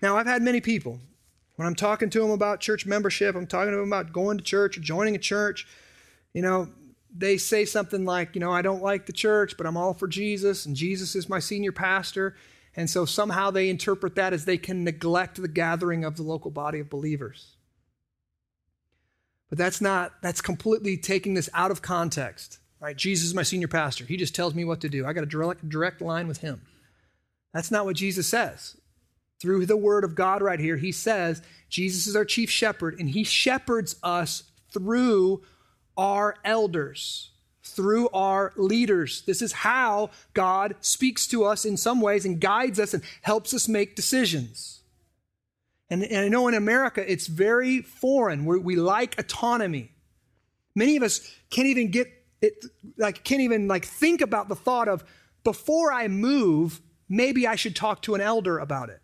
Now, 0.03 0.17
I've 0.17 0.27
had 0.27 0.43
many 0.43 0.61
people, 0.61 0.99
when 1.55 1.69
I'm 1.69 1.77
talking 1.77 2.11
to 2.11 2.21
them 2.21 2.33
about 2.33 2.59
church 2.59 2.85
membership, 2.85 3.37
I'm 3.37 3.47
talking 3.47 3.71
to 3.71 3.77
them 3.77 3.87
about 3.87 4.13
going 4.13 4.39
to 4.39 4.45
church 4.45 4.77
or 4.77 4.81
joining 4.81 5.15
a 5.15 5.21
church, 5.21 5.69
you 6.35 6.43
know, 6.43 6.69
they 7.17 7.37
say 7.37 7.65
something 7.65 8.05
like, 8.05 8.35
you 8.35 8.41
know, 8.41 8.51
I 8.51 8.63
don't 8.63 8.83
like 8.83 9.07
the 9.07 9.13
church, 9.13 9.57
but 9.57 9.65
I'm 9.65 9.77
all 9.77 9.95
for 9.95 10.09
Jesus, 10.09 10.67
and 10.67 10.75
Jesus 10.75 11.15
is 11.15 11.29
my 11.29 11.39
senior 11.39 11.71
pastor. 11.71 12.35
And 12.75 12.91
so 12.91 13.05
somehow 13.05 13.53
they 13.53 13.69
interpret 13.69 14.17
that 14.17 14.33
as 14.33 14.47
they 14.47 14.59
can 14.59 14.83
neglect 14.83 15.41
the 15.41 15.47
gathering 15.47 16.05
of 16.05 16.17
the 16.17 16.25
local 16.25 16.51
body 16.51 16.81
of 16.81 16.91
believers. 16.91 17.55
But 19.53 19.59
that's 19.59 19.83
not, 19.83 20.15
that's 20.23 20.41
completely 20.41 20.97
taking 20.97 21.35
this 21.35 21.51
out 21.53 21.71
of 21.71 21.83
context. 21.83 22.59
Right? 22.81 22.97
Jesus 22.97 23.27
is 23.27 23.35
my 23.35 23.43
senior 23.43 23.69
pastor. 23.69 24.07
He 24.07 24.17
just 24.17 24.35
tells 24.35 24.55
me 24.55 24.65
what 24.65 24.81
to 24.81 24.89
do. 24.89 25.05
I 25.05 25.13
got 25.13 25.25
a 25.25 25.27
direct, 25.27 25.69
direct 25.69 26.01
line 26.01 26.27
with 26.27 26.39
him. 26.39 26.63
That's 27.53 27.71
not 27.71 27.85
what 27.85 27.97
Jesus 27.97 28.27
says. 28.27 28.79
Through 29.43 29.67
the 29.67 29.77
word 29.77 30.05
of 30.05 30.15
God 30.15 30.41
right 30.41 30.59
here, 30.59 30.79
he 30.79 30.91
says 30.91 31.43
Jesus 31.69 32.07
is 32.07 32.17
our 32.17 32.25
chief 32.25 32.49
shepherd 32.49 32.99
and 32.99 33.11
he 33.11 33.25
shepherds 33.25 33.97
us 34.03 34.45
through 34.73 35.43
our 35.99 36.37
elders, 36.47 37.33
through 37.63 38.09
our 38.09 38.55
leaders. 38.57 39.23
This 39.27 39.43
is 39.43 39.53
how 39.53 40.09
God 40.33 40.77
speaks 40.81 41.27
to 41.27 41.45
us 41.45 41.67
in 41.67 41.77
some 41.77 42.01
ways 42.01 42.25
and 42.25 42.41
guides 42.41 42.81
us 42.81 42.95
and 42.95 43.03
helps 43.21 43.53
us 43.53 43.69
make 43.69 43.97
decisions. 43.97 44.82
And, 45.93 46.03
and 46.05 46.25
I 46.25 46.29
know 46.29 46.49
in 46.49 46.55
America 46.55 47.05
it's 47.07 47.27
very 47.27 47.83
foreign. 47.83 48.47
We're, 48.47 48.59
we 48.59 48.77
like 48.77 49.19
autonomy. 49.19 49.93
Many 50.75 50.97
of 50.97 51.03
us 51.03 51.31
can't 51.51 51.67
even 51.67 51.91
get 51.91 52.09
it, 52.41 52.65
like, 52.97 53.23
can't 53.25 53.43
even 53.43 53.69
like 53.69 53.85
think 53.85 54.23
about 54.23 54.49
the 54.49 54.57
thought 54.57 54.89
of 54.89 55.05
before 55.45 55.93
I 55.93 56.09
move, 56.09 56.81
maybe 57.11 57.47
I 57.47 57.57
should 57.57 57.77
talk 57.77 58.01
to 58.03 58.15
an 58.15 58.23
elder 58.23 58.59
about 58.59 58.89
it. 58.89 59.03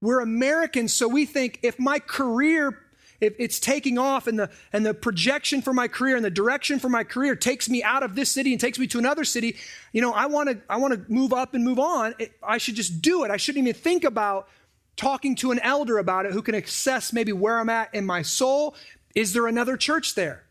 We're 0.00 0.20
Americans, 0.20 0.94
so 0.94 1.08
we 1.08 1.26
think 1.26 1.58
if 1.64 1.80
my 1.80 1.98
career 1.98 2.78
if 3.20 3.34
it's 3.38 3.58
taking 3.58 3.98
off 3.98 4.26
and 4.26 4.38
the, 4.38 4.50
and 4.72 4.84
the 4.84 4.94
projection 4.94 5.62
for 5.62 5.72
my 5.72 5.88
career 5.88 6.16
and 6.16 6.24
the 6.24 6.30
direction 6.30 6.78
for 6.78 6.88
my 6.88 7.04
career 7.04 7.34
takes 7.34 7.68
me 7.68 7.82
out 7.82 8.02
of 8.02 8.14
this 8.14 8.30
city 8.30 8.52
and 8.52 8.60
takes 8.60 8.78
me 8.78 8.86
to 8.88 8.98
another 8.98 9.24
city, 9.24 9.56
you 9.92 10.00
know, 10.00 10.12
I 10.12 10.26
want 10.26 10.50
to 10.50 10.60
I 10.68 10.76
want 10.76 10.94
to 10.94 11.12
move 11.12 11.32
up 11.32 11.54
and 11.54 11.64
move 11.64 11.78
on. 11.78 12.14
It, 12.18 12.32
I 12.42 12.58
should 12.58 12.74
just 12.74 13.00
do 13.00 13.24
it. 13.24 13.30
I 13.30 13.36
shouldn't 13.36 13.66
even 13.66 13.80
think 13.80 14.04
about 14.04 14.48
talking 14.96 15.36
to 15.36 15.50
an 15.50 15.58
elder 15.60 15.98
about 15.98 16.26
it 16.26 16.32
who 16.32 16.42
can 16.42 16.54
assess 16.54 17.12
maybe 17.12 17.32
where 17.32 17.58
I'm 17.58 17.68
at 17.68 17.94
in 17.94 18.06
my 18.06 18.22
soul. 18.22 18.74
Is 19.14 19.32
there 19.32 19.46
another 19.46 19.76
church 19.76 20.14
there? 20.14 20.44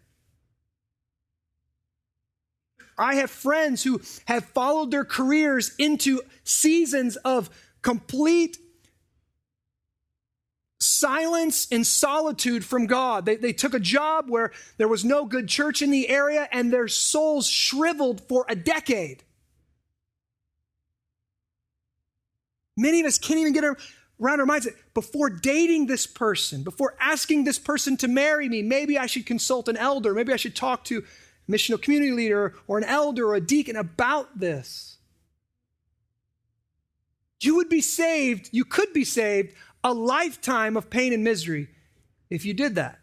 I 2.97 3.15
have 3.15 3.29
friends 3.29 3.83
who 3.83 4.01
have 4.25 4.45
followed 4.45 4.91
their 4.91 5.03
careers 5.05 5.75
into 5.77 6.21
seasons 6.43 7.17
of 7.17 7.49
complete 7.81 8.57
silence 10.99 11.67
and 11.71 11.85
solitude 11.85 12.65
from 12.65 12.87
God. 12.87 13.25
They, 13.25 13.35
they 13.35 13.53
took 13.53 13.73
a 13.73 13.79
job 13.79 14.29
where 14.29 14.51
there 14.77 14.87
was 14.87 15.05
no 15.05 15.25
good 15.25 15.47
church 15.47 15.81
in 15.81 15.91
the 15.91 16.09
area 16.09 16.47
and 16.51 16.71
their 16.71 16.87
souls 16.87 17.47
shriveled 17.47 18.21
for 18.27 18.45
a 18.47 18.55
decade. 18.55 19.23
Many 22.77 22.99
of 22.99 23.05
us 23.05 23.17
can't 23.17 23.39
even 23.39 23.53
get 23.53 23.63
around 23.63 24.39
our 24.39 24.45
minds 24.45 24.65
that 24.65 24.75
before 24.93 25.29
dating 25.29 25.87
this 25.87 26.05
person, 26.05 26.63
before 26.63 26.95
asking 26.99 27.43
this 27.43 27.59
person 27.59 27.97
to 27.97 28.07
marry 28.07 28.49
me, 28.49 28.61
maybe 28.61 28.97
I 28.97 29.05
should 29.05 29.25
consult 29.25 29.67
an 29.67 29.77
elder, 29.77 30.13
maybe 30.13 30.33
I 30.33 30.37
should 30.37 30.55
talk 30.55 30.83
to 30.85 30.99
a 30.99 31.51
missional 31.51 31.81
community 31.81 32.11
leader 32.11 32.53
or 32.67 32.77
an 32.77 32.83
elder 32.83 33.27
or 33.27 33.35
a 33.35 33.41
deacon 33.41 33.75
about 33.75 34.39
this. 34.39 34.97
You 37.41 37.55
would 37.55 37.69
be 37.69 37.81
saved, 37.81 38.49
you 38.51 38.65
could 38.65 38.91
be 38.91 39.03
saved 39.03 39.53
a 39.85 39.93
lifetime 39.93 40.75
of 40.75 40.89
pain 40.89 41.13
and 41.13 41.23
misery 41.23 41.69
if 42.31 42.43
you 42.43 42.55
did 42.55 42.73
that. 42.75 42.99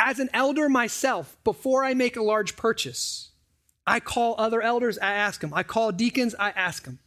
As 0.00 0.18
an 0.18 0.28
elder 0.34 0.68
myself, 0.68 1.36
before 1.44 1.84
I 1.84 1.94
make 1.94 2.16
a 2.16 2.22
large 2.22 2.56
purchase, 2.56 3.30
I 3.86 4.00
call 4.00 4.34
other 4.36 4.60
elders, 4.60 4.98
I 4.98 5.12
ask 5.12 5.40
them. 5.40 5.54
I 5.54 5.62
call 5.62 5.92
deacons, 5.92 6.34
I 6.36 6.50
ask 6.50 6.84
them. 6.84 6.98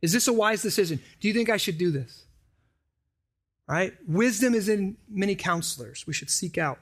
Is 0.00 0.14
this 0.14 0.28
a 0.28 0.32
wise 0.32 0.62
decision? 0.62 1.00
Do 1.20 1.28
you 1.28 1.34
think 1.34 1.50
I 1.50 1.58
should 1.58 1.76
do 1.76 1.90
this? 1.90 2.24
Right? 3.68 3.92
Wisdom 4.08 4.54
is 4.54 4.68
in 4.70 4.96
many 5.10 5.34
counselors. 5.34 6.06
We 6.06 6.14
should 6.14 6.30
seek 6.30 6.56
out 6.56 6.78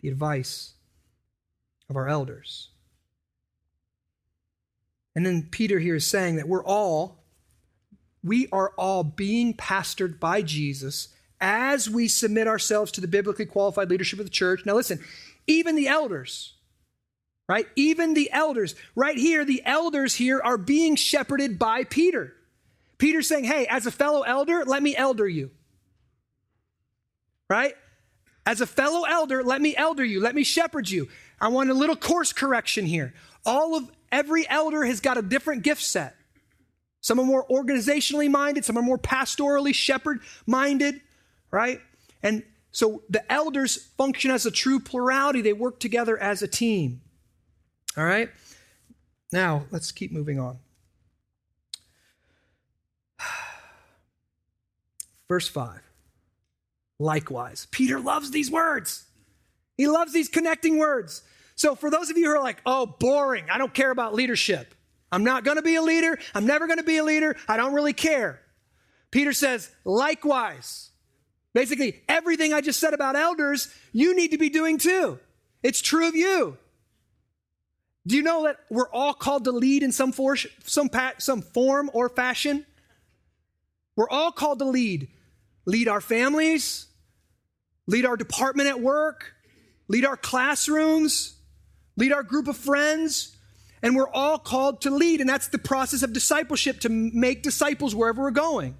the 0.00 0.08
advice 0.08 0.74
of 1.88 1.96
our 1.96 2.08
elders. 2.08 2.68
And 5.16 5.24
then 5.24 5.48
Peter 5.50 5.78
here 5.78 5.96
is 5.96 6.06
saying 6.06 6.36
that 6.36 6.46
we're 6.46 6.64
all, 6.64 7.24
we 8.22 8.48
are 8.52 8.72
all 8.76 9.02
being 9.02 9.54
pastored 9.54 10.20
by 10.20 10.42
Jesus 10.42 11.08
as 11.40 11.88
we 11.88 12.06
submit 12.06 12.46
ourselves 12.46 12.92
to 12.92 13.00
the 13.00 13.08
biblically 13.08 13.46
qualified 13.46 13.88
leadership 13.88 14.18
of 14.18 14.26
the 14.26 14.30
church. 14.30 14.66
Now, 14.66 14.74
listen, 14.74 15.00
even 15.46 15.74
the 15.74 15.88
elders, 15.88 16.54
right? 17.48 17.66
Even 17.76 18.12
the 18.12 18.30
elders, 18.30 18.74
right 18.94 19.16
here, 19.16 19.44
the 19.44 19.62
elders 19.64 20.14
here 20.14 20.40
are 20.44 20.58
being 20.58 20.96
shepherded 20.96 21.58
by 21.58 21.84
Peter. 21.84 22.34
Peter's 22.98 23.26
saying, 23.26 23.44
hey, 23.44 23.66
as 23.66 23.86
a 23.86 23.90
fellow 23.90 24.20
elder, 24.20 24.64
let 24.66 24.82
me 24.82 24.94
elder 24.94 25.26
you. 25.26 25.50
Right? 27.48 27.74
As 28.44 28.60
a 28.60 28.66
fellow 28.66 29.04
elder, 29.04 29.42
let 29.42 29.62
me 29.62 29.74
elder 29.76 30.04
you, 30.04 30.20
let 30.20 30.34
me 30.34 30.44
shepherd 30.44 30.90
you. 30.90 31.08
I 31.40 31.48
want 31.48 31.70
a 31.70 31.74
little 31.74 31.96
course 31.96 32.34
correction 32.34 32.84
here. 32.84 33.14
All 33.44 33.76
of 33.76 33.90
every 34.10 34.48
elder 34.48 34.84
has 34.84 35.00
got 35.00 35.18
a 35.18 35.22
different 35.22 35.62
gift 35.62 35.82
set. 35.82 36.16
Some 37.00 37.20
are 37.20 37.24
more 37.24 37.46
organizationally 37.48 38.30
minded, 38.30 38.64
some 38.64 38.76
are 38.76 38.82
more 38.82 38.98
pastorally 38.98 39.74
shepherd 39.74 40.20
minded, 40.46 41.00
right? 41.50 41.80
And 42.22 42.42
so 42.72 43.02
the 43.08 43.30
elders 43.32 43.76
function 43.96 44.30
as 44.30 44.44
a 44.44 44.50
true 44.50 44.80
plurality, 44.80 45.40
they 45.40 45.52
work 45.52 45.78
together 45.78 46.18
as 46.18 46.42
a 46.42 46.48
team. 46.48 47.00
All 47.96 48.04
right? 48.04 48.30
Now, 49.32 49.66
let's 49.70 49.92
keep 49.92 50.12
moving 50.12 50.38
on. 50.38 50.58
Verse 55.28 55.48
5. 55.48 55.80
Likewise, 56.98 57.66
Peter 57.70 58.00
loves 58.00 58.30
these 58.30 58.50
words. 58.50 59.04
He 59.76 59.86
loves 59.86 60.12
these 60.12 60.28
connecting 60.28 60.78
words. 60.78 61.22
So, 61.56 61.74
for 61.74 61.90
those 61.90 62.10
of 62.10 62.16
you 62.16 62.26
who 62.26 62.36
are 62.36 62.42
like, 62.42 62.60
oh, 62.64 62.86
boring, 62.86 63.46
I 63.50 63.58
don't 63.58 63.72
care 63.72 63.90
about 63.90 64.14
leadership. 64.14 64.74
I'm 65.10 65.24
not 65.24 65.44
going 65.44 65.56
to 65.56 65.62
be 65.62 65.74
a 65.76 65.82
leader. 65.82 66.18
I'm 66.34 66.46
never 66.46 66.66
going 66.66 66.78
to 66.78 66.84
be 66.84 66.98
a 66.98 67.04
leader. 67.04 67.36
I 67.48 67.56
don't 67.56 67.72
really 67.72 67.92
care. 67.92 68.40
Peter 69.10 69.32
says, 69.32 69.70
likewise. 69.84 70.90
Basically, 71.54 72.02
everything 72.08 72.52
I 72.52 72.60
just 72.60 72.78
said 72.78 72.92
about 72.92 73.16
elders, 73.16 73.72
you 73.92 74.14
need 74.14 74.32
to 74.32 74.38
be 74.38 74.50
doing 74.50 74.76
too. 74.76 75.18
It's 75.62 75.80
true 75.80 76.06
of 76.06 76.14
you. 76.14 76.58
Do 78.06 78.14
you 78.14 78.22
know 78.22 78.44
that 78.44 78.58
we're 78.70 78.90
all 78.90 79.14
called 79.14 79.44
to 79.44 79.52
lead 79.52 79.82
in 79.82 79.90
some, 79.90 80.12
for, 80.12 80.36
some, 80.36 80.90
some 81.18 81.40
form 81.40 81.90
or 81.94 82.08
fashion? 82.08 82.66
We're 83.96 84.10
all 84.10 84.30
called 84.30 84.58
to 84.58 84.66
lead. 84.66 85.08
Lead 85.64 85.88
our 85.88 86.00
families, 86.00 86.86
lead 87.88 88.06
our 88.06 88.16
department 88.16 88.68
at 88.68 88.80
work, 88.80 89.32
lead 89.88 90.04
our 90.04 90.16
classrooms, 90.16 91.35
lead 91.96 92.12
our 92.12 92.22
group 92.22 92.48
of 92.48 92.56
friends, 92.56 93.36
and 93.82 93.96
we're 93.96 94.10
all 94.10 94.38
called 94.38 94.82
to 94.82 94.90
lead. 94.90 95.20
And 95.20 95.28
that's 95.28 95.48
the 95.48 95.58
process 95.58 96.02
of 96.02 96.12
discipleship 96.12 96.80
to 96.80 96.88
make 96.88 97.42
disciples 97.42 97.94
wherever 97.94 98.22
we're 98.22 98.30
going. 98.30 98.76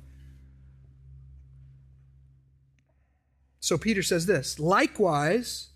So 3.60 3.76
Peter 3.76 4.02
says 4.02 4.26
this 4.26 4.60
likewise, 4.60 5.70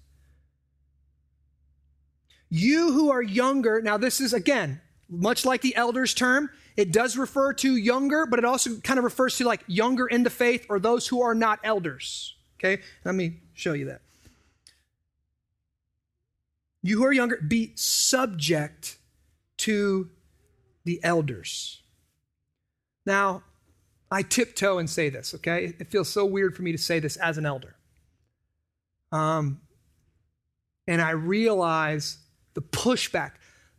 you 2.48 2.92
who 2.92 3.10
are 3.10 3.22
younger, 3.22 3.82
now 3.82 3.96
this 3.96 4.20
is 4.20 4.32
again, 4.32 4.80
much 5.08 5.44
like 5.44 5.60
the 5.60 5.74
elders 5.74 6.14
term, 6.14 6.50
it 6.76 6.92
does 6.92 7.16
refer 7.16 7.52
to 7.54 7.76
younger, 7.76 8.26
but 8.26 8.38
it 8.38 8.44
also 8.44 8.78
kind 8.78 8.98
of 8.98 9.04
refers 9.04 9.36
to 9.38 9.44
like 9.44 9.62
younger 9.66 10.06
in 10.06 10.22
the 10.22 10.30
faith 10.30 10.66
or 10.68 10.78
those 10.78 11.08
who 11.08 11.20
are 11.22 11.34
not 11.34 11.58
elders. 11.64 12.36
Okay, 12.58 12.82
let 13.04 13.14
me 13.14 13.40
show 13.54 13.72
you 13.72 13.86
that. 13.86 14.02
You 16.82 16.98
who 16.98 17.04
are 17.04 17.12
younger, 17.12 17.36
be 17.36 17.72
subject 17.74 18.96
to 19.58 20.10
the 20.84 21.00
elders. 21.02 21.82
Now, 23.04 23.42
I 24.10 24.22
tiptoe 24.22 24.78
and 24.78 24.88
say 24.88 25.08
this, 25.08 25.34
okay? 25.34 25.74
It 25.78 25.88
feels 25.88 26.08
so 26.08 26.24
weird 26.24 26.56
for 26.56 26.62
me 26.62 26.72
to 26.72 26.78
say 26.78 26.98
this 26.98 27.16
as 27.16 27.38
an 27.38 27.46
elder. 27.46 27.76
Um, 29.12 29.60
and 30.86 31.00
I 31.00 31.10
realize 31.10 32.18
the 32.54 32.62
pushback, 32.62 33.32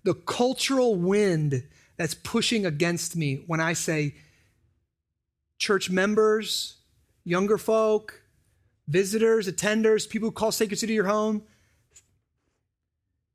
the 0.04 0.14
cultural 0.14 0.96
wind 0.96 1.68
that's 1.98 2.14
pushing 2.14 2.66
against 2.66 3.16
me 3.16 3.44
when 3.48 3.60
I 3.60 3.74
say 3.74 4.16
church 5.58 5.90
members, 5.90 6.78
younger 7.24 7.58
folk, 7.58 8.24
visitors, 8.88 9.48
attenders, 9.48 10.10
people 10.10 10.30
who 10.30 10.34
call 10.34 10.52
Sacred 10.52 10.78
City 10.78 10.94
your 10.94 11.06
home, 11.06 11.44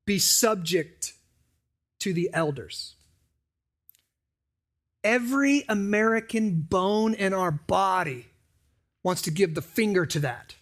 be 0.06 0.18
subject 0.18 1.12
to 1.98 2.14
the 2.14 2.30
elders. 2.32 2.94
Every 5.04 5.64
American 5.68 6.62
bone 6.62 7.14
in 7.14 7.34
our 7.34 7.50
body 7.50 8.26
wants 9.02 9.22
to 9.22 9.30
give 9.30 9.54
the 9.54 9.62
finger 9.62 10.06
to 10.06 10.20
that. 10.20 10.54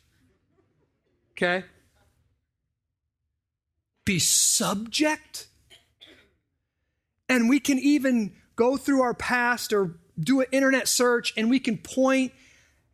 Okay? 1.33 1.65
Be 4.05 4.19
subject. 4.19 5.47
And 7.29 7.49
we 7.49 7.59
can 7.59 7.79
even 7.79 8.35
go 8.57 8.77
through 8.77 9.03
our 9.03 9.15
past 9.15 9.73
or 9.73 9.95
do 10.19 10.41
an 10.41 10.47
internet 10.53 10.89
search 10.89 11.33
and 11.37 11.51
we 11.51 11.59
can 11.59 11.79
point 11.79 12.33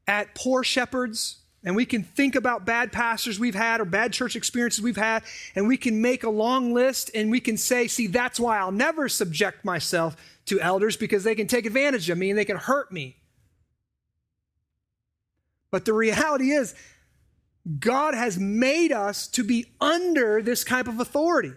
at 0.06 0.34
poor 0.34 0.64
shepherds 0.64 1.39
and 1.62 1.76
we 1.76 1.84
can 1.84 2.02
think 2.02 2.34
about 2.34 2.64
bad 2.64 2.90
pastors 2.90 3.38
we've 3.38 3.54
had 3.54 3.80
or 3.80 3.84
bad 3.84 4.12
church 4.12 4.34
experiences 4.34 4.82
we've 4.82 4.96
had, 4.96 5.22
and 5.54 5.68
we 5.68 5.76
can 5.76 6.00
make 6.00 6.24
a 6.24 6.30
long 6.30 6.72
list 6.72 7.10
and 7.14 7.30
we 7.30 7.40
can 7.40 7.56
say, 7.56 7.86
see, 7.86 8.06
that's 8.06 8.40
why 8.40 8.58
I'll 8.58 8.72
never 8.72 9.08
subject 9.08 9.64
myself 9.64 10.16
to 10.46 10.60
elders 10.60 10.96
because 10.96 11.22
they 11.22 11.34
can 11.34 11.46
take 11.46 11.66
advantage 11.66 12.08
of 12.08 12.16
me 12.16 12.30
and 12.30 12.38
they 12.38 12.44
can 12.44 12.56
hurt 12.56 12.90
me. 12.90 13.16
But 15.70 15.84
the 15.84 15.92
reality 15.92 16.50
is, 16.50 16.74
God 17.78 18.14
has 18.14 18.38
made 18.38 18.90
us 18.90 19.28
to 19.28 19.44
be 19.44 19.66
under 19.80 20.42
this 20.42 20.64
type 20.64 20.88
of 20.88 20.98
authority. 20.98 21.52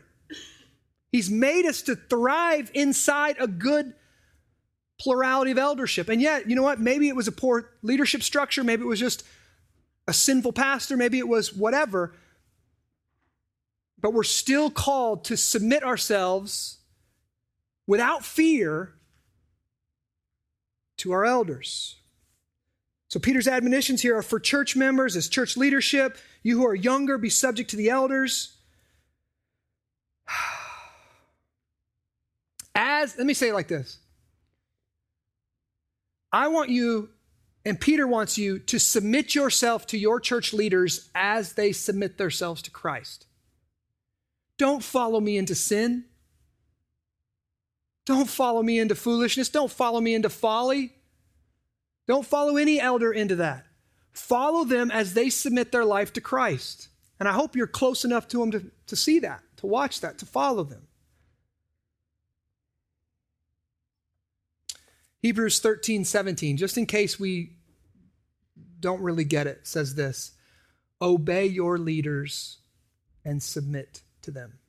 He's 1.12 1.30
made 1.30 1.66
us 1.66 1.82
to 1.84 1.96
thrive 1.96 2.70
inside 2.74 3.38
a 3.40 3.48
good 3.48 3.94
plurality 5.00 5.52
of 5.52 5.58
eldership. 5.58 6.10
And 6.10 6.22
yet, 6.22 6.50
you 6.50 6.56
know 6.56 6.64
what? 6.64 6.80
Maybe 6.80 7.08
it 7.08 7.16
was 7.16 7.28
a 7.28 7.32
poor 7.32 7.70
leadership 7.82 8.22
structure. 8.22 8.64
Maybe 8.64 8.84
it 8.84 8.88
was 8.88 9.00
just 9.00 9.24
a 10.08 10.14
sinful 10.14 10.54
pastor, 10.54 10.98
maybe 10.98 11.20
it 11.20 11.28
was 11.28 11.54
whatever. 11.54 12.14
But 14.00 14.14
we're 14.14 14.24
still 14.24 14.70
called 14.70 15.26
to 15.26 15.38
submit 15.38 15.84
ourselves 15.84 16.80
without 17.88 18.26
fear 18.26 18.96
to 20.98 21.12
our 21.12 21.26
elders. 21.26 21.98
So, 23.08 23.20
Peter's 23.20 23.48
admonitions 23.48 24.02
here 24.02 24.18
are 24.18 24.24
for 24.24 24.40
church 24.40 24.76
members, 24.76 25.16
as 25.16 25.30
church 25.30 25.56
leadership. 25.56 26.18
You 26.42 26.58
who 26.58 26.66
are 26.66 26.74
younger, 26.76 27.18
be 27.18 27.30
subject 27.30 27.70
to 27.70 27.76
the 27.76 27.90
elders. 27.90 28.58
As, 32.76 33.16
let 33.18 33.28
me 33.28 33.36
say 33.36 33.50
it 33.50 33.54
like 33.54 33.68
this 33.68 34.00
I 36.32 36.48
want 36.48 36.72
you 36.72 37.10
and 37.66 37.80
Peter 37.80 38.06
wants 38.06 38.38
you 38.38 38.60
to 38.60 38.80
submit 38.80 39.34
yourself 39.34 39.88
to 39.88 39.98
your 39.98 40.20
church 40.20 40.54
leaders 40.54 41.10
as 41.16 41.54
they 41.54 41.72
submit 41.72 42.18
themselves 42.18 42.62
to 42.64 42.72
Christ. 42.72 43.26
Don't 44.58 44.84
follow 44.84 45.20
me 45.20 45.38
into 45.38 45.56
sin. 45.56 46.06
Don't 48.06 48.30
follow 48.30 48.62
me 48.62 48.80
into 48.80 48.96
foolishness. 48.96 49.50
Don't 49.50 49.72
follow 49.72 50.02
me 50.02 50.14
into 50.14 50.30
folly. 50.30 50.94
Don't 52.06 52.26
follow 52.26 52.58
any 52.58 52.82
elder 52.82 53.14
into 53.14 53.38
that. 53.38 53.66
Follow 54.12 54.66
them 54.66 54.92
as 54.92 55.14
they 55.14 55.30
submit 55.30 55.72
their 55.72 55.86
life 55.86 56.12
to 56.14 56.22
Christ. 56.22 56.90
And 57.20 57.30
I 57.30 57.32
hope 57.32 57.56
you're 57.56 57.66
close 57.66 58.04
enough 58.04 58.28
to 58.30 58.40
them 58.40 58.52
to, 58.52 58.72
to 58.88 58.96
see 58.98 59.20
that, 59.20 59.42
to 59.58 59.68
watch 59.68 60.02
that, 60.02 60.18
to 60.20 60.26
follow 60.26 60.64
them. 60.64 60.88
Hebrews 65.22 65.60
13, 65.60 66.04
17, 66.04 66.58
just 66.58 66.78
in 66.78 66.86
case 66.86 67.18
we 67.18 67.53
don't 68.84 69.02
really 69.02 69.24
get 69.24 69.48
it, 69.48 69.66
says 69.66 69.96
this 69.96 70.34
Obey 71.02 71.48
your 71.48 71.80
leaders 71.80 72.60
and 73.26 73.42
submit 73.42 74.02
to 74.22 74.30
them. 74.30 74.60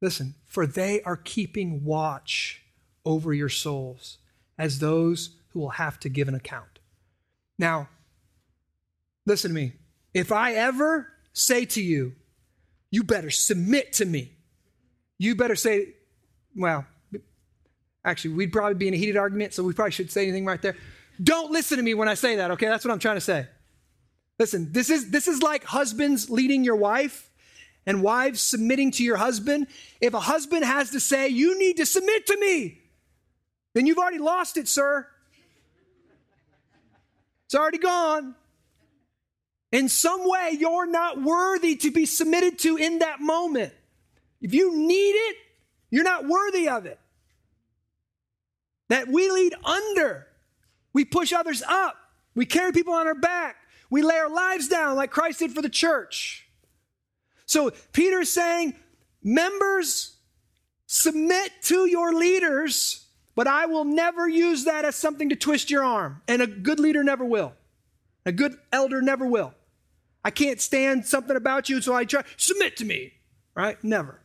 Listen, 0.00 0.34
for 0.46 0.66
they 0.66 1.02
are 1.02 1.16
keeping 1.16 1.84
watch 1.84 2.62
over 3.04 3.34
your 3.34 3.50
souls 3.50 4.18
as 4.58 4.78
those 4.78 5.36
who 5.48 5.60
will 5.60 5.70
have 5.70 6.00
to 6.00 6.08
give 6.08 6.28
an 6.28 6.34
account. 6.34 6.78
Now, 7.58 7.88
listen 9.26 9.50
to 9.50 9.54
me. 9.54 9.74
If 10.14 10.32
I 10.32 10.54
ever 10.54 11.08
say 11.32 11.64
to 11.66 11.82
you, 11.82 12.14
you 12.90 13.02
better 13.04 13.30
submit 13.30 13.92
to 13.94 14.04
me, 14.04 14.32
you 15.18 15.34
better 15.34 15.56
say, 15.56 15.94
well, 16.56 16.86
Actually, 18.04 18.34
we'd 18.34 18.52
probably 18.52 18.74
be 18.74 18.88
in 18.88 18.94
a 18.94 18.96
heated 18.96 19.16
argument, 19.16 19.54
so 19.54 19.62
we 19.62 19.72
probably 19.72 19.92
should 19.92 20.10
say 20.10 20.24
anything 20.24 20.44
right 20.44 20.60
there. 20.60 20.76
Don't 21.22 21.52
listen 21.52 21.76
to 21.76 21.82
me 21.82 21.94
when 21.94 22.08
I 22.08 22.14
say 22.14 22.36
that, 22.36 22.50
okay? 22.52 22.66
That's 22.66 22.84
what 22.84 22.92
I'm 22.92 22.98
trying 22.98 23.16
to 23.16 23.20
say. 23.20 23.46
Listen, 24.38 24.72
this 24.72 24.90
is 24.90 25.10
this 25.10 25.28
is 25.28 25.42
like 25.42 25.62
husbands 25.62 26.30
leading 26.30 26.64
your 26.64 26.76
wife 26.76 27.30
and 27.86 28.02
wives 28.02 28.40
submitting 28.40 28.90
to 28.92 29.04
your 29.04 29.16
husband. 29.16 29.66
If 30.00 30.14
a 30.14 30.20
husband 30.20 30.64
has 30.64 30.90
to 30.90 31.00
say, 31.00 31.28
"You 31.28 31.58
need 31.58 31.76
to 31.76 31.86
submit 31.86 32.26
to 32.26 32.36
me," 32.38 32.80
then 33.74 33.86
you've 33.86 33.98
already 33.98 34.18
lost 34.18 34.56
it, 34.56 34.68
sir. 34.68 35.06
It's 37.46 37.54
already 37.54 37.78
gone. 37.78 38.34
In 39.70 39.88
some 39.88 40.28
way, 40.28 40.56
you're 40.58 40.86
not 40.86 41.22
worthy 41.22 41.76
to 41.76 41.90
be 41.90 42.06
submitted 42.06 42.58
to 42.60 42.76
in 42.76 42.98
that 43.00 43.20
moment. 43.20 43.72
If 44.40 44.54
you 44.54 44.76
need 44.76 45.12
it, 45.12 45.36
you're 45.90 46.04
not 46.04 46.26
worthy 46.26 46.68
of 46.68 46.86
it 46.86 46.98
that 48.88 49.08
we 49.08 49.30
lead 49.30 49.54
under. 49.64 50.26
We 50.92 51.04
push 51.04 51.32
others 51.32 51.62
up. 51.66 51.96
We 52.34 52.46
carry 52.46 52.72
people 52.72 52.94
on 52.94 53.06
our 53.06 53.14
back. 53.14 53.56
We 53.90 54.02
lay 54.02 54.16
our 54.16 54.30
lives 54.30 54.68
down 54.68 54.96
like 54.96 55.10
Christ 55.10 55.40
did 55.40 55.52
for 55.52 55.60
the 55.60 55.68
church. 55.68 56.48
So 57.44 57.70
Peter 57.92 58.20
is 58.20 58.32
saying, 58.32 58.74
members, 59.22 60.16
submit 60.86 61.52
to 61.64 61.86
your 61.86 62.14
leaders, 62.14 63.06
but 63.34 63.46
I 63.46 63.66
will 63.66 63.84
never 63.84 64.26
use 64.26 64.64
that 64.64 64.86
as 64.86 64.96
something 64.96 65.28
to 65.28 65.36
twist 65.36 65.70
your 65.70 65.84
arm. 65.84 66.22
And 66.26 66.40
a 66.40 66.46
good 66.46 66.80
leader 66.80 67.04
never 67.04 67.24
will. 67.24 67.52
A 68.24 68.32
good 68.32 68.56
elder 68.72 69.02
never 69.02 69.26
will. 69.26 69.52
I 70.24 70.30
can't 70.30 70.60
stand 70.60 71.04
something 71.04 71.36
about 71.36 71.68
you, 71.68 71.82
so 71.82 71.94
I 71.94 72.04
try, 72.04 72.22
submit 72.36 72.78
to 72.78 72.84
me, 72.84 73.12
right? 73.54 73.82
Never. 73.84 74.21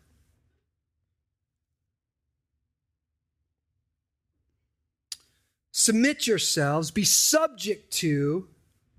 Submit 5.87 6.27
yourselves, 6.27 6.91
be 6.91 7.05
subject 7.05 7.91
to. 7.93 8.45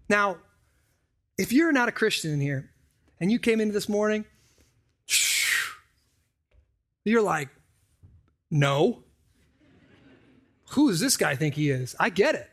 Now, 0.08 0.38
if 1.36 1.52
you're 1.52 1.70
not 1.70 1.90
a 1.90 1.92
Christian 1.92 2.32
in 2.32 2.40
here 2.40 2.70
and 3.20 3.30
you 3.30 3.38
came 3.38 3.60
into 3.60 3.74
this 3.74 3.90
morning, 3.90 4.24
you're 7.04 7.20
like, 7.20 7.50
no. 8.50 9.04
Who 10.70 10.88
does 10.88 11.00
this 11.00 11.18
guy 11.18 11.36
think 11.36 11.56
he 11.56 11.68
is? 11.68 11.94
I 12.00 12.08
get 12.08 12.34
it. 12.34 12.48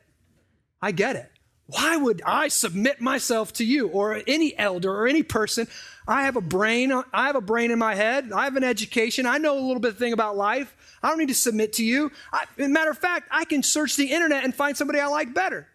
I 0.82 0.92
get 0.92 1.16
it. 1.16 1.32
Why 1.68 1.98
would 1.98 2.22
I 2.26 2.48
submit 2.50 3.02
myself 3.02 3.54
to 3.54 3.66
you 3.66 3.88
or 3.88 4.22
any 4.28 4.58
elder 4.58 4.94
or 4.94 5.08
any 5.08 5.24
person? 5.24 5.68
I 6.08 6.24
have 6.24 6.36
a 6.36 6.42
brain. 6.42 6.92
I 6.92 7.28
have 7.28 7.36
a 7.36 7.42
brain 7.42 7.72
in 7.72 7.80
my 7.80 7.96
head. 7.96 8.32
I 8.32 8.44
have 8.44 8.56
an 8.56 8.64
education. 8.64 9.26
I 9.26 9.40
know 9.40 9.58
a 9.58 9.62
little 9.66 9.80
bit 9.80 9.98
thing 9.98 10.14
about 10.14 10.38
life. 10.38 10.76
I 11.02 11.10
don't 11.10 11.18
need 11.18 11.30
to 11.30 11.36
submit 11.36 11.74
to 11.74 11.84
you. 11.84 12.12
I, 12.32 12.46
matter 12.58 12.92
of 12.92 13.00
fact, 13.00 13.28
I 13.32 13.46
can 13.46 13.64
search 13.64 13.96
the 13.96 14.12
internet 14.12 14.44
and 14.44 14.54
find 14.54 14.78
somebody 14.78 15.00
I 15.00 15.08
like 15.08 15.34
better. 15.34 15.68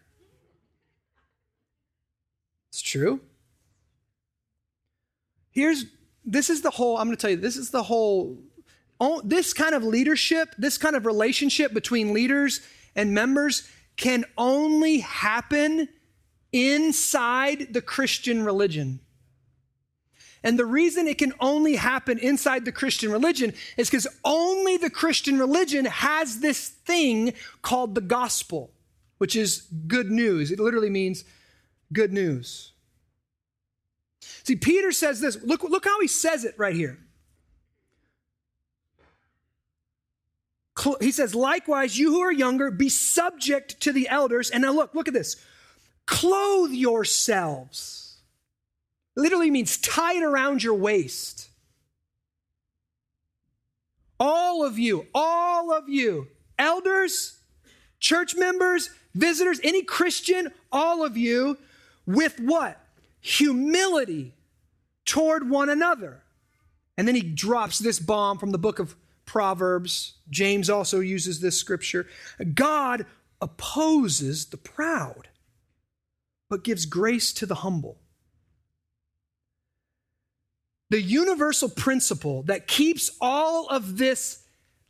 It's 2.71 2.81
true. 2.81 3.21
Here's 5.51 5.87
this 6.25 6.51
is 6.51 6.63
the 6.63 6.71
whole, 6.71 6.99
I'm 6.99 7.09
going 7.09 7.17
to 7.17 7.21
tell 7.21 7.31
you, 7.31 7.37
this 7.37 7.57
is 7.57 7.71
the 7.71 7.83
whole, 7.83 8.39
oh, 9.01 9.21
this 9.25 9.53
kind 9.53 9.75
of 9.75 9.83
leadership, 9.83 10.55
this 10.57 10.79
kind 10.79 10.95
of 10.95 11.05
relationship 11.05 11.73
between 11.75 12.13
leaders 12.13 12.61
and 12.95 13.13
members 13.13 13.69
can 13.97 14.25
only 14.39 14.99
happen 15.01 15.89
inside 16.53 17.73
the 17.73 17.83
Christian 17.83 18.45
religion. 18.45 19.01
And 20.43 20.59
the 20.59 20.67
reason 20.67 21.07
it 21.07 21.19
can 21.19 21.35
only 21.39 21.77
happen 21.77 22.19
inside 22.19 22.65
the 22.65 22.73
Christian 22.73 23.13
religion 23.13 23.53
is 23.77 23.91
because 23.91 24.07
only 24.25 24.77
the 24.79 24.89
Christian 24.89 25.39
religion 25.39 25.85
has 25.85 26.41
this 26.41 26.69
thing 26.69 27.35
called 27.61 27.95
the 27.95 28.01
gospel, 28.01 28.71
which 29.19 29.37
is 29.37 29.67
good 29.87 30.11
news. 30.11 30.51
It 30.51 30.59
literally 30.59 30.89
means 30.89 31.25
good 31.93 32.13
news. 32.13 32.73
See, 34.45 34.57
Peter 34.57 34.93
says 34.93 35.21
this. 35.21 35.43
Look, 35.43 35.63
look 35.63 35.85
how 35.85 36.01
he 36.01 36.09
says 36.09 36.45
it 36.45 36.55
right 36.57 36.75
here. 36.75 36.99
He 41.01 41.11
says, 41.11 41.35
likewise, 41.35 41.99
you 41.99 42.11
who 42.11 42.21
are 42.21 42.33
younger, 42.33 42.71
be 42.71 42.89
subject 42.89 43.81
to 43.83 43.93
the 43.93 44.09
elders. 44.09 44.51
And 44.51 44.63
now 44.63 44.73
look, 44.73 44.95
look 44.95 45.09
at 45.09 45.15
this. 45.15 45.37
Clothe 46.07 46.73
yourselves. 46.73 48.19
Literally 49.17 49.51
means 49.51 49.77
tie 49.77 50.15
it 50.15 50.23
around 50.23 50.63
your 50.63 50.75
waist. 50.75 51.49
All 54.19 54.65
of 54.65 54.79
you, 54.79 55.07
all 55.15 55.73
of 55.73 55.89
you, 55.89 56.29
elders, 56.59 57.39
church 57.99 58.35
members, 58.37 58.91
visitors, 59.15 59.61
any 59.65 59.83
Christian, 59.83 60.53
all 60.71 61.05
of 61.05 61.17
you, 61.17 61.59
with 62.07 62.39
what? 62.39 62.79
Humility 63.21 64.35
toward 65.05 65.49
one 65.49 65.69
another. 65.69 66.23
And 66.97 67.09
then 67.09 67.15
he 67.15 67.23
drops 67.23 67.79
this 67.79 67.99
bomb 67.99 68.39
from 68.39 68.51
the 68.51 68.59
book 68.59 68.79
of 68.79 68.95
Proverbs. 69.31 70.15
James 70.29 70.69
also 70.69 70.99
uses 70.99 71.39
this 71.39 71.57
scripture. 71.57 72.09
God 72.53 73.07
opposes 73.41 74.47
the 74.47 74.57
proud, 74.57 75.29
but 76.49 76.65
gives 76.65 76.85
grace 76.85 77.33
to 77.35 77.47
the 77.47 77.55
humble. 77.55 78.01
The 80.89 81.01
universal 81.01 81.69
principle 81.69 82.43
that 82.45 82.67
keeps 82.67 83.13
all 83.21 83.69
of 83.69 83.99
this 83.99 84.43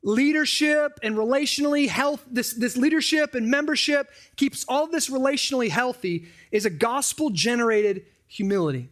leadership 0.02 0.98
and 1.02 1.16
relationally 1.16 1.86
health 1.86 2.24
this, 2.30 2.54
this 2.54 2.78
leadership 2.78 3.34
and 3.34 3.50
membership 3.50 4.08
keeps 4.36 4.64
all 4.66 4.86
this 4.86 5.10
relationally 5.10 5.68
healthy 5.68 6.28
is 6.50 6.64
a 6.64 6.70
gospel 6.70 7.28
generated 7.28 8.06
humility 8.26 8.88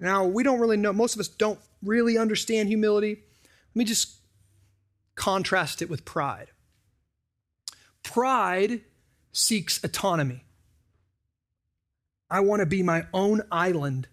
now 0.00 0.24
we 0.24 0.42
don't 0.42 0.60
really 0.60 0.78
know 0.78 0.94
most 0.94 1.12
of 1.14 1.20
us 1.20 1.28
don't 1.28 1.58
really 1.82 2.16
understand 2.16 2.70
humility 2.70 3.16
let 3.16 3.76
me 3.76 3.84
just 3.84 4.23
contrast 5.14 5.82
it 5.82 5.90
with 5.90 6.04
pride 6.04 6.48
pride 8.02 8.80
seeks 9.32 9.82
autonomy 9.82 10.44
i 12.30 12.40
want 12.40 12.60
to 12.60 12.66
be 12.66 12.82
my 12.82 13.06
own 13.12 13.42
island 13.50 14.08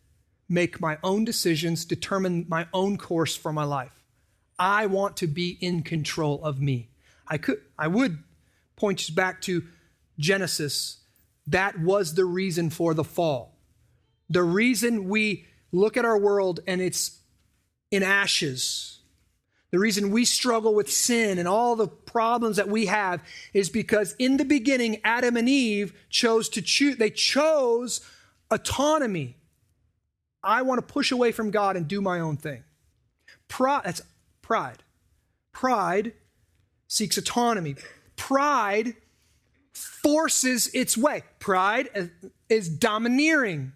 make 0.47 0.81
my 0.81 0.97
own 1.03 1.23
decisions 1.23 1.85
determine 1.85 2.45
my 2.49 2.67
own 2.73 2.97
course 2.97 3.35
for 3.35 3.53
my 3.53 3.63
life 3.63 4.01
I 4.61 4.85
want 4.85 5.17
to 5.17 5.27
be 5.27 5.57
in 5.59 5.81
control 5.81 6.43
of 6.43 6.61
me. 6.61 6.91
I 7.27 7.39
could 7.39 7.61
I 7.79 7.87
would 7.87 8.19
point 8.75 9.09
you 9.09 9.15
back 9.15 9.41
to 9.41 9.63
Genesis. 10.19 10.99
That 11.47 11.79
was 11.79 12.13
the 12.13 12.25
reason 12.25 12.69
for 12.69 12.93
the 12.93 13.03
fall. 13.03 13.57
The 14.29 14.43
reason 14.43 15.09
we 15.09 15.47
look 15.71 15.97
at 15.97 16.05
our 16.05 16.17
world 16.17 16.59
and 16.67 16.79
it's 16.79 17.21
in 17.89 18.03
ashes. 18.03 18.99
The 19.71 19.79
reason 19.79 20.11
we 20.11 20.25
struggle 20.25 20.75
with 20.75 20.91
sin 20.91 21.39
and 21.39 21.47
all 21.47 21.75
the 21.77 21.87
problems 21.87 22.57
that 22.57 22.67
we 22.67 22.87
have 22.87 23.23
is 23.53 23.69
because 23.69 24.15
in 24.19 24.37
the 24.37 24.45
beginning 24.45 24.99
Adam 25.03 25.37
and 25.37 25.47
Eve 25.47 25.93
chose 26.09 26.49
to 26.49 26.61
choose 26.61 26.97
they 26.97 27.09
chose 27.09 28.01
autonomy. 28.51 29.37
I 30.43 30.63
want 30.63 30.85
to 30.85 30.93
push 30.93 31.11
away 31.11 31.31
from 31.31 31.51
God 31.51 31.77
and 31.77 31.87
do 31.87 32.01
my 32.01 32.19
own 32.19 32.35
thing. 32.35 32.63
Pride, 33.47 33.83
that's 33.85 34.01
pride. 34.41 34.83
Pride 35.53 36.13
seeks 36.87 37.17
autonomy. 37.17 37.75
Pride 38.17 38.95
forces 39.73 40.69
its 40.73 40.97
way. 40.97 41.23
Pride 41.39 42.11
is 42.49 42.67
domineering. 42.67 43.71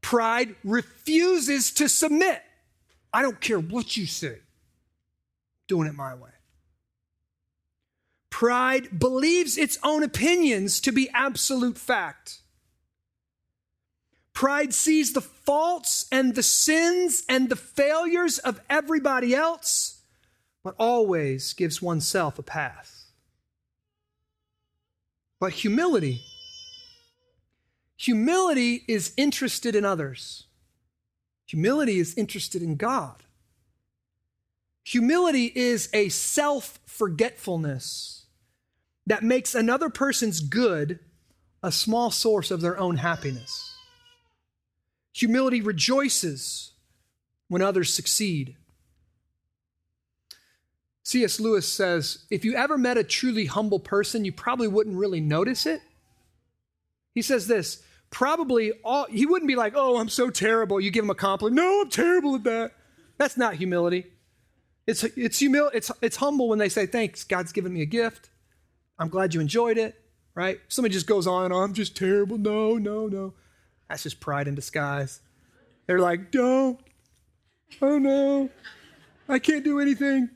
Pride 0.00 0.54
refuses 0.64 1.72
to 1.72 1.88
submit. 1.88 2.42
I 3.12 3.22
don't 3.22 3.40
care 3.40 3.58
what 3.58 3.96
you 3.96 4.06
say, 4.06 4.38
doing 5.66 5.88
it 5.88 5.94
my 5.94 6.14
way. 6.14 6.30
Pride 8.30 8.98
believes 8.98 9.56
its 9.56 9.78
own 9.82 10.02
opinions 10.02 10.80
to 10.82 10.92
be 10.92 11.08
absolute 11.10 11.78
fact. 11.78 12.40
Pride 14.32 14.72
sees 14.72 15.12
the 15.12 15.20
faults 15.20 16.06
and 16.12 16.34
the 16.34 16.42
sins 16.42 17.24
and 17.28 17.48
the 17.48 17.56
failures 17.56 18.38
of 18.38 18.60
everybody 18.70 19.34
else, 19.34 20.02
but 20.62 20.76
always 20.78 21.52
gives 21.54 21.82
oneself 21.82 22.38
a 22.38 22.42
path. 22.42 23.06
But 25.40 25.52
humility, 25.52 26.20
humility 27.96 28.84
is 28.86 29.12
interested 29.16 29.74
in 29.74 29.84
others. 29.84 30.47
Humility 31.48 31.98
is 31.98 32.14
interested 32.14 32.62
in 32.62 32.76
God. 32.76 33.22
Humility 34.84 35.50
is 35.54 35.88
a 35.92 36.08
self 36.10 36.78
forgetfulness 36.86 38.26
that 39.06 39.22
makes 39.22 39.54
another 39.54 39.88
person's 39.88 40.40
good 40.40 41.00
a 41.62 41.72
small 41.72 42.10
source 42.10 42.50
of 42.50 42.60
their 42.60 42.78
own 42.78 42.96
happiness. 42.96 43.74
Humility 45.14 45.60
rejoices 45.60 46.72
when 47.48 47.62
others 47.62 47.92
succeed. 47.92 48.54
C.S. 51.02 51.40
Lewis 51.40 51.66
says 51.66 52.26
if 52.30 52.44
you 52.44 52.54
ever 52.54 52.76
met 52.76 52.98
a 52.98 53.04
truly 53.04 53.46
humble 53.46 53.80
person, 53.80 54.26
you 54.26 54.32
probably 54.32 54.68
wouldn't 54.68 54.96
really 54.96 55.20
notice 55.20 55.64
it. 55.64 55.80
He 57.14 57.22
says 57.22 57.46
this 57.46 57.82
probably 58.10 58.72
all, 58.84 59.06
he 59.06 59.26
wouldn't 59.26 59.48
be 59.48 59.56
like, 59.56 59.74
oh, 59.76 59.98
I'm 59.98 60.08
so 60.08 60.30
terrible. 60.30 60.80
You 60.80 60.90
give 60.90 61.04
him 61.04 61.10
a 61.10 61.14
compliment. 61.14 61.56
No, 61.56 61.82
I'm 61.82 61.90
terrible 61.90 62.34
at 62.34 62.44
that. 62.44 62.72
That's 63.16 63.36
not 63.36 63.54
humility. 63.54 64.06
It's, 64.86 65.04
it's, 65.04 65.40
humil- 65.40 65.70
it's, 65.74 65.90
it's 66.00 66.16
humble 66.16 66.48
when 66.48 66.58
they 66.58 66.68
say, 66.68 66.86
thanks, 66.86 67.24
God's 67.24 67.52
given 67.52 67.72
me 67.72 67.82
a 67.82 67.86
gift. 67.86 68.30
I'm 68.98 69.08
glad 69.08 69.34
you 69.34 69.40
enjoyed 69.40 69.78
it, 69.78 70.00
right? 70.34 70.60
Somebody 70.68 70.94
just 70.94 71.06
goes 71.06 71.26
on 71.26 71.44
and 71.44 71.52
on, 71.52 71.64
I'm 71.64 71.74
just 71.74 71.96
terrible. 71.96 72.38
No, 72.38 72.78
no, 72.78 73.06
no. 73.06 73.34
That's 73.88 74.02
just 74.02 74.20
pride 74.20 74.48
in 74.48 74.54
disguise. 74.54 75.20
They're 75.86 76.00
like, 76.00 76.30
don't. 76.30 76.78
Oh 77.82 77.98
no. 77.98 78.50
I 79.28 79.38
can't 79.38 79.64
do 79.64 79.78
anything. 79.80 80.30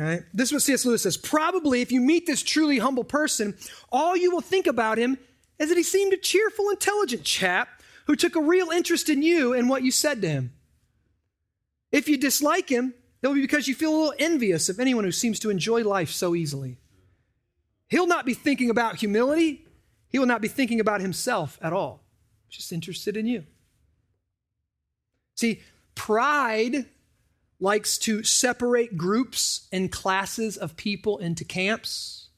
Right? 0.00 0.22
This 0.32 0.48
is 0.48 0.52
what 0.54 0.62
C.S. 0.62 0.86
Lewis 0.86 1.02
says. 1.02 1.18
Probably, 1.18 1.82
if 1.82 1.92
you 1.92 2.00
meet 2.00 2.26
this 2.26 2.42
truly 2.42 2.78
humble 2.78 3.04
person, 3.04 3.54
all 3.92 4.16
you 4.16 4.30
will 4.30 4.40
think 4.40 4.66
about 4.66 4.96
him 4.96 5.18
is 5.58 5.68
that 5.68 5.76
he 5.76 5.82
seemed 5.82 6.14
a 6.14 6.16
cheerful, 6.16 6.70
intelligent 6.70 7.22
chap 7.22 7.82
who 8.06 8.16
took 8.16 8.34
a 8.34 8.40
real 8.40 8.70
interest 8.70 9.10
in 9.10 9.22
you 9.22 9.52
and 9.52 9.68
what 9.68 9.82
you 9.82 9.90
said 9.90 10.22
to 10.22 10.28
him. 10.28 10.54
If 11.92 12.08
you 12.08 12.16
dislike 12.16 12.70
him, 12.70 12.94
it'll 13.20 13.34
be 13.34 13.42
because 13.42 13.68
you 13.68 13.74
feel 13.74 13.90
a 13.90 13.98
little 13.98 14.14
envious 14.18 14.70
of 14.70 14.80
anyone 14.80 15.04
who 15.04 15.12
seems 15.12 15.38
to 15.40 15.50
enjoy 15.50 15.84
life 15.84 16.08
so 16.08 16.34
easily. 16.34 16.78
He'll 17.88 18.06
not 18.06 18.24
be 18.24 18.32
thinking 18.32 18.70
about 18.70 18.96
humility. 18.96 19.66
He 20.08 20.18
will 20.18 20.24
not 20.24 20.40
be 20.40 20.48
thinking 20.48 20.80
about 20.80 21.02
himself 21.02 21.58
at 21.60 21.74
all, 21.74 22.02
just 22.48 22.72
interested 22.72 23.18
in 23.18 23.26
you. 23.26 23.44
See, 25.34 25.60
pride 25.94 26.86
likes 27.60 27.98
to 27.98 28.24
separate 28.24 28.96
groups 28.96 29.68
and 29.70 29.92
classes 29.92 30.56
of 30.56 30.76
people 30.76 31.18
into 31.18 31.44
camps 31.44 32.28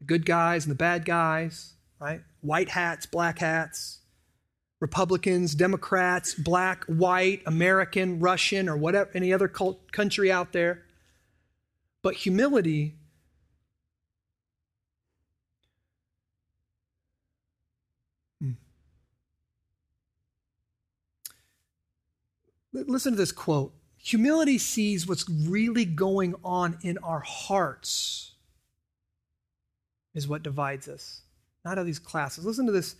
the 0.00 0.04
good 0.06 0.26
guys 0.26 0.64
and 0.64 0.70
the 0.70 0.76
bad 0.76 1.04
guys, 1.04 1.74
right? 2.00 2.20
White 2.40 2.70
hats, 2.70 3.06
black 3.06 3.38
hats, 3.38 4.00
Republicans, 4.80 5.54
Democrats, 5.54 6.34
black, 6.34 6.84
white, 6.84 7.42
American, 7.46 8.20
Russian, 8.20 8.68
or 8.68 8.76
whatever, 8.76 9.10
any 9.14 9.32
other 9.32 9.48
cult, 9.48 9.92
country 9.92 10.30
out 10.32 10.52
there. 10.52 10.82
But 12.02 12.16
humility 12.16 12.96
hmm. 18.40 18.52
Listen 22.72 23.12
to 23.12 23.16
this 23.16 23.32
quote 23.32 23.72
Humility 24.04 24.58
sees 24.58 25.06
what's 25.06 25.28
really 25.28 25.84
going 25.84 26.34
on 26.44 26.78
in 26.82 26.98
our 26.98 27.20
hearts, 27.20 28.32
is 30.14 30.28
what 30.28 30.42
divides 30.42 30.88
us, 30.88 31.22
not 31.64 31.78
of 31.78 31.86
these 31.86 31.98
classes. 31.98 32.44
Listen 32.44 32.66
to 32.66 32.72
this 32.72 32.96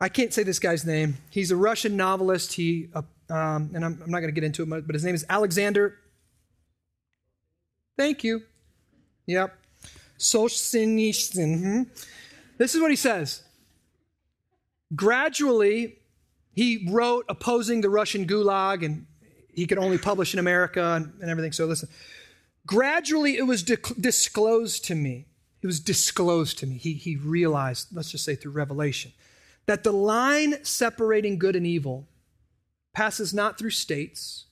I 0.00 0.08
can't 0.08 0.32
say 0.32 0.42
this 0.42 0.58
guy's 0.58 0.84
name. 0.84 1.16
He's 1.30 1.50
a 1.50 1.56
Russian 1.56 1.96
novelist. 1.96 2.52
He, 2.52 2.88
uh, 2.94 3.02
um, 3.30 3.70
and 3.74 3.84
I'm, 3.84 4.00
I'm 4.04 4.10
not 4.10 4.20
going 4.20 4.28
to 4.28 4.38
get 4.38 4.44
into 4.44 4.62
it, 4.62 4.86
but 4.86 4.94
his 4.94 5.04
name 5.04 5.14
is 5.14 5.24
Alexander. 5.28 5.96
Thank 7.96 8.22
you. 8.22 8.42
Yep. 9.26 9.56
Solzhenitsyn. 10.18 11.60
Hmm? 11.60 11.82
This 12.58 12.74
is 12.74 12.80
what 12.82 12.90
he 12.90 12.96
says. 12.96 13.42
Gradually, 14.94 15.98
he 16.52 16.86
wrote 16.90 17.24
opposing 17.28 17.80
the 17.80 17.88
Russian 17.88 18.26
gulag, 18.26 18.84
and 18.84 19.06
he 19.56 19.66
could 19.66 19.78
only 19.78 19.98
publish 19.98 20.34
in 20.34 20.38
America 20.38 20.82
and, 20.94 21.12
and 21.20 21.30
everything. 21.30 21.50
So 21.50 21.66
listen. 21.66 21.88
Gradually, 22.66 23.36
it 23.36 23.46
was 23.46 23.62
di- 23.62 23.76
disclosed 23.98 24.84
to 24.84 24.94
me. 24.94 25.26
It 25.62 25.66
was 25.66 25.80
disclosed 25.80 26.58
to 26.58 26.66
me. 26.66 26.76
He, 26.76 26.92
he 26.92 27.16
realized, 27.16 27.88
let's 27.92 28.10
just 28.10 28.24
say 28.24 28.34
through 28.34 28.52
revelation, 28.52 29.12
that 29.66 29.82
the 29.82 29.92
line 29.92 30.62
separating 30.64 31.38
good 31.38 31.56
and 31.56 31.66
evil 31.66 32.06
passes 32.92 33.32
not 33.32 33.58
through 33.58 33.70
states, 33.70 34.46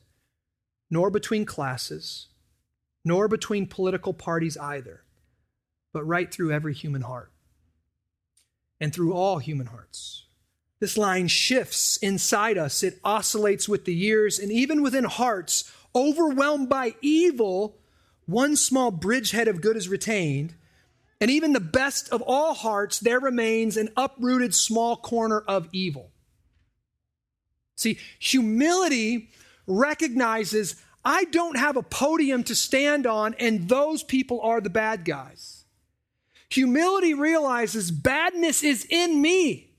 nor 0.90 1.11
between 1.11 1.44
classes, 1.44 2.28
nor 3.05 3.28
between 3.28 3.66
political 3.66 4.14
parties 4.14 4.57
either, 4.57 5.02
but 5.92 6.05
right 6.05 6.32
through 6.32 6.52
every 6.52 6.72
human 6.72 7.02
heart 7.02 7.30
and 8.80 8.92
through 8.92 9.12
all 9.12 9.38
human 9.38 9.66
hearts. 9.66 10.23
This 10.80 10.98
line 10.98 11.28
shifts 11.28 11.96
inside 11.98 12.58
us, 12.58 12.82
it 12.82 13.00
oscillates 13.04 13.68
with 13.68 13.84
the 13.84 13.94
years, 13.94 14.38
and 14.38 14.52
even 14.52 14.82
within 14.82 15.04
hearts 15.04 15.72
overwhelmed 15.94 16.68
by 16.68 16.94
evil, 17.00 17.78
one 18.26 18.56
small 18.56 18.90
bridgehead 18.90 19.48
of 19.48 19.60
good 19.60 19.76
is 19.76 19.88
retained 19.88 20.54
and 21.24 21.30
even 21.30 21.54
the 21.54 21.60
best 21.60 22.10
of 22.10 22.20
all 22.20 22.52
hearts, 22.52 23.00
there 23.00 23.18
remains 23.18 23.78
an 23.78 23.88
uprooted 23.96 24.54
small 24.54 24.94
corner 24.94 25.40
of 25.40 25.68
evil. 25.72 26.10
See, 27.76 27.98
humility 28.18 29.30
recognizes 29.66 30.76
I 31.04 31.24
don't 31.24 31.56
have 31.56 31.78
a 31.78 31.82
podium 31.82 32.44
to 32.44 32.54
stand 32.54 33.06
on, 33.06 33.34
and 33.38 33.70
those 33.70 34.02
people 34.02 34.40
are 34.42 34.60
the 34.60 34.68
bad 34.68 35.06
guys. 35.06 35.64
Humility 36.50 37.14
realizes 37.14 37.90
badness 37.90 38.62
is 38.62 38.86
in 38.88 39.22
me. 39.22 39.73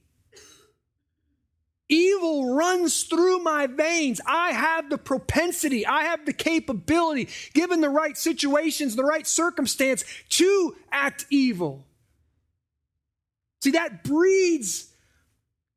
Evil 1.88 2.55
runs 2.55 3.03
through 3.03 3.39
my 3.39 3.67
veins. 3.67 4.19
I 4.25 4.51
have 4.51 4.89
the 4.89 4.97
propensity, 4.97 5.86
I 5.86 6.03
have 6.03 6.25
the 6.25 6.33
capability, 6.33 7.29
given 7.53 7.81
the 7.81 7.89
right 7.89 8.17
situations, 8.17 8.95
the 8.95 9.03
right 9.03 9.27
circumstance, 9.27 10.03
to 10.29 10.75
act 10.91 11.27
evil. 11.29 11.86
See, 13.61 13.71
that 13.71 14.03
breeds 14.03 14.91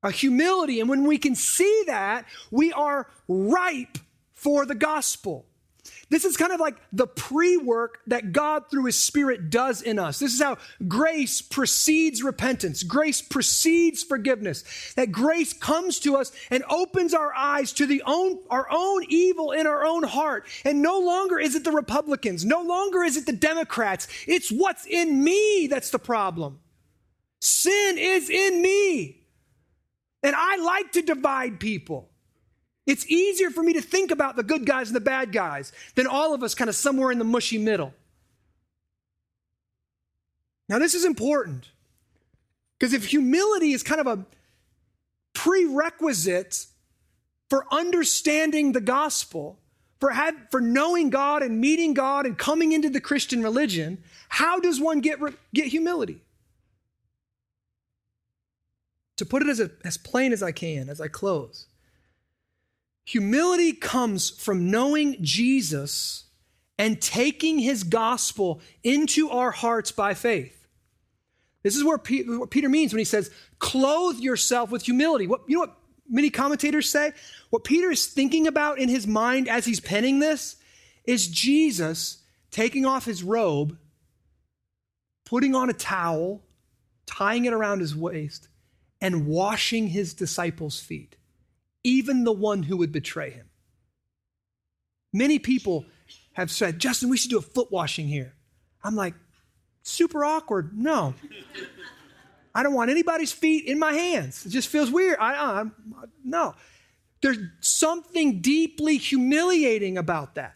a 0.02 0.10
humility. 0.10 0.80
And 0.80 0.88
when 0.88 1.04
we 1.04 1.18
can 1.18 1.34
see 1.34 1.84
that, 1.86 2.26
we 2.50 2.72
are 2.72 3.08
ripe 3.26 3.98
for 4.34 4.64
the 4.64 4.74
gospel. 4.74 5.47
This 6.10 6.24
is 6.24 6.38
kind 6.38 6.52
of 6.52 6.60
like 6.60 6.76
the 6.90 7.06
pre 7.06 7.58
work 7.58 8.00
that 8.06 8.32
God, 8.32 8.70
through 8.70 8.86
His 8.86 8.96
Spirit, 8.96 9.50
does 9.50 9.82
in 9.82 9.98
us. 9.98 10.18
This 10.18 10.32
is 10.32 10.40
how 10.40 10.56
grace 10.86 11.42
precedes 11.42 12.22
repentance, 12.22 12.82
grace 12.82 13.20
precedes 13.20 14.02
forgiveness. 14.02 14.64
That 14.94 15.12
grace 15.12 15.52
comes 15.52 16.00
to 16.00 16.16
us 16.16 16.32
and 16.50 16.64
opens 16.70 17.12
our 17.12 17.34
eyes 17.34 17.72
to 17.74 17.86
the 17.86 18.02
own, 18.06 18.38
our 18.48 18.66
own 18.70 19.04
evil 19.08 19.52
in 19.52 19.66
our 19.66 19.84
own 19.84 20.02
heart. 20.02 20.46
And 20.64 20.80
no 20.80 20.98
longer 20.98 21.38
is 21.38 21.54
it 21.54 21.64
the 21.64 21.72
Republicans, 21.72 22.44
no 22.44 22.62
longer 22.62 23.02
is 23.04 23.18
it 23.18 23.26
the 23.26 23.32
Democrats. 23.32 24.08
It's 24.26 24.50
what's 24.50 24.86
in 24.86 25.22
me 25.22 25.66
that's 25.66 25.90
the 25.90 25.98
problem. 25.98 26.60
Sin 27.40 27.98
is 27.98 28.30
in 28.30 28.62
me. 28.62 29.26
And 30.22 30.34
I 30.36 30.56
like 30.56 30.92
to 30.92 31.02
divide 31.02 31.60
people. 31.60 32.07
It's 32.88 33.06
easier 33.06 33.50
for 33.50 33.62
me 33.62 33.74
to 33.74 33.82
think 33.82 34.10
about 34.10 34.36
the 34.36 34.42
good 34.42 34.64
guys 34.64 34.88
and 34.88 34.96
the 34.96 35.00
bad 35.00 35.30
guys 35.30 35.72
than 35.94 36.06
all 36.06 36.32
of 36.32 36.42
us 36.42 36.54
kind 36.54 36.70
of 36.70 36.74
somewhere 36.74 37.12
in 37.12 37.18
the 37.18 37.24
mushy 37.24 37.58
middle. 37.58 37.92
Now, 40.70 40.78
this 40.78 40.94
is 40.94 41.04
important 41.04 41.68
because 42.78 42.94
if 42.94 43.04
humility 43.04 43.72
is 43.72 43.82
kind 43.82 44.00
of 44.00 44.06
a 44.06 44.24
prerequisite 45.34 46.64
for 47.50 47.66
understanding 47.70 48.72
the 48.72 48.80
gospel, 48.80 49.58
for, 50.00 50.10
have, 50.10 50.34
for 50.50 50.60
knowing 50.60 51.10
God 51.10 51.42
and 51.42 51.60
meeting 51.60 51.92
God 51.92 52.24
and 52.24 52.38
coming 52.38 52.72
into 52.72 52.88
the 52.88 53.02
Christian 53.02 53.42
religion, 53.42 54.02
how 54.30 54.60
does 54.60 54.80
one 54.80 55.00
get, 55.00 55.18
get 55.52 55.66
humility? 55.66 56.22
To 59.18 59.26
put 59.26 59.42
it 59.42 59.48
as, 59.48 59.60
a, 59.60 59.70
as 59.84 59.98
plain 59.98 60.32
as 60.32 60.42
I 60.42 60.52
can 60.52 60.88
as 60.88 61.02
I 61.02 61.08
close, 61.08 61.67
Humility 63.08 63.72
comes 63.72 64.28
from 64.28 64.70
knowing 64.70 65.16
Jesus 65.22 66.24
and 66.78 67.00
taking 67.00 67.58
his 67.58 67.82
gospel 67.82 68.60
into 68.84 69.30
our 69.30 69.50
hearts 69.50 69.90
by 69.90 70.12
faith. 70.12 70.68
This 71.62 71.74
is 71.74 71.84
what 71.84 72.04
Peter 72.04 72.68
means 72.68 72.92
when 72.92 72.98
he 72.98 73.06
says, 73.06 73.30
clothe 73.60 74.18
yourself 74.18 74.70
with 74.70 74.82
humility. 74.82 75.26
What, 75.26 75.40
you 75.48 75.54
know 75.54 75.60
what 75.60 75.78
many 76.06 76.28
commentators 76.28 76.90
say? 76.90 77.12
What 77.48 77.64
Peter 77.64 77.90
is 77.90 78.08
thinking 78.08 78.46
about 78.46 78.78
in 78.78 78.90
his 78.90 79.06
mind 79.06 79.48
as 79.48 79.64
he's 79.64 79.80
penning 79.80 80.18
this 80.18 80.56
is 81.04 81.28
Jesus 81.28 82.22
taking 82.50 82.84
off 82.84 83.06
his 83.06 83.22
robe, 83.22 83.78
putting 85.24 85.54
on 85.54 85.70
a 85.70 85.72
towel, 85.72 86.42
tying 87.06 87.46
it 87.46 87.54
around 87.54 87.80
his 87.80 87.96
waist, 87.96 88.48
and 89.00 89.26
washing 89.26 89.86
his 89.86 90.12
disciples' 90.12 90.78
feet 90.78 91.16
even 91.88 92.24
the 92.24 92.32
one 92.32 92.62
who 92.62 92.76
would 92.76 92.92
betray 92.92 93.30
him. 93.30 93.48
Many 95.12 95.38
people 95.38 95.86
have 96.34 96.50
said, 96.50 96.78
Justin, 96.78 97.08
we 97.08 97.16
should 97.16 97.30
do 97.30 97.38
a 97.38 97.42
foot 97.42 97.72
washing 97.72 98.06
here. 98.06 98.34
I'm 98.84 98.94
like, 98.94 99.14
super 99.82 100.24
awkward. 100.24 100.76
No. 100.76 101.14
I 102.54 102.62
don't 102.62 102.74
want 102.74 102.90
anybody's 102.90 103.32
feet 103.32 103.64
in 103.64 103.78
my 103.78 103.92
hands. 103.92 104.44
It 104.44 104.50
just 104.50 104.68
feels 104.68 104.90
weird. 104.90 105.18
I, 105.18 105.34
I, 105.34 105.64
no. 106.24 106.54
There's 107.22 107.38
something 107.60 108.40
deeply 108.40 108.98
humiliating 108.98 109.98
about 109.98 110.34
that. 110.36 110.54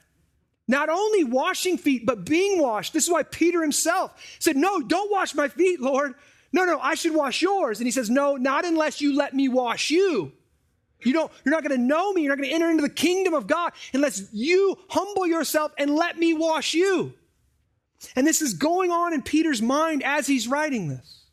Not 0.68 0.89
only 0.89 1.24
washing 1.24 1.76
feet, 1.76 2.07
but 2.07 2.24
being 2.24 2.61
washed. 2.61 2.93
This 2.93 3.05
is 3.05 3.11
why 3.11 3.24
Peter 3.24 3.62
himself 3.62 4.14
said, 4.39 4.57
No, 4.57 4.80
don't 4.80 5.11
wash 5.11 5.35
my 5.35 5.49
feet, 5.49 5.80
Lord. 5.80 6.14
No, 6.53 6.64
no, 6.64 6.78
I 6.78 6.95
should 6.95 7.14
wash 7.14 7.43
yours. 7.43 7.80
And 7.80 7.87
he 7.87 7.91
says, 7.91 8.09
No, 8.09 8.37
not 8.37 8.64
unless 8.64 9.01
you 9.01 9.16
let 9.16 9.35
me 9.35 9.49
wash 9.49 9.91
you. 9.91 10.33
You 11.05 11.12
don't, 11.12 11.32
you're 11.44 11.53
not 11.53 11.62
going 11.62 11.76
to 11.76 11.82
know 11.82 12.12
me. 12.12 12.22
You're 12.22 12.30
not 12.30 12.38
going 12.38 12.48
to 12.48 12.55
enter 12.55 12.70
into 12.70 12.82
the 12.82 12.90
kingdom 12.90 13.34
of 13.34 13.46
God 13.46 13.72
unless 13.92 14.28
you 14.32 14.78
humble 14.88 15.26
yourself 15.26 15.72
and 15.78 15.94
let 15.94 16.18
me 16.18 16.34
wash 16.34 16.74
you. 16.74 17.14
And 18.16 18.26
this 18.26 18.42
is 18.42 18.55
going 18.55 18.90
on 18.90 19.12
in 19.12 19.22
Peter's 19.22 19.62
mind 19.62 20.03
as 20.03 20.26
he's 20.26 20.48
writing 20.48 20.88
this. 20.88 21.24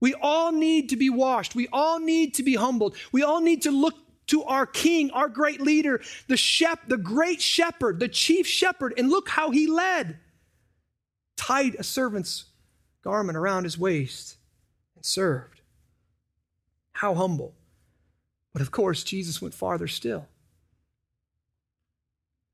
We 0.00 0.14
all 0.14 0.52
need 0.52 0.90
to 0.90 0.96
be 0.96 1.10
washed. 1.10 1.54
We 1.54 1.68
all 1.72 1.98
need 1.98 2.34
to 2.34 2.42
be 2.42 2.54
humbled. 2.54 2.96
We 3.10 3.22
all 3.22 3.40
need 3.40 3.62
to 3.62 3.70
look 3.70 3.94
to 4.28 4.44
our 4.44 4.66
king, 4.66 5.10
our 5.10 5.28
great 5.28 5.60
leader, 5.60 6.00
the 6.28 6.36
shep, 6.36 6.80
the 6.86 6.98
great 6.98 7.40
shepherd, 7.40 7.98
the 7.98 8.08
chief 8.08 8.46
shepherd, 8.46 8.94
and 8.96 9.08
look 9.08 9.28
how 9.28 9.50
he 9.50 9.66
led. 9.66 10.18
Tied 11.36 11.76
a 11.76 11.82
servant's 11.82 12.44
garment 13.02 13.38
around 13.38 13.64
his 13.64 13.78
waist 13.78 14.36
and 14.94 15.04
served. 15.04 15.60
How 16.92 17.14
humble. 17.14 17.54
But 18.58 18.62
of 18.62 18.72
course, 18.72 19.04
Jesus 19.04 19.40
went 19.40 19.54
farther 19.54 19.86
still. 19.86 20.26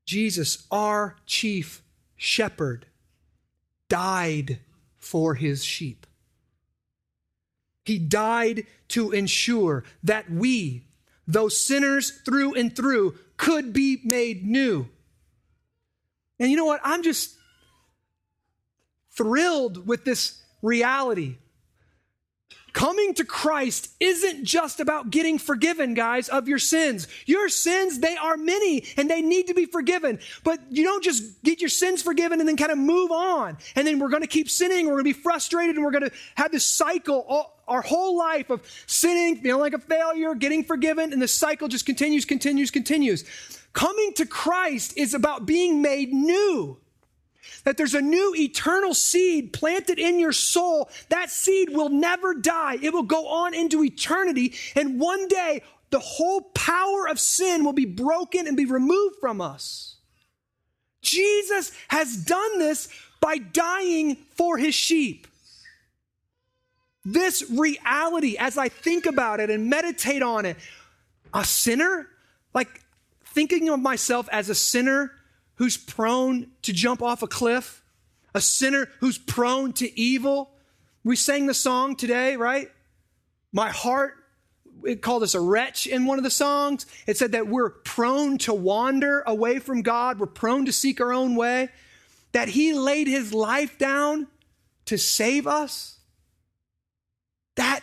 Jesus, 0.05 0.67
our 0.69 1.15
chief 1.25 1.81
shepherd, 2.15 2.85
died 3.89 4.59
for 4.99 5.33
his 5.33 5.65
sheep. 5.65 6.05
He 7.85 7.97
died 7.97 8.67
to 8.89 9.13
ensure 9.13 9.83
that 10.03 10.29
we, 10.29 10.83
though 11.25 11.49
sinners 11.49 12.11
through 12.11 12.53
and 12.53 12.75
through, 12.75 13.15
could 13.35 13.73
be 13.73 13.99
made 14.03 14.45
new. 14.45 14.87
And 16.37 16.51
you 16.51 16.55
know 16.55 16.65
what? 16.65 16.81
I'm 16.83 17.01
just 17.01 17.35
thrilled 19.09 19.87
with 19.87 20.05
this 20.05 20.39
reality 20.61 21.37
Coming 22.75 23.13
to 23.13 23.23
Christ 23.23 23.95
isn't 24.01 24.43
just 24.43 24.81
about 24.81 25.09
getting 25.09 25.37
forgiven, 25.37 25.93
guys, 25.93 26.27
of 26.27 26.49
your 26.49 26.59
sins. 26.59 27.07
Your 27.25 27.47
sins, 27.47 27.99
they 27.99 28.17
are 28.17 28.35
many 28.35 28.83
and 28.97 29.09
they 29.09 29.21
need 29.21 29.47
to 29.47 29.53
be 29.53 29.63
forgiven. 29.63 30.19
But 30.43 30.59
you 30.69 30.83
don't 30.83 31.01
just 31.01 31.41
get 31.41 31.61
your 31.61 31.69
sins 31.69 32.01
forgiven 32.01 32.41
and 32.41 32.49
then 32.49 32.57
kind 32.57 32.73
of 32.73 32.77
move 32.77 33.13
on. 33.13 33.57
And 33.77 33.87
then 33.87 33.97
we're 33.97 34.09
going 34.09 34.23
to 34.23 34.27
keep 34.27 34.49
sinning. 34.49 34.87
We're 34.87 34.95
going 34.95 35.05
to 35.05 35.13
be 35.13 35.13
frustrated 35.13 35.77
and 35.77 35.85
we're 35.85 35.91
going 35.91 36.03
to 36.03 36.11
have 36.35 36.51
this 36.51 36.65
cycle 36.65 37.25
all, 37.29 37.63
our 37.65 37.81
whole 37.81 38.17
life 38.17 38.49
of 38.49 38.61
sinning, 38.87 39.37
feeling 39.37 39.61
like 39.61 39.73
a 39.73 39.79
failure, 39.79 40.35
getting 40.35 40.61
forgiven. 40.61 41.13
And 41.13 41.21
the 41.21 41.29
cycle 41.29 41.69
just 41.69 41.85
continues, 41.85 42.25
continues, 42.25 42.71
continues. 42.71 43.23
Coming 43.71 44.11
to 44.15 44.25
Christ 44.25 44.97
is 44.97 45.13
about 45.13 45.45
being 45.45 45.81
made 45.81 46.11
new. 46.11 46.77
That 47.63 47.77
there's 47.77 47.93
a 47.93 48.01
new 48.01 48.33
eternal 48.35 48.93
seed 48.93 49.53
planted 49.53 49.99
in 49.99 50.19
your 50.19 50.31
soul. 50.31 50.89
That 51.09 51.29
seed 51.29 51.69
will 51.69 51.89
never 51.89 52.33
die. 52.33 52.77
It 52.81 52.93
will 52.93 53.03
go 53.03 53.27
on 53.27 53.53
into 53.53 53.83
eternity. 53.83 54.53
And 54.75 54.99
one 54.99 55.27
day, 55.27 55.61
the 55.89 55.99
whole 55.99 56.41
power 56.41 57.07
of 57.07 57.19
sin 57.19 57.63
will 57.63 57.73
be 57.73 57.85
broken 57.85 58.47
and 58.47 58.57
be 58.57 58.65
removed 58.65 59.17
from 59.19 59.41
us. 59.41 59.95
Jesus 61.01 61.71
has 61.87 62.17
done 62.17 62.59
this 62.59 62.89
by 63.21 63.37
dying 63.37 64.15
for 64.31 64.57
his 64.57 64.75
sheep. 64.75 65.27
This 67.05 67.43
reality, 67.49 68.35
as 68.37 68.57
I 68.57 68.69
think 68.69 69.05
about 69.05 69.39
it 69.39 69.49
and 69.49 69.69
meditate 69.69 70.23
on 70.23 70.45
it, 70.45 70.57
a 71.33 71.45
sinner, 71.45 72.07
like 72.53 72.81
thinking 73.25 73.69
of 73.69 73.79
myself 73.79 74.27
as 74.31 74.49
a 74.49 74.55
sinner 74.55 75.11
who's 75.55 75.77
prone 75.77 76.47
to 76.61 76.73
jump 76.73 77.01
off 77.01 77.23
a 77.23 77.27
cliff, 77.27 77.83
a 78.33 78.41
sinner 78.41 78.89
who's 78.99 79.17
prone 79.17 79.73
to 79.73 79.99
evil. 79.99 80.51
We 81.03 81.15
sang 81.15 81.47
the 81.47 81.53
song 81.53 81.95
today, 81.95 82.35
right? 82.35 82.69
My 83.51 83.69
heart, 83.69 84.15
it 84.83 85.01
called 85.01 85.23
us 85.23 85.33
a 85.33 85.39
wretch 85.39 85.87
in 85.87 86.05
one 86.05 86.17
of 86.17 86.23
the 86.23 86.29
songs. 86.29 86.85
It 87.07 87.17
said 87.17 87.31
that 87.31 87.47
we're 87.47 87.69
prone 87.69 88.37
to 88.39 88.53
wander 88.53 89.23
away 89.25 89.59
from 89.59 89.81
God, 89.81 90.19
we're 90.19 90.27
prone 90.27 90.65
to 90.65 90.73
seek 90.73 90.99
our 90.99 91.13
own 91.13 91.35
way, 91.35 91.69
that 92.33 92.49
He 92.49 92.73
laid 92.73 93.07
His 93.07 93.33
life 93.33 93.77
down 93.77 94.27
to 94.85 94.97
save 94.97 95.47
us. 95.47 95.99
That 97.55 97.81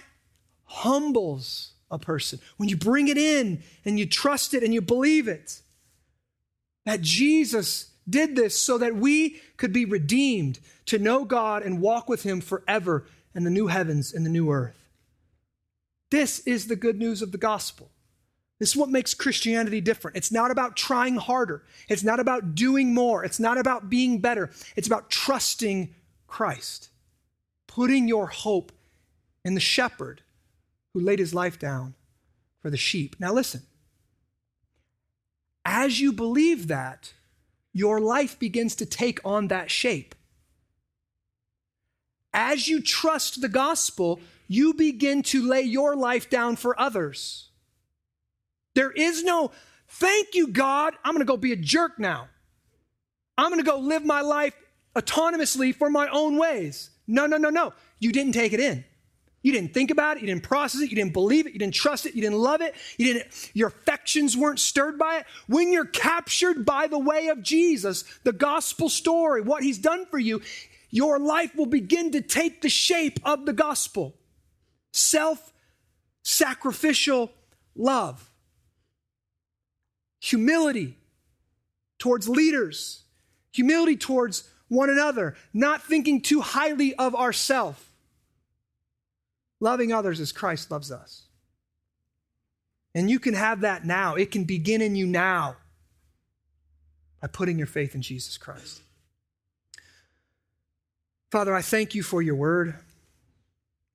humbles 0.64 1.72
a 1.90 1.98
person. 1.98 2.40
When 2.56 2.68
you 2.68 2.76
bring 2.76 3.08
it 3.08 3.18
in 3.18 3.62
and 3.84 3.98
you 3.98 4.06
trust 4.06 4.54
it 4.54 4.62
and 4.62 4.72
you 4.74 4.80
believe 4.80 5.28
it, 5.28 5.60
that 6.84 7.00
Jesus 7.00 7.92
did 8.08 8.34
this 8.34 8.58
so 8.58 8.78
that 8.78 8.96
we 8.96 9.40
could 9.56 9.72
be 9.72 9.84
redeemed 9.84 10.58
to 10.86 10.98
know 10.98 11.24
God 11.24 11.62
and 11.62 11.80
walk 11.80 12.08
with 12.08 12.22
Him 12.22 12.40
forever 12.40 13.06
in 13.34 13.44
the 13.44 13.50
new 13.50 13.68
heavens 13.68 14.12
and 14.12 14.26
the 14.26 14.30
new 14.30 14.50
earth. 14.50 14.88
This 16.10 16.40
is 16.40 16.66
the 16.66 16.76
good 16.76 16.98
news 16.98 17.22
of 17.22 17.32
the 17.32 17.38
gospel. 17.38 17.90
This 18.58 18.70
is 18.70 18.76
what 18.76 18.90
makes 18.90 19.14
Christianity 19.14 19.80
different. 19.80 20.16
It's 20.16 20.30
not 20.30 20.50
about 20.50 20.76
trying 20.76 21.16
harder. 21.16 21.64
It's 21.88 22.04
not 22.04 22.20
about 22.20 22.54
doing 22.54 22.94
more. 22.94 23.24
It's 23.24 23.40
not 23.40 23.58
about 23.58 23.88
being 23.88 24.18
better. 24.18 24.50
It's 24.76 24.86
about 24.86 25.10
trusting 25.10 25.94
Christ, 26.26 26.90
putting 27.66 28.06
your 28.06 28.26
hope 28.28 28.70
in 29.44 29.54
the 29.54 29.60
shepherd 29.60 30.22
who 30.92 31.00
laid 31.00 31.18
his 31.18 31.34
life 31.34 31.58
down 31.58 31.94
for 32.60 32.70
the 32.70 32.76
sheep. 32.76 33.16
Now, 33.18 33.32
listen. 33.32 33.62
As 35.64 36.00
you 36.00 36.12
believe 36.12 36.68
that, 36.68 37.12
your 37.72 38.00
life 38.00 38.38
begins 38.38 38.74
to 38.76 38.86
take 38.86 39.20
on 39.24 39.48
that 39.48 39.70
shape. 39.70 40.14
As 42.34 42.68
you 42.68 42.80
trust 42.80 43.40
the 43.40 43.48
gospel, 43.48 44.20
you 44.48 44.74
begin 44.74 45.22
to 45.22 45.46
lay 45.46 45.62
your 45.62 45.96
life 45.96 46.28
down 46.28 46.56
for 46.56 46.78
others. 46.80 47.48
There 48.74 48.90
is 48.90 49.22
no, 49.22 49.50
thank 49.88 50.34
you, 50.34 50.48
God, 50.48 50.94
I'm 51.04 51.14
going 51.14 51.24
to 51.24 51.30
go 51.30 51.36
be 51.36 51.52
a 51.52 51.56
jerk 51.56 51.98
now. 51.98 52.28
I'm 53.36 53.50
going 53.50 53.62
to 53.62 53.70
go 53.70 53.78
live 53.78 54.04
my 54.04 54.20
life 54.20 54.54
autonomously 54.94 55.74
for 55.74 55.90
my 55.90 56.08
own 56.08 56.36
ways. 56.36 56.90
No, 57.06 57.26
no, 57.26 57.36
no, 57.36 57.50
no. 57.50 57.72
You 57.98 58.12
didn't 58.12 58.32
take 58.32 58.52
it 58.52 58.60
in. 58.60 58.84
You 59.43 59.53
didn't 59.53 59.74
think 59.74 59.90
about 59.90 60.16
it, 60.16 60.20
you 60.20 60.28
didn't 60.28 60.45
process 60.45 60.82
it, 60.82 60.90
you 60.90 60.97
didn't 60.97 61.12
believe 61.12 61.49
it, 61.49 61.53
you 61.53 61.59
didn't 61.59 61.74
trust 61.74 62.07
it, 62.07 62.14
you 62.14 62.22
didn't 62.22 62.38
love 62.38 62.61
it, 62.61 62.76
you 62.97 63.12
didn't 63.12 63.51
your 63.55 63.66
affections 63.68 64.36
weren't 64.36 64.61
stirred 64.61 64.99
by 64.99 65.16
it. 65.18 65.26
When 65.49 65.72
you're 65.72 65.84
captured 65.84 66.64
by 66.64 66.86
the 66.86 66.99
way 66.99 67.26
of 67.26 67.43
Jesus, 67.43 68.05
the 68.22 68.32
gospel 68.32 68.88
story, 68.88 69.43
what 69.43 69.64
he's 69.64 69.78
done 69.78 70.07
for 70.07 70.18
you, 70.18 70.43
your 70.90 71.18
life 71.18 71.57
will 71.57 71.66
begin 71.66 72.12
to 72.12 72.20
take 72.20 72.62
the 72.62 72.68
shape 72.68 73.18
of 73.24 73.45
the 73.45 73.53
gospel. 73.53 74.14
Self-sacrificial 74.93 77.32
love. 77.74 78.30
Humility 80.20 80.97
towards 81.99 82.28
leaders, 82.28 83.03
humility 83.53 83.97
towards 83.97 84.49
one 84.68 84.88
another, 84.88 85.34
not 85.53 85.82
thinking 85.82 86.20
too 86.20 86.40
highly 86.40 86.95
of 86.95 87.16
ourselves 87.16 87.82
loving 89.62 89.92
others 89.92 90.18
as 90.18 90.32
Christ 90.32 90.70
loves 90.70 90.90
us. 90.90 91.22
And 92.94 93.08
you 93.08 93.18
can 93.18 93.34
have 93.34 93.60
that 93.60 93.86
now. 93.86 94.16
It 94.16 94.32
can 94.32 94.44
begin 94.44 94.82
in 94.82 94.96
you 94.96 95.06
now 95.06 95.56
by 97.22 97.28
putting 97.28 97.58
your 97.58 97.68
faith 97.68 97.94
in 97.94 98.02
Jesus 98.02 98.36
Christ. 98.36 98.82
Father, 101.30 101.54
I 101.54 101.62
thank 101.62 101.94
you 101.94 102.02
for 102.02 102.20
your 102.20 102.34
word. 102.34 102.74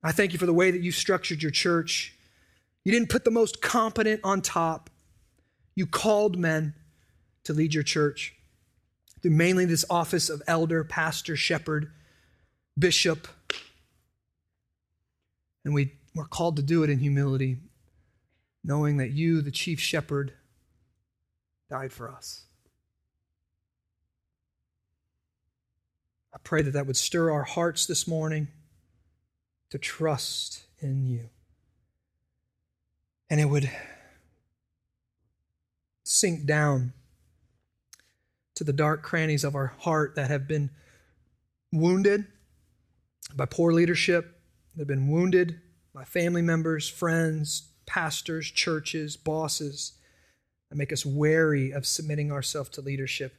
I 0.02 0.10
thank 0.10 0.32
you 0.32 0.38
for 0.38 0.46
the 0.46 0.54
way 0.54 0.70
that 0.70 0.80
you 0.80 0.90
structured 0.90 1.42
your 1.42 1.52
church. 1.52 2.14
You 2.84 2.90
didn't 2.90 3.10
put 3.10 3.24
the 3.24 3.30
most 3.30 3.60
competent 3.60 4.22
on 4.24 4.40
top. 4.40 4.88
You 5.74 5.86
called 5.86 6.38
men 6.38 6.74
to 7.44 7.52
lead 7.52 7.74
your 7.74 7.82
church 7.84 8.34
through 9.20 9.32
mainly 9.32 9.66
this 9.66 9.84
office 9.90 10.30
of 10.30 10.42
elder, 10.46 10.82
pastor, 10.82 11.36
shepherd, 11.36 11.92
bishop, 12.76 13.28
and 15.64 15.74
we, 15.74 15.94
we're 16.14 16.24
called 16.24 16.56
to 16.56 16.62
do 16.62 16.82
it 16.82 16.90
in 16.90 16.98
humility, 16.98 17.58
knowing 18.64 18.96
that 18.98 19.10
you, 19.10 19.40
the 19.40 19.50
chief 19.50 19.80
shepherd, 19.80 20.32
died 21.70 21.92
for 21.92 22.10
us. 22.10 22.44
I 26.34 26.38
pray 26.42 26.62
that 26.62 26.72
that 26.72 26.86
would 26.86 26.96
stir 26.96 27.30
our 27.30 27.42
hearts 27.42 27.86
this 27.86 28.06
morning 28.06 28.48
to 29.70 29.78
trust 29.78 30.62
in 30.80 31.04
you. 31.06 31.28
And 33.30 33.40
it 33.40 33.46
would 33.46 33.70
sink 36.04 36.46
down 36.46 36.92
to 38.54 38.64
the 38.64 38.72
dark 38.72 39.02
crannies 39.02 39.44
of 39.44 39.54
our 39.54 39.68
heart 39.78 40.14
that 40.14 40.30
have 40.30 40.48
been 40.48 40.70
wounded 41.72 42.26
by 43.36 43.44
poor 43.44 43.72
leadership, 43.72 44.37
They've 44.78 44.86
been 44.86 45.08
wounded 45.08 45.60
by 45.92 46.04
family 46.04 46.40
members, 46.40 46.88
friends, 46.88 47.70
pastors, 47.84 48.48
churches, 48.48 49.16
bosses 49.16 49.94
that 50.70 50.76
make 50.76 50.92
us 50.92 51.04
wary 51.04 51.72
of 51.72 51.84
submitting 51.84 52.30
ourselves 52.30 52.70
to 52.70 52.80
leadership. 52.80 53.34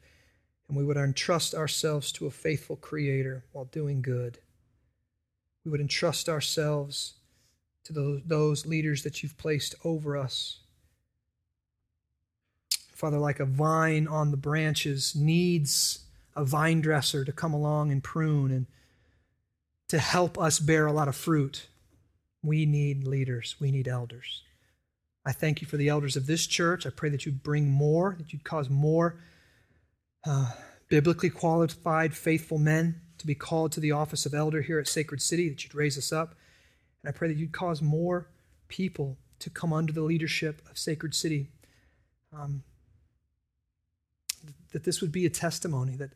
And 0.68 0.76
we 0.76 0.84
would 0.84 0.98
entrust 0.98 1.56
ourselves 1.56 2.12
to 2.14 2.26
a 2.26 2.32
faithful 2.32 2.76
Creator 2.76 3.46
while 3.54 3.64
doing 3.64 4.02
good. 4.02 4.40
We 5.64 5.72
would 5.72 5.80
entrust 5.80 6.28
ourselves 6.28 7.14
to 7.86 7.94
those, 7.94 8.22
those 8.26 8.66
leaders 8.66 9.04
that 9.04 9.24
you've 9.24 9.38
placed 9.38 9.76
over 9.86 10.18
us. 10.18 10.58
Father, 12.92 13.18
like 13.18 13.40
a 13.40 13.46
vine 13.46 14.10
on 14.10 14.32
the 14.32 14.38
branches 14.38 15.16
needs 15.16 16.00
a 16.36 16.44
vine 16.44 16.82
dresser 16.82 17.24
to 17.24 17.32
come 17.32 17.54
along 17.54 17.94
and 17.94 18.04
prune 18.04 18.52
and 18.52 18.66
to 19.90 20.00
help 20.00 20.38
us 20.38 20.60
bear 20.60 20.88
a 20.88 20.94
lot 20.94 21.08
of 21.08 21.16
fruit, 21.16 21.68
we 22.42 22.66
need 22.66 23.06
leaders, 23.06 23.56
we 23.60 23.72
need 23.72 23.88
elders. 23.88 24.44
I 25.26 25.32
thank 25.32 25.62
you 25.62 25.68
for 25.68 25.78
the 25.78 25.90
elders 25.90 26.16
of 26.16 26.26
this 26.26 26.48
church. 26.48 26.86
I 26.86 26.90
pray 26.90 27.10
that 27.10 27.26
you 27.26 27.32
bring 27.32 27.70
more, 27.70 28.16
that 28.18 28.32
you'd 28.32 28.44
cause 28.44 28.70
more 28.70 29.20
uh, 30.26 30.52
biblically 30.90 31.30
qualified, 31.30 32.14
faithful 32.14 32.58
men 32.58 33.02
to 33.18 33.28
be 33.28 33.36
called 33.36 33.72
to 33.74 33.80
the 33.80 33.92
office 33.92 34.26
of 34.26 34.34
elder 34.34 34.62
here 34.62 34.80
at 34.80 34.88
Sacred 34.88 35.22
City, 35.22 35.50
that 35.50 35.64
you'd 35.64 35.76
raise 35.76 35.98
us 35.98 36.14
up. 36.14 36.36
And 37.04 37.10
I 37.10 37.18
pray 37.18 37.28
that 37.28 37.38
you'd 37.38 37.52
cause 37.52 37.82
more 37.82 38.30
people 38.70 39.18
to 39.40 39.50
come 39.50 39.74
under 39.74 39.92
the 39.92 40.02
leadership 40.02 40.62
of 40.70 40.78
Sacred 40.78 41.14
City. 41.14 41.50
Um, 42.34 42.64
that 44.72 44.84
this 44.84 45.02
would 45.02 45.12
be 45.12 45.26
a 45.26 45.30
testimony 45.30 45.96
that 45.96 46.12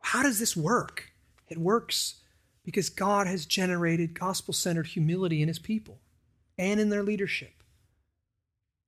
how 0.00 0.22
does 0.22 0.38
this 0.38 0.56
work? 0.56 1.12
It 1.48 1.58
works 1.58 2.20
because 2.64 2.88
God 2.88 3.26
has 3.26 3.46
generated 3.46 4.18
gospel 4.18 4.52
centered 4.52 4.88
humility 4.88 5.42
in 5.42 5.48
his 5.48 5.58
people 5.58 6.00
and 6.58 6.78
in 6.78 6.90
their 6.90 7.02
leadership. 7.02 7.62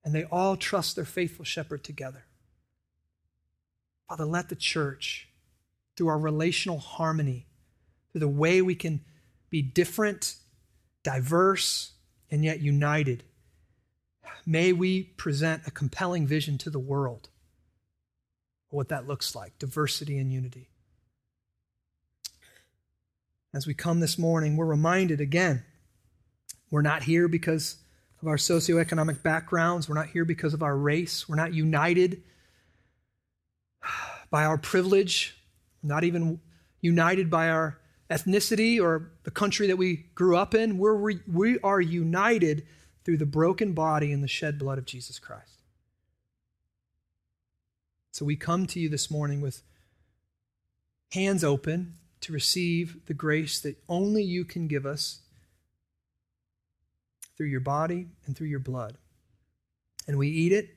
And 0.05 0.15
they 0.15 0.25
all 0.25 0.57
trust 0.57 0.97
their 0.97 1.05
faithful 1.05 1.45
shepherd 1.45 1.85
together. 1.85 2.25
Father, 4.09 4.25
let 4.25 4.49
the 4.49 4.57
church, 4.57 5.29
through 5.97 6.09
our 6.09 6.19
relational 6.19 6.79
harmony, 6.79 7.47
through 8.11 8.21
the 8.21 8.29
way 8.29 8.61
we 8.61 8.75
can 8.75 9.01
be 9.49 9.63
different, 9.63 10.37
diverse, 11.03 11.93
and 12.31 12.45
yet 12.45 12.61
united, 12.61 13.25
may 14.45 14.73
we 14.73 15.03
present 15.03 15.63
a 15.67 15.71
compelling 15.71 16.27
vision 16.27 16.59
to 16.59 16.71
the 16.71 16.79
world 16.79 17.29
of 18.71 18.77
what 18.77 18.89
that 18.89 19.07
looks 19.07 19.35
like 19.35 19.59
diversity 19.59 20.19
and 20.19 20.33
unity. 20.33 20.72
As 23.55 23.67
we 23.67 23.75
come 23.75 24.01
this 24.01 24.19
morning, 24.19 24.57
we're 24.57 24.67
reminded 24.67 25.21
again 25.21 25.65
we're 26.71 26.81
not 26.81 27.03
here 27.03 27.29
because 27.29 27.77
of 28.23 28.29
our 28.29 28.37
socioeconomic 28.37 29.23
backgrounds, 29.23 29.89
we're 29.89 29.95
not 29.95 30.09
here 30.09 30.25
because 30.25 30.55
of 30.55 30.63
our 30.63 30.77
race, 30.77 31.29
we're 31.29 31.37
not 31.37 31.53
united 31.53 32.23
by 34.31 34.45
our 34.45 34.57
privilege, 34.57 35.37
not 35.83 36.03
even 36.03 36.41
united 36.81 37.29
by 37.29 37.51
our 37.51 37.79
ethnicity 38.11 38.81
or 38.81 39.11
the 39.25 39.31
country 39.31 39.67
that 39.67 39.77
we 39.77 40.07
grew 40.15 40.37
up 40.37 40.55
in. 40.55 40.79
We're, 40.79 41.15
we 41.31 41.59
are 41.61 41.81
united 41.81 42.67
through 43.05 43.19
the 43.19 43.27
broken 43.27 43.75
body 43.75 44.13
and 44.13 44.23
the 44.23 44.29
shed 44.29 44.59
blood 44.59 44.79
of 44.79 44.87
Jesus 44.87 45.19
Christ. 45.19 45.61
So 48.13 48.25
we 48.25 48.37
come 48.37 48.67
to 48.69 48.81
you 48.81 48.89
this 48.89 49.11
morning 49.11 49.41
with 49.41 49.63
hands 51.13 51.45
open 51.45 51.99
to 52.23 52.33
receive 52.33 53.05
the 53.07 53.15
grace 53.15 53.61
that 53.61 53.77
only 53.89 54.23
you 54.23 54.45
can 54.45 54.67
give 54.67 54.87
us 54.87 55.21
through 57.37 57.49
your 57.49 57.61
body 57.61 58.09
and 58.27 58.37
through 58.37 58.49
your 58.49 58.61
blood. 58.61 58.97
And 60.07 60.19
we 60.19 60.29
eat 60.29 60.53
it 60.53 60.77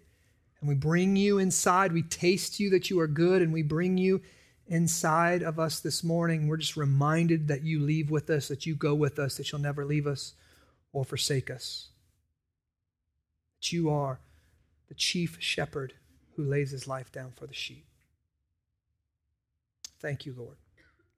and 0.59 0.69
we 0.69 0.75
bring 0.75 1.15
you 1.15 1.37
inside. 1.37 1.91
We 1.93 2.03
taste 2.03 2.59
you 2.59 2.69
that 2.71 2.89
you 2.89 2.99
are 2.99 3.07
good 3.07 3.41
and 3.41 3.53
we 3.53 3.61
bring 3.61 3.97
you 3.97 4.21
inside 4.67 5.43
of 5.43 5.59
us 5.59 5.79
this 5.79 6.03
morning. 6.03 6.47
We're 6.47 6.57
just 6.57 6.77
reminded 6.77 7.47
that 7.47 7.63
you 7.63 7.79
leave 7.79 8.09
with 8.09 8.29
us, 8.29 8.47
that 8.47 8.65
you 8.65 8.75
go 8.75 8.95
with 8.95 9.19
us, 9.19 9.37
that 9.37 9.51
you'll 9.51 9.61
never 9.61 9.85
leave 9.85 10.07
us 10.07 10.33
or 10.91 11.05
forsake 11.05 11.51
us. 11.51 11.89
That 13.59 13.71
you 13.71 13.89
are 13.89 14.19
the 14.87 14.95
chief 14.95 15.37
shepherd 15.39 15.93
who 16.35 16.43
lays 16.43 16.71
his 16.71 16.87
life 16.87 17.11
down 17.11 17.33
for 17.35 17.47
the 17.47 17.53
sheep. 17.53 17.85
Thank 19.99 20.25
you, 20.25 20.33
Lord. 20.37 20.57